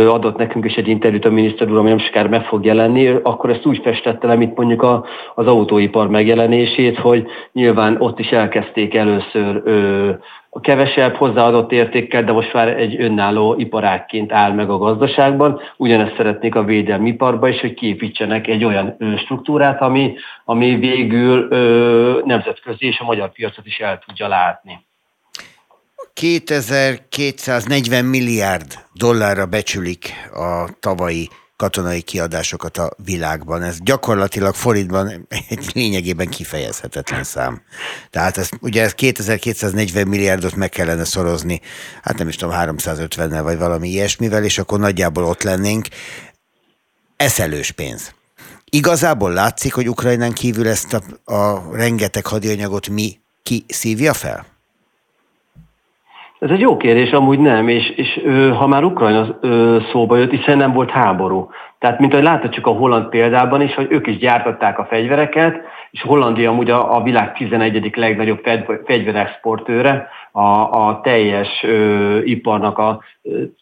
adott 0.09 0.37
nekünk 0.37 0.65
is 0.65 0.75
egy 0.75 0.89
interjút 0.89 1.25
a 1.25 1.31
miniszter 1.31 1.71
úr, 1.71 1.79
ami 1.79 1.89
nem 1.89 1.99
sokára 1.99 2.29
meg 2.29 2.45
fog 2.45 2.65
jelenni, 2.65 3.09
akkor 3.09 3.51
ezt 3.51 3.67
úgy 3.67 3.81
festette 3.83 4.27
le, 4.27 4.35
mint 4.35 4.57
mondjuk 4.57 4.83
a, 4.83 5.05
az 5.35 5.47
autóipar 5.47 6.09
megjelenését, 6.09 6.99
hogy 6.99 7.27
nyilván 7.53 7.97
ott 7.99 8.19
is 8.19 8.29
elkezdték 8.29 8.95
először 8.95 9.63
a 10.55 10.61
kevesebb 10.61 11.15
hozzáadott 11.15 11.73
értékkel, 11.73 12.25
de 12.25 12.33
most 12.33 12.53
már 12.53 12.69
egy 12.69 13.01
önálló 13.01 13.55
iparákként 13.59 14.33
áll 14.33 14.53
meg 14.53 14.71
a 14.71 14.79
gazdaságban. 14.79 15.61
Ugyanezt 15.77 16.17
szeretnék 16.17 16.55
a 16.55 16.65
védelmi 16.65 17.09
iparba 17.09 17.49
is, 17.49 17.61
hogy 17.61 17.75
képítsenek 17.75 18.47
egy 18.47 18.65
olyan 18.65 18.97
struktúrát, 19.23 19.81
ami, 19.81 20.15
ami 20.45 20.77
végül 20.77 21.47
ö, 21.51 22.21
nemzetközi 22.25 22.87
és 22.87 22.99
a 22.99 23.05
magyar 23.05 23.33
piacot 23.33 23.67
is 23.67 23.79
el 23.79 24.03
tudja 24.07 24.29
látni. 24.29 24.87
2240 26.13 28.05
milliárd 28.05 28.79
dollárra 28.93 29.47
becsülik 29.47 30.13
a 30.33 30.69
tavalyi 30.81 31.29
katonai 31.63 32.01
kiadásokat 32.01 32.79
a 32.79 32.91
világban. 33.05 33.63
Ez 33.63 33.77
gyakorlatilag 33.81 34.55
forintban 34.55 35.27
egy 35.49 35.71
lényegében 35.75 36.29
kifejezhetetlen 36.29 37.25
szám. 37.25 37.63
Tehát 38.11 38.39
ez, 38.39 38.49
ugye 38.61 38.83
ez 38.83 38.93
2240 38.93 40.09
milliárdot 40.09 40.55
meg 40.55 40.69
kellene 40.69 41.05
szorozni, 41.05 41.61
hát 42.03 42.19
nem 42.19 42.29
is 42.29 42.37
tudom, 42.37 42.55
350-nel 42.59 43.41
vagy 43.43 43.59
valami 43.59 43.89
ilyesmivel, 43.89 44.45
és 44.45 44.59
akkor 44.59 44.79
nagyjából 44.79 45.25
ott 45.25 45.43
lennénk. 45.43 45.87
Eszelős 47.17 47.71
pénz. 47.71 48.15
Igazából 48.71 49.33
látszik, 49.33 49.75
hogy 49.75 49.89
Ukrajnán 49.89 50.33
kívül 50.33 50.69
ezt 50.69 50.93
a, 50.93 51.33
a 51.35 51.63
rengeteg 51.73 52.27
hadianyagot 52.27 52.89
mi 52.89 53.21
ki 53.43 53.65
fel? 54.13 54.52
Ez 56.43 56.51
egy 56.51 56.61
jó 56.61 56.77
kérdés, 56.77 57.11
amúgy 57.11 57.39
nem, 57.39 57.69
és, 57.69 57.91
és 57.91 58.21
ha 58.59 58.67
már 58.67 58.85
Ukrajna 58.85 59.39
szóba 59.93 60.17
jött, 60.17 60.31
hiszen 60.31 60.57
nem 60.57 60.73
volt 60.73 60.91
háború. 60.91 61.51
Tehát, 61.79 61.99
mint 61.99 62.13
ahogy 62.13 62.25
láthatjuk 62.25 62.67
a 62.67 62.71
holland 62.71 63.09
példában 63.09 63.61
is, 63.61 63.75
hogy 63.75 63.87
ők 63.91 64.07
is 64.07 64.19
gyártották 64.19 64.79
a 64.79 64.85
fegyvereket, 64.85 65.61
és 65.91 66.03
Hollandia 66.03 66.51
amúgy 66.51 66.71
a, 66.71 66.97
a 66.97 67.03
világ 67.03 67.33
11. 67.33 67.97
legnagyobb 67.97 68.41
fegyverexportőre, 68.85 70.09
a, 70.33 70.87
a 70.87 71.01
teljes 71.03 71.63
ö, 71.63 72.19
iparnak 72.23 72.79
a 72.79 73.03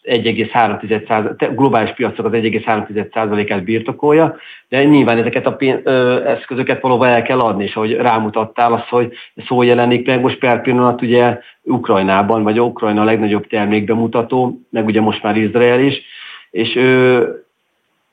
1,3 0.03 1.51
globális 1.55 1.93
piacok 1.93 2.25
az 2.25 2.31
1,3%-át 2.31 3.63
birtokolja, 3.63 4.35
de 4.69 4.83
nyilván 4.83 5.17
ezeket 5.17 5.45
a 5.45 5.55
pénz, 5.55 5.79
ö, 5.83 6.25
eszközöket 6.25 6.81
valóban 6.81 7.07
el 7.07 7.21
kell 7.21 7.39
adni, 7.39 7.63
és 7.63 7.75
ahogy 7.75 7.93
rámutattál 7.95 8.73
az, 8.73 8.87
hogy 8.89 9.13
szó 9.47 9.61
jelenik 9.61 10.07
meg 10.07 10.21
most 10.21 10.39
per 10.39 10.61
pillanat 10.61 11.01
ugye 11.01 11.39
Ukrajnában, 11.63 12.43
vagy 12.43 12.59
Ukrajna 12.59 13.01
a 13.01 13.05
legnagyobb 13.05 13.47
termékbemutató, 13.47 14.59
meg 14.69 14.85
ugye 14.85 15.01
most 15.01 15.23
már 15.23 15.37
Izrael 15.37 15.79
is, 15.79 16.01
és 16.51 16.75
ö, 16.75 17.23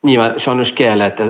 nyilván 0.00 0.38
sajnos 0.38 0.72
kellett 0.72 1.22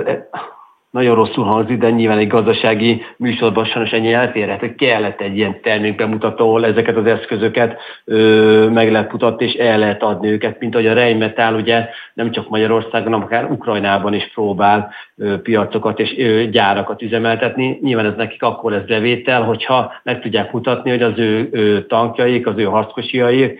nagyon 0.91 1.15
rosszul 1.15 1.43
hangzik, 1.43 1.77
de 1.77 1.89
nyilván 1.89 2.17
egy 2.17 2.27
gazdasági 2.27 3.01
műsorban 3.17 3.65
sajnos 3.65 3.91
ennyi 3.91 4.13
elférhet, 4.13 4.59
hogy 4.59 4.75
kellett 4.75 5.21
egy 5.21 5.37
ilyen 5.37 5.61
termékbemutató, 5.61 6.47
ahol 6.47 6.65
ezeket 6.65 6.95
az 6.95 7.05
eszközöket 7.05 7.77
ö, 8.05 8.69
meg 8.69 8.91
lehet 8.91 9.11
mutatni, 9.11 9.45
és 9.45 9.53
el 9.53 9.77
lehet 9.77 10.03
adni 10.03 10.27
őket, 10.27 10.59
mint 10.59 10.75
ahogy 10.75 10.87
a 10.87 10.93
Rheinmetall 10.93 11.53
ugye 11.53 11.89
nem 12.13 12.31
csak 12.31 12.49
Magyarországon, 12.49 13.11
hanem 13.11 13.21
akár 13.21 13.51
Ukrajnában 13.51 14.13
is 14.13 14.31
próbál 14.33 14.91
ö, 15.17 15.41
piacokat 15.41 15.99
és 15.99 16.17
ö, 16.17 16.43
gyárakat 16.43 17.01
üzemeltetni. 17.01 17.79
Nyilván 17.81 18.05
ez 18.05 18.15
nekik 18.17 18.43
akkor 18.43 18.71
lesz 18.71 18.87
bevétel, 18.87 19.41
hogyha 19.43 19.93
meg 20.03 20.21
tudják 20.21 20.51
mutatni, 20.51 20.89
hogy 20.89 21.01
az 21.01 21.17
ő 21.17 21.49
ö, 21.51 21.81
tankjaik, 21.81 22.47
az 22.47 22.57
ő 22.57 22.63
harckosiaik 22.63 23.59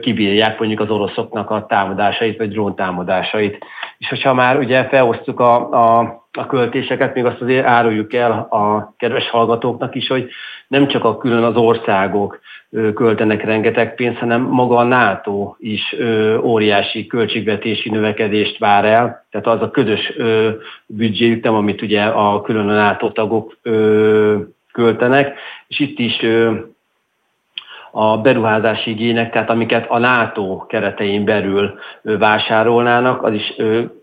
kibírják 0.00 0.58
mondjuk 0.58 0.80
az 0.80 0.90
oroszoknak 0.90 1.50
a 1.50 1.66
támadásait, 1.66 2.38
vagy 2.38 2.50
drón 2.50 2.74
támadásait. 2.74 3.58
És 3.98 4.08
hogyha 4.08 4.34
már 4.34 4.58
ugye 4.58 4.84
felhoztuk 4.84 5.40
a, 5.40 5.54
a 5.98 6.19
a 6.32 6.46
költéseket, 6.46 7.14
még 7.14 7.24
azt 7.24 7.40
azért 7.40 7.66
áruljuk 7.66 8.14
el 8.14 8.30
a 8.50 8.94
kedves 8.98 9.30
hallgatóknak 9.30 9.94
is, 9.94 10.08
hogy 10.08 10.30
nem 10.68 10.86
csak 10.86 11.04
a 11.04 11.16
külön 11.16 11.42
az 11.42 11.56
országok 11.56 12.40
költenek 12.94 13.44
rengeteg 13.44 13.94
pénzt, 13.94 14.18
hanem 14.18 14.40
maga 14.40 14.76
a 14.76 14.82
NATO 14.82 15.54
is 15.58 15.96
óriási 16.42 17.06
költségvetési 17.06 17.90
növekedést 17.90 18.58
vár 18.58 18.84
el. 18.84 19.26
Tehát 19.30 19.46
az 19.46 19.62
a 19.62 19.70
közös 19.70 20.12
büdzséjük, 20.86 21.44
nem 21.44 21.54
amit 21.54 21.82
ugye 21.82 22.02
a 22.02 22.40
külön 22.40 22.68
a 22.68 22.74
NATO 22.74 23.10
tagok 23.10 23.56
költenek, 24.72 25.38
és 25.68 25.78
itt 25.78 25.98
is 25.98 26.26
a 27.90 28.18
beruházási 28.18 28.90
igények, 28.90 29.32
tehát 29.32 29.50
amiket 29.50 29.86
a 29.88 29.98
NATO 29.98 30.66
keretein 30.66 31.24
belül 31.24 31.78
vásárolnának, 32.02 33.22
az 33.22 33.32
is 33.32 33.54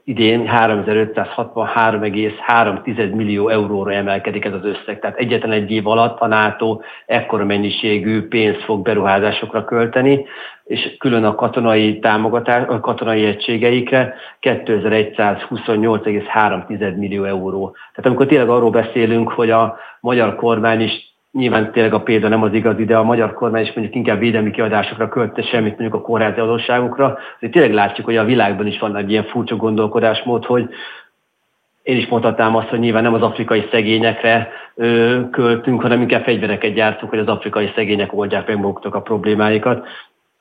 idén 0.03 0.49
3563,3 0.51 3.15
millió 3.15 3.49
euróra 3.49 3.93
emelkedik 3.93 4.45
ez 4.45 4.53
az 4.53 4.65
összeg. 4.65 4.99
Tehát 4.99 5.17
egyetlen 5.17 5.51
egy 5.51 5.71
év 5.71 5.87
alatt 5.87 6.19
a 6.19 6.27
NATO 6.27 6.79
ekkora 7.05 7.45
mennyiségű 7.45 8.27
pénzt 8.27 8.63
fog 8.63 8.81
beruházásokra 8.81 9.65
költeni, 9.65 10.25
és 10.63 10.95
külön 10.97 11.23
a 11.23 11.35
katonai 11.35 11.99
támogatás, 11.99 12.67
a 12.67 12.79
katonai 12.79 13.25
egységeikre 13.25 14.15
2128,3 14.41 16.97
millió 16.97 17.23
euró. 17.23 17.69
Tehát 17.69 18.05
amikor 18.05 18.25
tényleg 18.25 18.49
arról 18.49 18.69
beszélünk, 18.69 19.31
hogy 19.31 19.49
a 19.49 19.77
magyar 19.99 20.35
kormány 20.35 20.81
is 20.81 21.15
nyilván 21.37 21.71
tényleg 21.71 21.93
a 21.93 22.01
példa 22.01 22.27
nem 22.27 22.43
az 22.43 22.53
igazi, 22.53 22.85
de 22.85 22.97
a 22.97 23.03
magyar 23.03 23.33
kormány 23.33 23.61
is 23.61 23.73
mondjuk 23.73 23.95
inkább 23.95 24.19
védelmi 24.19 24.51
kiadásokra 24.51 25.09
költe 25.09 25.41
semmit 25.41 25.77
mondjuk 25.77 26.01
a 26.01 26.05
kórházi 26.05 26.39
adósságokra. 26.39 27.17
Azért 27.35 27.53
tényleg 27.53 27.73
látjuk, 27.73 28.05
hogy 28.05 28.17
a 28.17 28.23
világban 28.23 28.67
is 28.67 28.79
van 28.79 28.95
egy 28.95 29.11
ilyen 29.11 29.23
furcsa 29.23 29.55
gondolkodásmód, 29.55 30.45
hogy 30.45 30.69
én 31.83 31.97
is 31.97 32.07
mondhatnám 32.07 32.55
azt, 32.55 32.67
hogy 32.67 32.79
nyilván 32.79 33.03
nem 33.03 33.13
az 33.13 33.21
afrikai 33.21 33.67
szegényekre 33.71 34.49
ö, 34.75 35.19
költünk, 35.31 35.81
hanem 35.81 36.01
inkább 36.01 36.23
fegyvereket 36.23 36.73
gyártunk, 36.73 37.11
hogy 37.11 37.19
az 37.19 37.27
afrikai 37.27 37.71
szegények 37.75 38.13
oldják 38.13 38.47
meg 38.47 38.57
maguknak 38.57 38.95
a 38.95 39.01
problémáikat 39.01 39.87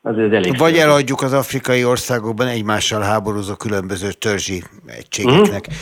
az 0.07 0.18
ez 0.18 0.32
elég 0.32 0.59
Vagy 0.59 0.76
eladjuk 0.76 1.22
az 1.22 1.32
afrikai 1.32 1.84
országokban 1.84 2.46
egymással 2.46 3.00
háborúzó 3.00 3.54
különböző 3.54 4.12
törzsi 4.12 4.62
egységeknek, 4.86 5.66
mm. 5.70 5.74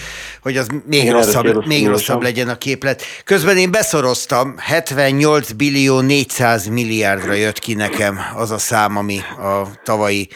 hogy 0.43 0.57
az 0.57 0.69
még 0.87 1.11
rosszabb, 1.11 1.67
még 1.67 1.87
rosszabb 1.87 2.23
legyen 2.23 2.49
a 2.49 2.59
képlet. 2.59 3.03
Közben 3.25 3.57
én 3.57 3.71
beszoroztam, 3.71 4.55
78 4.59 5.53
billió 5.53 6.01
400 6.01 6.67
milliárdra 6.67 7.33
jött 7.33 7.59
ki 7.59 7.75
nekem 7.75 8.19
az 8.37 8.51
a 8.51 8.59
szám, 8.59 8.97
ami 8.97 9.19
a 9.39 9.67
tavalyi 9.83 10.29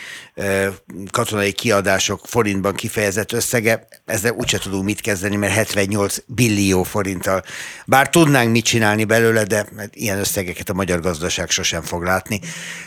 katonai 1.10 1.52
kiadások 1.52 2.20
forintban 2.24 2.74
kifejezett 2.74 3.32
összege, 3.32 3.88
ezzel 4.04 4.32
úgyse 4.32 4.58
tudunk 4.58 4.84
mit 4.84 5.00
kezdeni, 5.00 5.36
mert 5.36 5.52
78 5.52 6.16
billió 6.26 6.82
forinttal. 6.82 7.42
Bár 7.86 8.10
tudnánk 8.10 8.50
mit 8.50 8.64
csinálni 8.64 9.04
belőle, 9.04 9.44
de 9.44 9.66
ilyen 9.90 10.18
összegeket 10.18 10.68
a 10.68 10.74
magyar 10.74 11.00
gazdaság 11.00 11.50
sosem 11.50 11.82
fog 11.82 12.02
látni. 12.02 12.40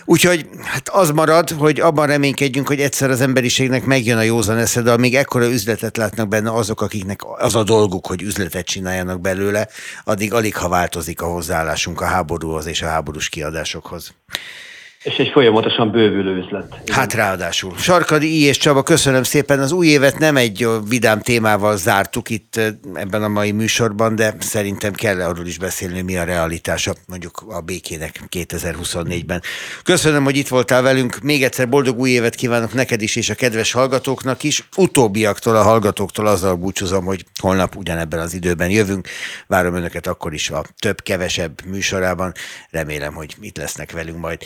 Úgyhogy 0.05 0.49
hát 0.63 0.89
az 0.89 1.11
marad, 1.11 1.49
hogy 1.49 1.79
abban 1.79 2.07
reménykedjünk, 2.07 2.67
hogy 2.67 2.81
egyszer 2.81 3.09
az 3.09 3.21
emberiségnek 3.21 3.85
megjön 3.85 4.17
a 4.17 4.21
józan 4.21 4.57
esze, 4.57 4.81
de 4.81 4.91
amíg 4.91 5.15
ekkora 5.15 5.45
üzletet 5.45 5.97
látnak 5.97 6.27
benne 6.27 6.51
azok, 6.53 6.81
akiknek 6.81 7.19
az 7.37 7.55
a 7.55 7.63
dolguk, 7.63 8.07
hogy 8.07 8.21
üzletet 8.21 8.65
csináljanak 8.65 9.21
belőle, 9.21 9.67
addig 10.03 10.33
alig 10.33 10.55
ha 10.55 10.69
változik 10.69 11.21
a 11.21 11.25
hozzáállásunk 11.25 12.01
a 12.01 12.05
háborúhoz 12.05 12.65
és 12.65 12.81
a 12.81 12.87
háborús 12.87 13.29
kiadásokhoz. 13.29 14.13
És 15.03 15.15
egy 15.15 15.29
folyamatosan 15.29 15.91
bővülő 15.91 16.37
üzlet. 16.37 16.81
Hát 16.91 17.13
ráadásul. 17.13 17.77
Sarkadi 17.77 18.41
I. 18.41 18.43
és 18.43 18.57
Csaba, 18.57 18.83
köszönöm 18.83 19.23
szépen. 19.23 19.59
Az 19.59 19.71
új 19.71 19.87
évet 19.87 20.19
nem 20.19 20.37
egy 20.37 20.67
vidám 20.87 21.21
témával 21.21 21.77
zártuk 21.77 22.29
itt 22.29 22.59
ebben 22.93 23.23
a 23.23 23.27
mai 23.27 23.51
műsorban, 23.51 24.15
de 24.15 24.35
szerintem 24.39 24.93
kell 24.93 25.21
arról 25.21 25.45
is 25.45 25.57
beszélni, 25.57 26.01
mi 26.01 26.17
a 26.17 26.23
realitása 26.23 26.93
mondjuk 27.07 27.43
a 27.47 27.61
békének 27.61 28.21
2024-ben. 28.29 29.41
Köszönöm, 29.83 30.23
hogy 30.23 30.37
itt 30.37 30.47
voltál 30.47 30.81
velünk. 30.81 31.19
Még 31.21 31.43
egyszer 31.43 31.69
boldog 31.69 31.99
új 31.99 32.09
évet 32.09 32.35
kívánok 32.35 32.73
neked 32.73 33.01
is, 33.01 33.15
és 33.15 33.29
a 33.29 33.35
kedves 33.35 33.71
hallgatóknak 33.71 34.43
is. 34.43 34.67
Utóbbiaktól, 34.75 35.55
a 35.55 35.63
hallgatóktól 35.63 36.27
azzal 36.27 36.55
búcsúzom, 36.55 37.05
hogy 37.05 37.25
holnap 37.39 37.75
ugyanebben 37.75 38.19
az 38.19 38.33
időben 38.33 38.69
jövünk. 38.69 39.07
Várom 39.47 39.75
önöket 39.75 40.07
akkor 40.07 40.33
is 40.33 40.49
a 40.49 40.63
több-kevesebb 40.79 41.65
műsorában. 41.65 42.33
Remélem, 42.69 43.13
hogy 43.13 43.35
itt 43.41 43.57
lesznek 43.57 43.91
velünk 43.91 44.17
majd. 44.17 44.39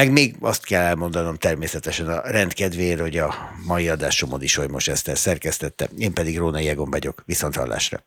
Meg 0.00 0.12
még 0.12 0.36
azt 0.40 0.64
kell 0.64 0.82
elmondanom 0.82 1.36
természetesen 1.36 2.08
a 2.08 2.20
rendkedvéért, 2.30 3.00
hogy 3.00 3.16
a 3.16 3.34
mai 3.66 3.88
adás 3.88 4.16
Somodi 4.16 4.46
Solymos 4.46 4.88
Eszter 4.88 5.18
szerkesztette, 5.18 5.88
én 5.98 6.12
pedig 6.12 6.38
Róna 6.38 6.58
Jegon 6.58 6.90
vagyok. 6.90 7.22
Viszont 7.26 7.56
hallásra. 7.56 8.02